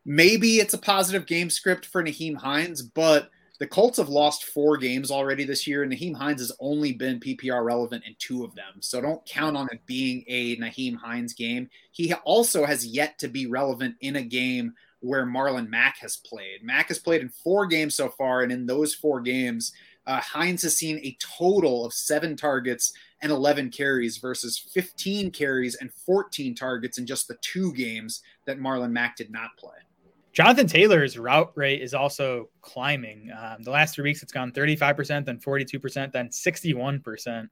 Maybe 0.04 0.58
it's 0.58 0.74
a 0.74 0.78
positive 0.78 1.26
game 1.26 1.48
script 1.48 1.86
for 1.86 2.04
Nyheim 2.04 2.36
Hines, 2.36 2.82
but 2.82 3.30
the 3.58 3.66
Colts 3.66 3.98
have 3.98 4.08
lost 4.08 4.44
four 4.44 4.76
games 4.76 5.10
already 5.10 5.44
this 5.44 5.66
year, 5.66 5.84
and 5.84 5.92
Nyheim 5.92 6.16
Hines 6.16 6.40
has 6.40 6.52
only 6.58 6.92
been 6.92 7.20
PPR 7.20 7.64
relevant 7.64 8.04
in 8.04 8.16
two 8.18 8.44
of 8.44 8.54
them. 8.54 8.80
So 8.80 9.00
don't 9.00 9.24
count 9.26 9.56
on 9.56 9.68
it 9.70 9.86
being 9.86 10.24
a 10.26 10.56
Nyheim 10.56 10.96
Hines 10.96 11.34
game. 11.34 11.68
He 11.92 12.12
also 12.12 12.64
has 12.64 12.84
yet 12.84 13.18
to 13.20 13.28
be 13.28 13.46
relevant 13.46 13.94
in 14.00 14.16
a 14.16 14.22
game 14.22 14.74
where 15.00 15.24
Marlon 15.24 15.68
Mack 15.68 15.98
has 15.98 16.16
played. 16.16 16.64
Mack 16.64 16.88
has 16.88 16.98
played 16.98 17.20
in 17.20 17.28
four 17.28 17.66
games 17.66 17.94
so 17.94 18.08
far, 18.08 18.42
and 18.42 18.50
in 18.50 18.66
those 18.66 18.94
four 18.94 19.20
games, 19.20 19.72
uh, 20.06 20.20
Hines 20.20 20.62
has 20.62 20.76
seen 20.76 20.98
a 20.98 21.16
total 21.20 21.84
of 21.84 21.92
seven 21.92 22.36
targets 22.36 22.92
and 23.22 23.30
11 23.30 23.70
carries 23.70 24.18
versus 24.18 24.58
15 24.58 25.30
carries 25.30 25.76
and 25.76 25.92
14 25.92 26.54
targets 26.54 26.98
in 26.98 27.06
just 27.06 27.28
the 27.28 27.36
two 27.40 27.72
games 27.72 28.22
that 28.46 28.58
Marlon 28.58 28.90
Mack 28.90 29.16
did 29.16 29.30
not 29.30 29.56
play. 29.56 29.76
Jonathan 30.34 30.66
Taylor's 30.66 31.16
route 31.16 31.52
rate 31.54 31.80
is 31.80 31.94
also 31.94 32.50
climbing. 32.60 33.30
Um, 33.30 33.62
the 33.62 33.70
last 33.70 33.94
three 33.94 34.02
weeks, 34.02 34.22
it's 34.22 34.32
gone 34.32 34.50
35%, 34.50 35.24
then 35.24 35.38
42%, 35.38 36.12
then 36.12 36.28
61% 36.28 37.48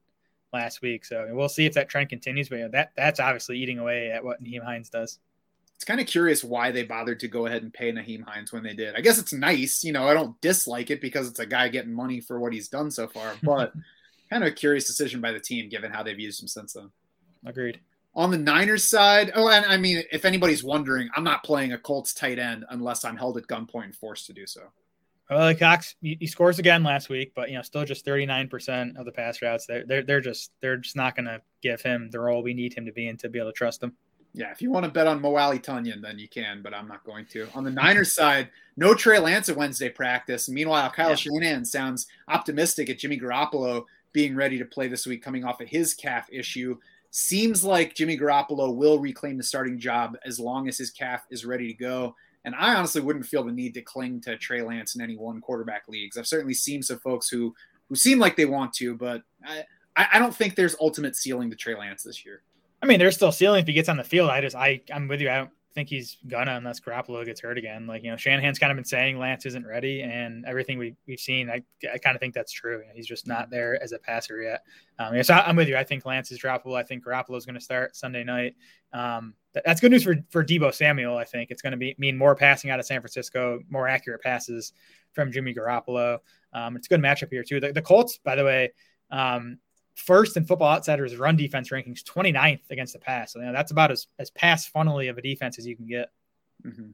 last 0.53 0.83
week. 0.83 1.05
So 1.05 1.29
we'll 1.31 1.49
see 1.49 1.65
if 1.65 1.75
that 1.75 1.89
trend 1.89 2.09
continues. 2.09 2.49
But 2.49 2.57
you 2.57 2.63
know, 2.65 2.71
that 2.71 2.91
that's 2.97 3.21
obviously 3.21 3.59
eating 3.59 3.79
away 3.79 4.11
at 4.11 4.25
what 4.25 4.43
Nyheim 4.43 4.65
Hines 4.65 4.91
does. 4.91 5.21
it's 5.77 5.85
kind 5.85 6.01
of 6.01 6.09
curious 6.09 6.43
why 6.43 6.73
they 6.73 6.83
bothered 6.83 7.21
to 7.21 7.29
go 7.29 7.47
ahead 7.47 7.63
and 7.63 7.73
pay 7.73 7.93
Nyheim 7.93 8.25
Hines 8.25 8.53
when 8.53 8.65
they 8.65 8.75
did. 8.75 8.97
I 8.97 9.01
guess 9.01 9.19
it's 9.19 9.33
nice, 9.33 9.85
you 9.85 9.93
know. 9.93 10.09
I 10.09 10.15
don't 10.15 10.39
dislike 10.41 10.91
it 10.91 11.01
because 11.01 11.29
it's 11.29 11.39
a 11.39 11.47
guy 11.47 11.69
getting 11.69 11.93
money 11.93 12.21
for 12.21 12.41
what 12.41 12.53
he's 12.53 12.69
done 12.69 12.91
so 12.91 13.07
far, 13.07 13.35
but 13.45 13.73
kind 14.31 14.43
of 14.43 14.49
a 14.49 14.55
curious 14.55 14.89
decision 14.89 15.21
by 15.21 15.31
the 15.31 15.41
team 15.41 15.69
given 15.69 15.93
how 15.93 16.03
they've 16.03 16.19
used 16.19 16.43
him 16.43 16.49
since 16.49 16.73
then. 16.73 16.91
Agreed. 17.47 17.81
On 18.15 18.31
the 18.31 18.39
Niners 18.39 18.85
side, 18.85 19.33
oh, 19.35 19.49
and 19.49 19.65
I 19.65 19.79
mean, 19.79 20.03
if 20.13 20.25
anybody's 20.25 20.63
wondering, 20.63 21.09
I'm 21.17 21.25
not 21.25 21.45
playing 21.45 21.73
a 21.73 21.79
Colts 21.79 22.13
tight 22.13 22.39
end 22.39 22.65
unless 22.69 23.05
I'm 23.05 23.17
held 23.17 23.39
at 23.39 23.47
gunpoint 23.47 23.85
and 23.85 23.97
forced 23.97 24.27
to 24.27 24.35
do 24.35 24.47
so. 24.47 24.63
Well, 25.31 25.55
Cox, 25.55 25.95
he, 26.03 26.27
scores 26.27 26.59
again 26.59 26.83
last 26.83 27.09
week, 27.09 27.33
but 27.35 27.49
you 27.49 27.57
know, 27.57 27.63
still 27.63 27.87
just 27.87 28.05
39% 28.05 28.97
of 28.99 29.07
the 29.07 29.13
pass 29.13 29.41
routes. 29.41 29.65
They're 29.65 29.87
they're, 29.87 30.03
they're 30.03 30.21
just 30.21 30.51
they're 30.61 30.77
just 30.77 30.95
not 30.95 31.17
going 31.17 31.25
to 31.25 31.41
give 31.63 31.81
him 31.81 32.11
the 32.11 32.21
role 32.21 32.43
we 32.43 32.53
need 32.53 32.75
him 32.75 32.85
to 32.85 32.93
be 32.93 33.09
in 33.09 33.17
to 33.19 33.31
be 33.31 33.39
able 33.39 33.51
to 33.51 33.57
trust 33.57 33.83
him. 33.83 33.95
Yeah, 34.35 34.51
if 34.51 34.63
you 34.63 34.71
want 34.71 34.85
to 34.85 34.91
bet 34.91 35.07
on 35.07 35.21
Mo 35.21 35.33
Tunyon, 35.33 36.01
then 36.01 36.19
you 36.19 36.29
can, 36.29 36.63
but 36.63 36.75
I'm 36.75 36.89
not 36.89 37.05
going 37.05 37.27
to. 37.27 37.49
On 37.55 37.65
the 37.65 37.71
Niners 37.71 38.13
side, 38.15 38.51
no 38.77 38.95
Trey 38.95 39.19
Lance 39.19 39.49
at 39.49 39.57
Wednesday 39.57 39.91
practice. 39.91 40.49
Meanwhile, 40.49 40.91
Kyle 40.91 41.11
yeah. 41.11 41.15
Shanahan 41.15 41.65
sounds 41.65 42.07
optimistic 42.29 42.89
at 42.89 42.99
Jimmy 42.99 43.19
Garoppolo 43.19 43.85
being 44.13 44.35
ready 44.35 44.59
to 44.59 44.65
play 44.65 44.89
this 44.89 45.07
week, 45.07 45.23
coming 45.23 45.45
off 45.45 45.61
of 45.61 45.69
his 45.69 45.95
calf 45.95 46.29
issue. 46.31 46.77
Seems 47.15 47.63
like 47.63 47.95
Jimmy 47.95 48.17
Garoppolo 48.17 48.75
will 48.75 48.99
reclaim 48.99 49.37
the 49.37 49.43
starting 49.45 49.79
job 49.79 50.17
as 50.25 50.41
long 50.41 50.67
as 50.67 50.79
his 50.79 50.91
calf 50.91 51.27
is 51.31 51.45
ready 51.45 51.69
to 51.69 51.75
go. 51.75 52.17
And 52.45 52.55
I 52.55 52.75
honestly 52.75 53.03
wouldn't 53.03 53.27
feel 53.27 53.45
the 53.45 53.53
need 53.53 53.75
to 53.75 53.83
cling 53.83 54.23
to 54.23 54.37
Trey 54.39 54.63
Lance 54.63 54.95
in 54.95 55.03
any 55.03 55.17
one 55.17 55.41
quarterback 55.43 55.89
leagues. 55.89 56.17
I've 56.17 56.27
certainly 56.27 56.55
seen 56.55 56.83
some 56.83 56.99
folks 56.99 57.29
who 57.29 57.55
who 57.89 57.97
seem 57.97 58.19
like 58.19 58.35
they 58.35 58.47
want 58.47 58.73
to, 58.75 58.97
but 58.97 59.23
I, 59.45 59.65
I 59.97 60.19
don't 60.19 60.35
think 60.35 60.55
there's 60.55 60.75
ultimate 60.81 61.15
ceiling 61.15 61.51
to 61.51 61.57
Trey 61.57 61.77
Lance 61.77 62.03
this 62.03 62.25
year. 62.25 62.43
I 62.83 62.87
mean, 62.87 62.99
there's 62.99 63.15
still 63.15 63.31
ceiling 63.31 63.61
if 63.61 63.67
he 63.67 63.75
gets 63.75 63.91
on 63.91 63.99
the 63.99 64.05
field. 64.05 64.31
I 64.31 64.41
just, 64.41 64.57
I, 64.57 64.81
I'm 64.91 65.07
with 65.07 65.21
you. 65.21 65.29
I 65.29 65.37
don't 65.37 65.51
think 65.75 65.89
he's 65.89 66.19
gonna 66.27 66.57
unless 66.57 66.81
Garoppolo 66.81 67.25
gets 67.25 67.41
hurt 67.41 67.59
again. 67.59 67.87
Like 67.87 68.03
you 68.03 68.11
know, 68.11 68.17
Shanahan's 68.17 68.59
kind 68.59 68.71
of 68.71 68.77
been 68.77 68.85
saying 68.85 69.19
Lance 69.19 69.47
isn't 69.47 69.67
ready, 69.67 70.03
and 70.03 70.45
everything 70.47 70.79
we 70.79 70.95
we've 71.07 71.21
seen, 71.21 71.51
I, 71.51 71.63
I 71.93 71.99
kind 71.99 72.15
of 72.15 72.21
think 72.21 72.35
that's 72.35 72.53
true. 72.53 72.83
He's 72.95 73.07
just 73.07 73.27
not 73.27 73.51
there 73.51 73.83
as 73.83 73.93
a 73.93 73.99
passer 73.99 74.43
yet. 74.43 74.65
Um, 74.99 75.15
yeah, 75.15 75.23
so 75.23 75.35
I'm 75.35 75.57
with 75.57 75.69
you. 75.69 75.77
I 75.77 75.85
think 75.85 76.05
Lance 76.05 76.31
is 76.31 76.39
droppable. 76.41 76.77
I 76.77 76.83
think 76.83 77.05
Garoppolo 77.05 77.37
is 77.37 77.47
going 77.47 77.55
to 77.55 77.61
start 77.61 77.97
Sunday 77.97 78.25
night. 78.25 78.55
Um, 78.93 79.35
that, 79.55 79.65
that's 79.65 79.81
good 79.81 79.91
news 79.91 80.05
for 80.05 80.17
for 80.31 80.45
Deebo 80.45 80.75
Samuel. 80.75 81.17
I 81.17 81.25
think 81.25 81.51
it's 81.51 81.63
going 81.63 81.73
to 81.73 81.77
be 81.77 81.95
mean 81.99 82.17
more 82.17 82.35
passing 82.35 82.71
out 82.71 82.79
of 82.79 82.87
San 82.87 83.01
Francisco, 83.01 83.61
more 83.69 83.89
accurate 83.89 84.23
passes 84.23 84.73
from 85.13 85.33
Jimmy 85.33 85.55
Garoppolo. 85.55 86.19
Um, 86.53 86.77
it's 86.77 86.87
a 86.87 86.91
good 86.91 87.01
matchup 87.01 87.31
here 87.31 87.45
too. 87.45 87.61
The, 87.61 87.73
the 87.73 87.83
Colts, 87.83 88.19
by 88.19 88.35
the 88.35 88.45
way. 88.45 88.73
Um, 89.11 89.59
first 89.95 90.37
in 90.37 90.45
Football 90.45 90.75
Outsiders 90.75 91.17
run 91.17 91.37
defense 91.37 91.71
rankings, 91.71 92.03
29th 92.03 92.71
against 92.71 92.93
the 92.93 92.99
pass. 92.99 93.33
So 93.33 93.41
you 93.41 93.47
know, 93.47 93.53
that's 93.53 93.73
about 93.73 93.91
as, 93.91 94.07
as 94.19 94.31
pass 94.31 94.67
funnily 94.67 95.09
of 95.09 95.19
a 95.19 95.23
defense 95.23 95.59
as 95.59 95.67
you 95.67 95.77
can 95.77 95.87
get. 95.87 96.11
Mm-hmm. 96.65 96.91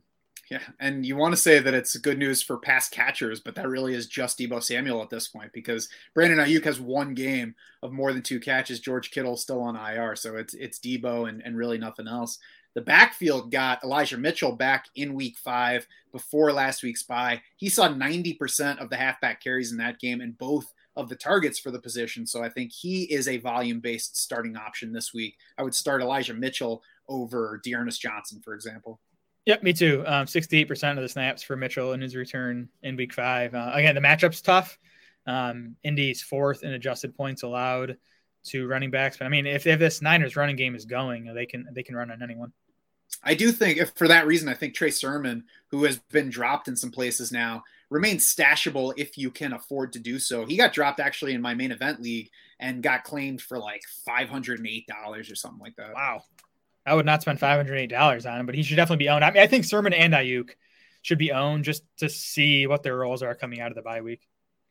Yeah, 0.51 0.61
and 0.80 1.05
you 1.05 1.14
want 1.14 1.34
to 1.34 1.40
say 1.40 1.59
that 1.59 1.74
it's 1.74 1.94
good 1.99 2.18
news 2.18 2.42
for 2.42 2.57
pass 2.57 2.88
catchers, 2.88 3.38
but 3.38 3.55
that 3.57 3.68
really 3.68 3.94
is 3.94 4.07
just 4.07 4.38
Deebo 4.38 4.62
Samuel 4.62 5.03
at 5.03 5.11
this 5.11 5.28
point 5.28 5.53
because 5.53 5.90
Brandon 6.14 6.38
Aiyuk 6.38 6.64
has 6.64 6.80
one 6.80 7.12
game 7.12 7.55
of 7.82 7.92
more 7.92 8.14
than 8.14 8.22
two 8.22 8.40
catches. 8.40 8.80
George 8.80 9.11
Kittle 9.11 9.36
still 9.36 9.61
on 9.61 9.76
IR, 9.76 10.16
so 10.16 10.36
it's 10.36 10.55
it's 10.55 10.78
Deebo 10.78 11.28
and, 11.28 11.42
and 11.44 11.57
really 11.57 11.76
nothing 11.76 12.09
else. 12.09 12.38
The 12.74 12.80
backfield 12.80 13.51
got 13.51 13.82
Elijah 13.84 14.16
Mitchell 14.16 14.53
back 14.53 14.86
in 14.94 15.12
week 15.12 15.36
five 15.36 15.86
before 16.12 16.53
last 16.53 16.82
week's 16.82 17.03
bye. 17.03 17.42
He 17.57 17.68
saw 17.68 17.88
90% 17.88 18.78
of 18.78 18.88
the 18.88 18.96
halfback 18.96 19.42
carries 19.42 19.72
in 19.72 19.78
that 19.78 19.99
game, 19.99 20.22
and 20.22 20.38
both 20.38 20.72
of 20.99 21.09
the 21.09 21.16
targets 21.16 21.59
for 21.59 21.70
the 21.70 21.80
position. 21.80 22.26
So 22.26 22.42
I 22.42 22.49
think 22.49 22.72
he 22.72 23.05
is 23.05 23.28
a 23.28 23.38
volume 23.38 23.80
based 23.80 24.16
starting 24.16 24.57
option 24.57 24.92
this 24.92 25.14
week. 25.14 25.36
I 25.57 25.62
would 25.62 25.74
start 25.74 26.03
Elijah 26.03 26.34
Mitchell 26.34 26.82
over 27.09 27.61
D'Ernest 27.64 28.01
Johnson, 28.01 28.40
for 28.44 28.55
example. 28.55 29.01
Yep, 29.46 29.62
me 29.62 29.72
too. 29.72 30.03
Um, 30.07 30.26
68% 30.26 30.96
of 30.96 31.03
the 31.03 31.09
snaps 31.09 31.42
for 31.42 31.57
Mitchell 31.57 31.92
in 31.92 32.01
his 32.01 32.14
return 32.14 32.68
in 32.82 32.96
week 32.96 33.14
five. 33.14 33.55
Uh, 33.55 33.70
again, 33.72 33.94
the 33.94 34.01
matchup's 34.01 34.42
tough. 34.42 34.78
Um, 35.26 35.76
Indy's 35.84 36.20
fourth 36.20 36.64
in 36.64 36.72
adjusted 36.72 37.16
points 37.16 37.44
allowed 37.44 37.96
to 38.49 38.66
running 38.66 38.90
backs. 38.90 39.16
But 39.16 39.26
I 39.26 39.28
mean, 39.28 39.46
if, 39.46 39.66
if 39.66 39.78
this 39.78 40.03
Niners 40.03 40.36
running 40.36 40.57
game 40.57 40.74
is 40.74 40.84
going, 40.84 41.32
they 41.32 41.46
can 41.46 41.66
they 41.72 41.82
can 41.82 41.96
run 41.96 42.11
on 42.11 42.22
anyone. 42.22 42.53
I 43.22 43.34
do 43.34 43.53
think, 43.53 43.78
if 43.78 43.92
for 43.94 44.09
that 44.09 44.26
reason, 44.26 44.49
I 44.49 44.55
think 44.55 44.74
Trey 44.74 44.90
Sermon, 44.90 45.44
who 45.70 45.84
has 45.84 45.99
been 46.11 46.30
dropped 46.30 46.68
in 46.68 46.76
some 46.76 46.90
places 46.90 47.32
now, 47.32 47.64
remains 47.91 48.32
stashable 48.32 48.93
if 48.97 49.16
you 49.16 49.30
can 49.30 49.53
afford 49.53 49.93
to 49.95 49.99
do 49.99 50.18
so. 50.18 50.45
He 50.45 50.57
got 50.57 50.72
dropped 50.72 51.01
actually 51.01 51.34
in 51.34 51.43
my 51.43 51.55
main 51.55 51.72
event 51.72 52.01
league 52.01 52.30
and 52.61 52.82
got 52.82 53.05
claimed 53.05 53.41
for 53.41 53.59
like 53.59 53.82
five 54.05 54.28
hundred 54.28 54.59
and 54.59 54.68
eight 54.68 54.86
dollars 54.86 55.30
or 55.30 55.34
something 55.34 55.61
like 55.61 55.76
that. 55.76 55.95
Wow, 55.95 56.22
I 56.84 56.95
would 56.95 57.07
not 57.07 57.22
spend 57.22 57.41
five 57.41 57.57
hundred 57.57 57.76
eight 57.76 57.91
dollars 57.91 58.26
on 58.26 58.41
him, 58.41 58.47
but 58.47 58.55
he 58.55 58.62
should 58.62 58.76
definitely 58.76 59.05
be 59.05 59.09
owned. 59.09 59.24
I 59.24 59.30
mean, 59.30 59.43
I 59.43 59.47
think 59.47 59.64
Sermon 59.64 59.93
and 59.93 60.12
Aiyuk 60.12 60.51
should 61.03 61.18
be 61.18 61.32
owned 61.32 61.64
just 61.64 61.84
to 61.99 62.09
see 62.09 62.66
what 62.66 62.82
their 62.82 62.97
roles 62.97 63.22
are 63.22 63.34
coming 63.34 63.61
out 63.61 63.70
of 63.70 63.76
the 63.76 63.82
bye 63.82 64.01
week. 64.01 64.26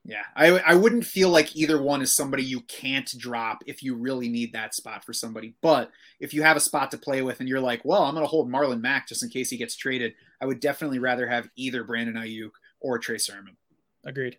Yeah, 0.08 0.24
I, 0.38 0.58
I 0.60 0.76
wouldn't 0.76 1.06
feel 1.06 1.28
like 1.30 1.54
either 1.54 1.82
one 1.82 2.02
is 2.02 2.16
somebody 2.16 2.42
you 2.42 2.62
can't 2.62 3.12
drop 3.18 3.62
if 3.68 3.84
you 3.84 3.94
really 3.94 4.30
need 4.30 4.54
that 4.54 4.74
spot 4.74 5.04
for 5.04 5.12
somebody. 5.12 5.54
But 5.62 5.92
if 6.22 6.34
you 6.34 6.44
have 6.44 6.56
a 6.56 6.62
spot 6.62 6.92
to 6.92 6.98
play 6.98 7.22
with 7.22 7.42
and 7.42 7.50
you're 7.50 7.60
like, 7.60 7.84
well, 7.84 8.04
I'm 8.04 8.14
going 8.14 8.24
to 8.24 8.30
hold 8.30 8.50
Marlon 8.50 8.80
Mack 8.80 9.10
just 9.10 9.22
in 9.22 9.28
case 9.28 9.50
he 9.50 9.58
gets 9.58 9.76
traded, 9.76 10.14
I 10.42 10.46
would 10.46 10.62
definitely 10.62 11.00
rather 11.00 11.28
have 11.28 11.50
either 11.58 11.84
Brandon 11.84 12.16
Aiyuk 12.16 12.52
or 12.80 13.00
Trey 13.00 13.18
Sermon. 13.18 13.58
Agreed. 14.06 14.38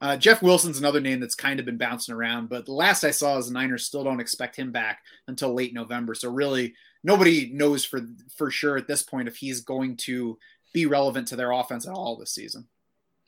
Uh, 0.00 0.16
Jeff 0.16 0.42
Wilson's 0.42 0.78
another 0.78 1.00
name 1.00 1.20
that's 1.20 1.36
kind 1.36 1.60
of 1.60 1.66
been 1.66 1.76
bouncing 1.76 2.14
around, 2.14 2.48
but 2.48 2.66
the 2.66 2.72
last 2.72 3.04
I 3.04 3.12
saw 3.12 3.38
is 3.38 3.46
the 3.46 3.52
Niners 3.52 3.86
still 3.86 4.02
don't 4.02 4.18
expect 4.18 4.56
him 4.56 4.72
back 4.72 5.02
until 5.28 5.54
late 5.54 5.72
November. 5.72 6.16
So 6.16 6.30
really, 6.30 6.74
nobody 7.04 7.50
knows 7.52 7.84
for 7.84 8.00
for 8.36 8.50
sure 8.50 8.76
at 8.76 8.88
this 8.88 9.02
point 9.02 9.28
if 9.28 9.36
he's 9.36 9.60
going 9.60 9.98
to 9.98 10.36
be 10.72 10.86
relevant 10.86 11.28
to 11.28 11.36
their 11.36 11.52
offense 11.52 11.86
at 11.86 11.92
all 11.92 12.16
this 12.16 12.32
season. 12.32 12.66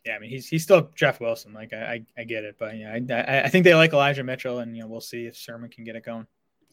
Yeah, 0.04 0.16
I 0.16 0.18
mean 0.18 0.30
he's 0.30 0.48
he's 0.48 0.62
still 0.64 0.90
Jeff 0.94 1.20
Wilson. 1.20 1.52
Like 1.52 1.72
I 1.72 2.04
I, 2.16 2.20
I 2.20 2.24
get 2.24 2.44
it, 2.44 2.56
but 2.58 2.76
yeah, 2.76 2.98
I, 3.10 3.42
I 3.42 3.48
think 3.48 3.64
they 3.64 3.74
like 3.74 3.92
Elijah 3.92 4.24
Mitchell, 4.24 4.58
and 4.58 4.76
you 4.76 4.82
know 4.82 4.88
we'll 4.88 5.00
see 5.00 5.26
if 5.26 5.36
Sermon 5.36 5.70
can 5.70 5.84
get 5.84 5.96
it 5.96 6.04
going. 6.04 6.26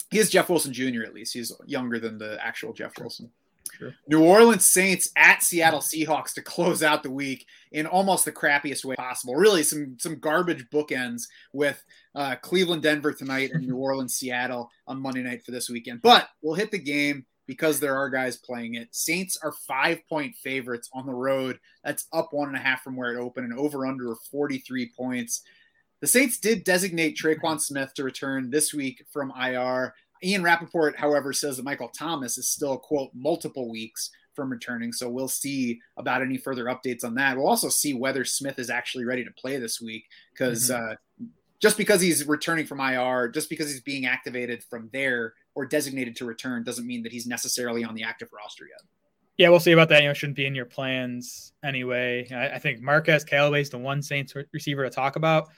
He 0.09 0.17
is 0.17 0.29
Jeff 0.29 0.49
Wilson 0.49 0.73
Jr. 0.73 1.03
At 1.03 1.13
least 1.13 1.33
he's 1.33 1.51
younger 1.65 1.99
than 1.99 2.17
the 2.17 2.37
actual 2.43 2.73
Jeff 2.73 2.97
Wilson. 2.99 3.29
Sure. 3.77 3.93
New 4.07 4.23
Orleans 4.23 4.69
Saints 4.69 5.11
at 5.15 5.43
Seattle 5.43 5.79
Seahawks 5.79 6.33
to 6.33 6.41
close 6.41 6.81
out 6.83 7.03
the 7.03 7.11
week 7.11 7.45
in 7.71 7.85
almost 7.85 8.25
the 8.25 8.31
crappiest 8.31 8.83
way 8.83 8.95
possible. 8.95 9.35
Really, 9.35 9.63
some 9.63 9.97
some 9.99 10.19
garbage 10.19 10.67
bookends 10.69 11.23
with 11.53 11.83
uh, 12.15 12.35
Cleveland 12.41 12.83
Denver 12.83 13.13
tonight 13.13 13.51
and 13.53 13.65
New 13.65 13.77
Orleans 13.77 14.15
Seattle 14.15 14.69
on 14.87 15.01
Monday 15.01 15.21
night 15.21 15.45
for 15.45 15.51
this 15.51 15.69
weekend. 15.69 16.01
But 16.01 16.29
we'll 16.41 16.55
hit 16.55 16.71
the 16.71 16.79
game 16.79 17.25
because 17.49 17.79
there 17.79 17.97
are 17.97 18.11
guys 18.11 18.37
playing 18.37 18.75
it. 18.75 18.89
Saints 18.91 19.35
are 19.41 19.53
five 19.67 19.97
point 20.07 20.35
favorites 20.35 20.87
on 20.93 21.07
the 21.07 21.13
road. 21.15 21.57
That's 21.83 22.05
up 22.13 22.27
one 22.31 22.47
and 22.47 22.55
a 22.55 22.59
half 22.59 22.83
from 22.83 22.95
where 22.95 23.11
it 23.11 23.19
opened 23.19 23.49
and 23.49 23.59
over 23.59 23.87
under 23.87 24.13
43 24.29 24.91
points. 24.95 25.41
The 25.99 26.05
Saints 26.05 26.37
did 26.37 26.63
designate 26.63 27.17
Tre'Quan 27.17 27.59
Smith 27.59 27.91
to 27.95 28.03
return 28.03 28.51
this 28.51 28.71
week 28.71 29.03
from 29.11 29.33
IR. 29.35 29.95
Ian 30.23 30.43
Rapoport, 30.43 30.95
however, 30.95 31.33
says 31.33 31.57
that 31.57 31.65
Michael 31.65 31.89
Thomas 31.89 32.37
is 32.37 32.47
still, 32.47 32.77
quote, 32.77 33.09
multiple 33.15 33.67
weeks 33.67 34.11
from 34.35 34.51
returning. 34.51 34.93
So 34.93 35.09
we'll 35.09 35.27
see 35.27 35.79
about 35.97 36.21
any 36.21 36.37
further 36.37 36.65
updates 36.65 37.03
on 37.03 37.15
that. 37.15 37.35
We'll 37.35 37.47
also 37.47 37.69
see 37.69 37.95
whether 37.95 38.25
Smith 38.25 38.59
is 38.59 38.69
actually 38.69 39.05
ready 39.05 39.25
to 39.25 39.31
play 39.31 39.57
this 39.57 39.81
week 39.81 40.05
because 40.31 40.69
mm-hmm. 40.69 40.91
uh, 40.91 41.25
just 41.59 41.77
because 41.77 41.99
he's 41.99 42.27
returning 42.27 42.67
from 42.67 42.79
IR, 42.79 43.27
just 43.29 43.49
because 43.49 43.71
he's 43.71 43.81
being 43.81 44.05
activated 44.05 44.63
from 44.69 44.91
there 44.93 45.33
or 45.59 45.65
designated 45.65 46.15
to 46.15 46.23
return 46.23 46.63
doesn't 46.63 46.87
mean 46.87 47.03
that 47.03 47.11
he's 47.11 47.27
necessarily 47.27 47.83
on 47.83 47.93
the 47.93 48.03
active 48.03 48.29
roster 48.31 48.63
yet. 48.63 48.79
Yeah, 49.37 49.49
we'll 49.49 49.59
see 49.59 49.73
about 49.73 49.89
that. 49.89 50.01
You 50.01 50.07
know, 50.07 50.13
shouldn't 50.13 50.37
be 50.37 50.45
in 50.45 50.55
your 50.55 50.65
plans 50.65 51.51
anyway. 51.63 52.27
I, 52.31 52.55
I 52.55 52.59
think 52.59 52.79
Marquez 52.79 53.25
is 53.29 53.69
the 53.69 53.77
one 53.77 54.01
Saints 54.01 54.33
receiver 54.53 54.83
to 54.83 54.89
talk 54.89 55.17
about 55.17 55.49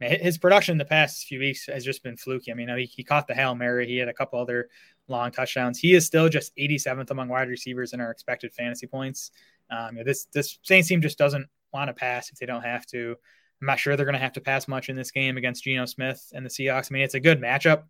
his 0.00 0.38
production 0.38 0.78
the 0.78 0.84
past 0.84 1.26
few 1.26 1.38
weeks 1.38 1.66
has 1.66 1.84
just 1.84 2.02
been 2.02 2.16
fluky. 2.16 2.50
I 2.50 2.54
mean, 2.54 2.68
he, 2.78 2.86
he 2.86 3.04
caught 3.04 3.26
the 3.26 3.34
Hail 3.34 3.54
Mary. 3.54 3.86
He 3.86 3.98
had 3.98 4.08
a 4.08 4.14
couple 4.14 4.40
other 4.40 4.70
long 5.08 5.30
touchdowns. 5.30 5.78
He 5.78 5.94
is 5.94 6.06
still 6.06 6.28
just 6.28 6.56
87th 6.56 7.10
among 7.10 7.28
wide 7.28 7.48
receivers 7.48 7.92
in 7.92 8.00
our 8.00 8.10
expected 8.10 8.54
fantasy 8.54 8.86
points. 8.86 9.30
Um, 9.70 9.98
this 10.04 10.24
this 10.32 10.58
Saints 10.62 10.88
team 10.88 11.02
just 11.02 11.18
doesn't 11.18 11.46
want 11.72 11.88
to 11.88 11.94
pass 11.94 12.30
if 12.30 12.38
they 12.38 12.46
don't 12.46 12.62
have 12.62 12.86
to. 12.86 13.14
I'm 13.60 13.66
not 13.66 13.78
sure 13.78 13.94
they're 13.94 14.06
going 14.06 14.14
to 14.14 14.20
have 14.20 14.32
to 14.32 14.40
pass 14.40 14.66
much 14.66 14.88
in 14.88 14.96
this 14.96 15.10
game 15.10 15.36
against 15.36 15.64
Geno 15.64 15.84
Smith 15.84 16.32
and 16.34 16.46
the 16.46 16.50
Seahawks. 16.50 16.90
I 16.90 16.94
mean, 16.94 17.02
it's 17.02 17.14
a 17.14 17.20
good 17.20 17.40
matchup 17.40 17.82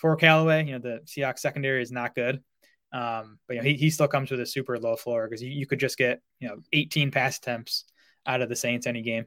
for 0.00 0.16
Callaway. 0.16 0.64
You 0.64 0.72
know, 0.72 0.78
the 0.78 1.00
Seahawks 1.04 1.40
secondary 1.40 1.82
is 1.82 1.92
not 1.92 2.14
good. 2.14 2.42
Um, 2.92 3.38
but 3.46 3.54
you 3.54 3.62
know, 3.62 3.68
he, 3.68 3.74
he 3.74 3.90
still 3.90 4.08
comes 4.08 4.30
with 4.30 4.40
a 4.40 4.46
super 4.46 4.78
low 4.78 4.96
floor 4.96 5.28
because 5.28 5.42
you, 5.42 5.50
you 5.50 5.66
could 5.66 5.78
just 5.78 5.96
get, 5.96 6.20
you 6.40 6.48
know, 6.48 6.56
18 6.72 7.10
pass 7.10 7.38
attempts 7.38 7.84
out 8.26 8.42
of 8.42 8.48
the 8.48 8.56
Saints 8.56 8.86
any 8.86 9.02
game. 9.02 9.26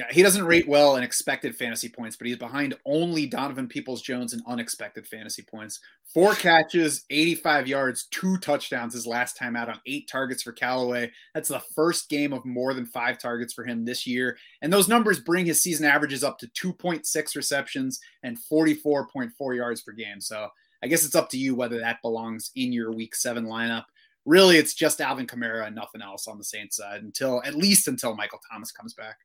Yeah, 0.00 0.06
he 0.10 0.22
doesn't 0.22 0.46
rate 0.46 0.66
well 0.66 0.96
in 0.96 1.02
expected 1.02 1.54
fantasy 1.54 1.90
points, 1.90 2.16
but 2.16 2.26
he's 2.26 2.38
behind 2.38 2.74
only 2.86 3.26
Donovan 3.26 3.68
Peoples 3.68 4.00
Jones 4.00 4.32
in 4.32 4.40
unexpected 4.46 5.06
fantasy 5.06 5.42
points. 5.42 5.78
Four 6.14 6.34
catches, 6.34 7.04
85 7.10 7.68
yards, 7.68 8.06
two 8.06 8.38
touchdowns 8.38 8.94
his 8.94 9.06
last 9.06 9.36
time 9.36 9.56
out 9.56 9.68
on 9.68 9.78
eight 9.84 10.08
targets 10.08 10.42
for 10.42 10.52
Callaway. 10.52 11.12
That's 11.34 11.50
the 11.50 11.62
first 11.74 12.08
game 12.08 12.32
of 12.32 12.46
more 12.46 12.72
than 12.72 12.86
five 12.86 13.18
targets 13.18 13.52
for 13.52 13.62
him 13.62 13.84
this 13.84 14.06
year. 14.06 14.38
And 14.62 14.72
those 14.72 14.88
numbers 14.88 15.20
bring 15.20 15.44
his 15.44 15.62
season 15.62 15.84
averages 15.84 16.24
up 16.24 16.38
to 16.38 16.46
2.6 16.46 17.36
receptions 17.36 18.00
and 18.22 18.38
44.4 18.38 19.54
yards 19.54 19.82
per 19.82 19.92
game. 19.92 20.22
So 20.22 20.48
I 20.82 20.86
guess 20.86 21.04
it's 21.04 21.14
up 21.14 21.28
to 21.28 21.38
you 21.38 21.54
whether 21.54 21.78
that 21.78 22.00
belongs 22.00 22.52
in 22.56 22.72
your 22.72 22.90
week 22.90 23.14
seven 23.14 23.44
lineup. 23.44 23.84
really 24.24 24.56
it's 24.56 24.72
just 24.72 25.02
Alvin 25.02 25.26
Kamara 25.26 25.66
and 25.66 25.76
nothing 25.76 26.00
else 26.00 26.26
on 26.26 26.38
the 26.38 26.44
Saints 26.44 26.76
side 26.78 27.02
until 27.02 27.42
at 27.44 27.54
least 27.54 27.86
until 27.86 28.16
Michael 28.16 28.40
Thomas 28.50 28.72
comes 28.72 28.94
back. 28.94 29.18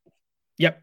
Yep. 0.57 0.81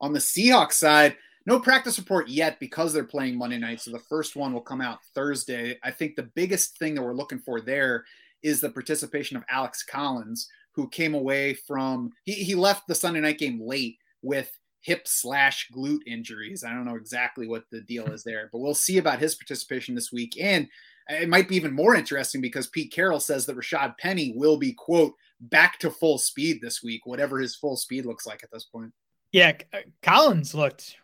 On 0.00 0.12
the 0.12 0.18
Seahawks 0.18 0.74
side, 0.74 1.16
no 1.46 1.58
practice 1.58 1.98
report 1.98 2.28
yet 2.28 2.60
because 2.60 2.92
they're 2.92 3.04
playing 3.04 3.36
Monday 3.36 3.58
night. 3.58 3.80
So 3.80 3.90
the 3.90 3.98
first 3.98 4.36
one 4.36 4.52
will 4.52 4.60
come 4.60 4.80
out 4.80 4.98
Thursday. 5.14 5.78
I 5.82 5.90
think 5.90 6.14
the 6.14 6.30
biggest 6.34 6.78
thing 6.78 6.94
that 6.94 7.02
we're 7.02 7.14
looking 7.14 7.38
for 7.38 7.60
there 7.60 8.04
is 8.42 8.60
the 8.60 8.70
participation 8.70 9.36
of 9.36 9.44
Alex 9.50 9.82
Collins, 9.82 10.48
who 10.72 10.88
came 10.88 11.14
away 11.14 11.54
from 11.54 12.12
he, 12.24 12.32
he 12.32 12.54
left 12.54 12.86
the 12.86 12.94
Sunday 12.94 13.20
night 13.20 13.38
game 13.38 13.60
late 13.60 13.96
with 14.22 14.50
hip 14.82 15.08
slash 15.08 15.68
glute 15.74 16.06
injuries. 16.06 16.64
I 16.64 16.72
don't 16.72 16.84
know 16.84 16.96
exactly 16.96 17.46
what 17.46 17.64
the 17.70 17.80
deal 17.80 18.06
is 18.12 18.22
there, 18.22 18.48
but 18.52 18.60
we'll 18.60 18.74
see 18.74 18.98
about 18.98 19.18
his 19.18 19.34
participation 19.34 19.94
this 19.94 20.12
week. 20.12 20.36
And 20.40 20.68
it 21.08 21.28
might 21.28 21.48
be 21.48 21.56
even 21.56 21.72
more 21.72 21.94
interesting 21.94 22.40
because 22.40 22.66
Pete 22.66 22.92
Carroll 22.92 23.20
says 23.20 23.46
that 23.46 23.56
Rashaad 23.56 23.96
Penny 23.98 24.32
will 24.36 24.58
be, 24.58 24.72
quote, 24.72 25.14
back 25.40 25.78
to 25.80 25.90
full 25.90 26.18
speed 26.18 26.60
this 26.60 26.82
week, 26.82 27.06
whatever 27.06 27.38
his 27.38 27.56
full 27.56 27.76
speed 27.76 28.04
looks 28.04 28.26
like 28.26 28.42
at 28.44 28.50
this 28.52 28.64
point. 28.64 28.92
Yeah, 29.32 29.52
uh, 29.72 29.78
Collins 30.02 30.54
looked 30.54 30.96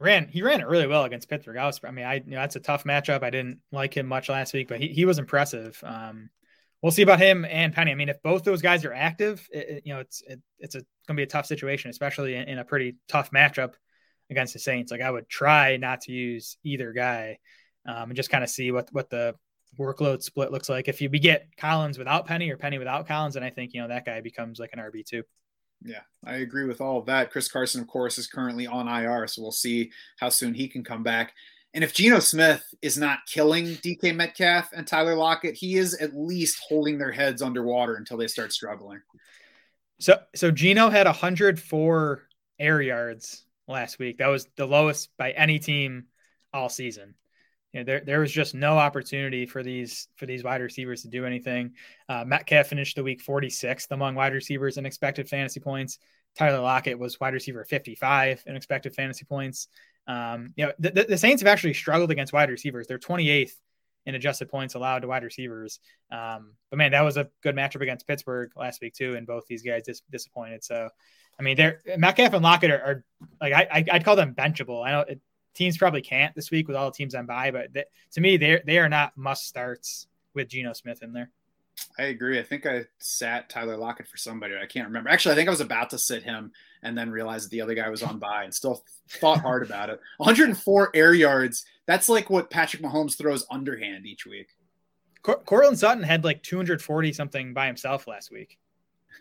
ran 0.00 0.28
he 0.28 0.42
ran 0.42 0.60
it 0.60 0.68
really 0.68 0.86
well 0.86 1.04
against 1.04 1.28
Pittsburgh. 1.28 1.56
I 1.56 1.66
was 1.66 1.80
I 1.84 1.90
mean 1.90 2.04
I 2.04 2.14
you 2.14 2.30
know 2.30 2.38
that's 2.38 2.56
a 2.56 2.60
tough 2.60 2.84
matchup. 2.84 3.22
I 3.22 3.30
didn't 3.30 3.60
like 3.72 3.96
him 3.96 4.06
much 4.06 4.28
last 4.28 4.52
week, 4.52 4.68
but 4.68 4.80
he, 4.80 4.88
he 4.88 5.04
was 5.04 5.18
impressive. 5.18 5.82
Um, 5.84 6.30
we'll 6.82 6.92
see 6.92 7.02
about 7.02 7.20
him 7.20 7.44
and 7.44 7.72
Penny. 7.72 7.92
I 7.92 7.94
mean, 7.94 8.08
if 8.08 8.22
both 8.22 8.44
those 8.44 8.62
guys 8.62 8.84
are 8.84 8.92
active, 8.92 9.48
it, 9.52 9.68
it, 9.68 9.82
you 9.86 9.94
know 9.94 10.00
it's 10.00 10.22
it, 10.26 10.40
it's 10.58 10.74
a, 10.74 10.82
gonna 11.06 11.16
be 11.16 11.22
a 11.24 11.26
tough 11.26 11.46
situation, 11.46 11.90
especially 11.90 12.34
in, 12.34 12.48
in, 12.48 12.58
a 12.58 12.64
pretty 12.64 12.96
tough 13.08 13.30
matchup 13.30 13.74
against 14.30 14.52
the 14.52 14.58
Saints. 14.58 14.90
Like 14.92 15.00
I 15.00 15.10
would 15.10 15.28
try 15.28 15.76
not 15.76 16.02
to 16.02 16.12
use 16.12 16.58
either 16.64 16.92
guy 16.92 17.38
um, 17.86 18.10
and 18.10 18.16
just 18.16 18.30
kind 18.30 18.44
of 18.44 18.50
see 18.50 18.70
what 18.70 18.88
what 18.92 19.10
the 19.10 19.34
workload 19.78 20.22
split 20.22 20.52
looks 20.52 20.68
like. 20.68 20.88
If 20.88 21.00
you 21.00 21.08
get 21.08 21.56
Collins 21.56 21.98
without 21.98 22.26
Penny 22.26 22.50
or 22.50 22.56
Penny 22.56 22.78
without 22.78 23.06
Collins, 23.06 23.36
and 23.36 23.44
I 23.44 23.50
think 23.50 23.74
you 23.74 23.80
know 23.80 23.88
that 23.88 24.04
guy 24.04 24.20
becomes 24.20 24.58
like 24.58 24.70
an 24.72 24.78
RB 24.78 25.04
two. 25.04 25.22
Yeah, 25.84 26.00
I 26.24 26.36
agree 26.36 26.64
with 26.64 26.80
all 26.80 26.98
of 26.98 27.06
that. 27.06 27.30
Chris 27.30 27.48
Carson, 27.48 27.80
of 27.80 27.86
course, 27.86 28.18
is 28.18 28.26
currently 28.26 28.66
on 28.66 28.88
IR, 28.88 29.26
so 29.28 29.42
we'll 29.42 29.52
see 29.52 29.90
how 30.18 30.28
soon 30.28 30.54
he 30.54 30.68
can 30.68 30.82
come 30.82 31.02
back. 31.02 31.32
And 31.74 31.84
if 31.84 31.94
Geno 31.94 32.18
Smith 32.18 32.62
is 32.82 32.98
not 32.98 33.20
killing 33.26 33.66
DK 33.66 34.14
Metcalf 34.14 34.70
and 34.74 34.86
Tyler 34.86 35.14
Lockett, 35.14 35.54
he 35.54 35.76
is 35.76 35.94
at 35.94 36.16
least 36.16 36.58
holding 36.66 36.98
their 36.98 37.12
heads 37.12 37.42
underwater 37.42 37.94
until 37.94 38.16
they 38.16 38.26
start 38.26 38.52
struggling. 38.52 39.00
So, 40.00 40.18
so 40.34 40.50
Geno 40.50 40.88
had 40.88 41.06
104 41.06 42.22
air 42.58 42.82
yards 42.82 43.44
last 43.68 43.98
week. 43.98 44.18
That 44.18 44.28
was 44.28 44.48
the 44.56 44.66
lowest 44.66 45.10
by 45.18 45.30
any 45.32 45.58
team 45.58 46.06
all 46.52 46.68
season 46.68 47.14
you 47.72 47.80
know, 47.80 47.84
there 47.84 48.00
there 48.00 48.20
was 48.20 48.32
just 48.32 48.54
no 48.54 48.78
opportunity 48.78 49.46
for 49.46 49.62
these 49.62 50.08
for 50.16 50.26
these 50.26 50.42
wide 50.42 50.62
receivers 50.62 51.02
to 51.02 51.08
do 51.08 51.26
anything. 51.26 51.74
Uh, 52.08 52.24
Metcalf 52.26 52.68
finished 52.68 52.96
the 52.96 53.02
week 53.02 53.22
46th 53.24 53.90
among 53.90 54.14
wide 54.14 54.32
receivers 54.32 54.78
in 54.78 54.86
expected 54.86 55.28
fantasy 55.28 55.60
points. 55.60 55.98
Tyler 56.36 56.60
Lockett 56.60 56.98
was 56.98 57.20
wide 57.20 57.34
receiver 57.34 57.64
55 57.64 58.44
in 58.46 58.56
expected 58.56 58.94
fantasy 58.94 59.24
points. 59.24 59.68
Um, 60.06 60.54
you 60.56 60.66
know, 60.66 60.72
the, 60.78 61.04
the, 61.06 61.18
Saints 61.18 61.42
have 61.42 61.48
actually 61.48 61.74
struggled 61.74 62.10
against 62.10 62.32
wide 62.32 62.48
receivers. 62.48 62.86
They're 62.86 62.98
28th 62.98 63.52
in 64.06 64.14
adjusted 64.14 64.48
points 64.48 64.74
allowed 64.74 65.00
to 65.00 65.08
wide 65.08 65.22
receivers. 65.22 65.80
Um, 66.10 66.54
but 66.70 66.78
man, 66.78 66.92
that 66.92 67.02
was 67.02 67.18
a 67.18 67.28
good 67.42 67.54
matchup 67.54 67.82
against 67.82 68.06
Pittsburgh 68.06 68.50
last 68.56 68.80
week 68.80 68.94
too, 68.94 69.16
and 69.16 69.26
both 69.26 69.44
these 69.46 69.62
guys 69.62 69.82
dis- 69.84 70.00
disappointed. 70.10 70.64
So, 70.64 70.88
I 71.38 71.42
mean, 71.42 71.56
they're 71.58 71.82
Metcalf 71.98 72.32
and 72.32 72.42
Lockett 72.42 72.70
are, 72.70 72.80
are 72.80 73.04
like 73.38 73.52
I, 73.52 73.84
I 73.90 73.96
would 73.96 74.04
call 74.04 74.16
them 74.16 74.34
benchable. 74.34 74.82
I 74.86 74.92
know 74.92 75.00
it, 75.00 75.20
teams 75.58 75.76
probably 75.76 76.00
can't 76.00 76.34
this 76.34 76.50
week 76.50 76.68
with 76.68 76.76
all 76.76 76.90
the 76.90 76.96
teams 76.96 77.14
on 77.14 77.26
by, 77.26 77.50
but 77.50 77.70
to 78.12 78.20
me, 78.20 78.36
they 78.36 78.62
they 78.64 78.78
are 78.78 78.88
not 78.88 79.16
must 79.16 79.46
starts 79.46 80.06
with 80.34 80.48
Geno 80.48 80.72
Smith 80.72 81.02
in 81.02 81.12
there. 81.12 81.30
I 81.98 82.04
agree. 82.04 82.38
I 82.38 82.42
think 82.42 82.66
I 82.66 82.86
sat 82.98 83.48
Tyler 83.48 83.76
Lockett 83.76 84.08
for 84.08 84.16
somebody. 84.16 84.54
I 84.56 84.66
can't 84.66 84.86
remember. 84.86 85.10
Actually, 85.10 85.32
I 85.32 85.36
think 85.36 85.48
I 85.48 85.52
was 85.52 85.60
about 85.60 85.90
to 85.90 85.98
sit 85.98 86.22
him 86.22 86.52
and 86.82 86.96
then 86.96 87.10
realized 87.10 87.46
that 87.46 87.50
the 87.50 87.60
other 87.60 87.74
guy 87.74 87.88
was 87.88 88.02
on 88.02 88.18
by 88.18 88.44
and 88.44 88.54
still 88.54 88.82
thought 89.08 89.40
hard 89.40 89.62
about 89.64 89.90
it. 89.90 90.00
104 90.18 90.90
air 90.94 91.14
yards. 91.14 91.64
That's 91.86 92.08
like 92.08 92.30
what 92.30 92.50
Patrick 92.50 92.82
Mahomes 92.82 93.16
throws 93.16 93.46
underhand 93.50 94.06
each 94.06 94.26
week. 94.26 94.48
Cor- 95.22 95.40
Courtland 95.40 95.78
Sutton 95.78 96.02
had 96.02 96.24
like 96.24 96.42
240 96.42 97.12
something 97.12 97.54
by 97.54 97.66
himself 97.66 98.06
last 98.06 98.30
week. 98.30 98.58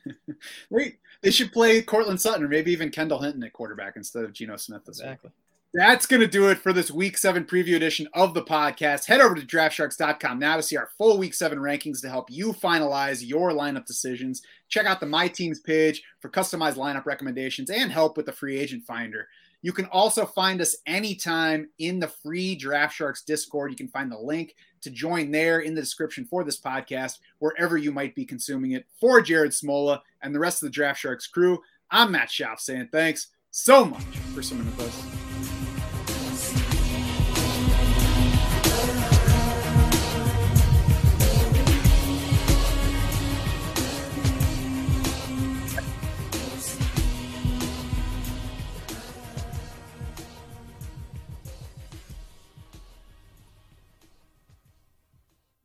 Wait, 0.69 0.99
they 1.21 1.31
should 1.31 1.51
play 1.51 1.81
Courtland 1.81 2.21
Sutton 2.21 2.43
or 2.43 2.47
maybe 2.47 2.71
even 2.71 2.89
Kendall 2.89 3.21
Hinton 3.21 3.43
at 3.43 3.53
quarterback 3.53 3.95
instead 3.97 4.23
of 4.23 4.33
Geno 4.33 4.57
Smith 4.57 4.85
this 4.85 4.99
exactly. 4.99 5.29
week. 5.29 5.46
That's 5.73 6.05
going 6.05 6.21
to 6.21 6.27
do 6.27 6.49
it 6.49 6.57
for 6.57 6.71
this 6.71 6.89
week 6.89 7.17
seven 7.17 7.43
preview 7.43 7.75
edition 7.75 8.07
of 8.13 8.33
the 8.33 8.41
podcast. 8.41 9.05
Head 9.05 9.19
over 9.19 9.35
to 9.35 9.45
draftsharks.com 9.45 10.39
now 10.39 10.55
to 10.55 10.63
see 10.63 10.77
our 10.77 10.89
full 10.97 11.17
week 11.17 11.33
seven 11.33 11.59
rankings 11.59 12.01
to 12.01 12.09
help 12.09 12.31
you 12.31 12.53
finalize 12.53 13.27
your 13.27 13.51
lineup 13.51 13.85
decisions. 13.85 14.41
Check 14.69 14.85
out 14.85 15.01
the 15.01 15.05
My 15.05 15.27
Teams 15.27 15.59
page 15.59 16.01
for 16.19 16.29
customized 16.29 16.75
lineup 16.75 17.05
recommendations 17.05 17.69
and 17.69 17.91
help 17.91 18.15
with 18.15 18.25
the 18.25 18.31
free 18.31 18.57
agent 18.57 18.85
finder. 18.85 19.27
You 19.61 19.73
can 19.73 19.85
also 19.87 20.25
find 20.25 20.61
us 20.61 20.77
anytime 20.85 21.67
in 21.79 21.99
the 21.99 22.07
free 22.07 22.55
Draft 22.55 22.95
Sharks 22.95 23.23
Discord. 23.23 23.69
You 23.71 23.77
can 23.77 23.89
find 23.89 24.09
the 24.09 24.17
link 24.17 24.55
to 24.81 24.89
join 24.89 25.31
there 25.31 25.59
in 25.59 25.75
the 25.75 25.81
description 25.81 26.25
for 26.25 26.43
this 26.43 26.61
podcast, 26.61 27.19
wherever 27.39 27.75
you 27.75 27.91
might 27.91 28.15
be 28.15 28.23
consuming 28.23 28.71
it. 28.71 28.85
For 29.01 29.19
Jared 29.19 29.51
Smola 29.51 29.99
and 30.21 30.33
the 30.33 30.39
rest 30.39 30.63
of 30.63 30.67
the 30.67 30.73
Draft 30.73 31.01
Sharks 31.01 31.27
crew, 31.27 31.59
I'm 31.91 32.13
Matt 32.13 32.29
Schauf 32.29 32.59
saying 32.59 32.89
thanks 32.91 33.27
so 33.51 33.83
much 33.83 34.03
for 34.33 34.41
swimming 34.41 34.67
with 34.67 34.87
us. 34.87 35.26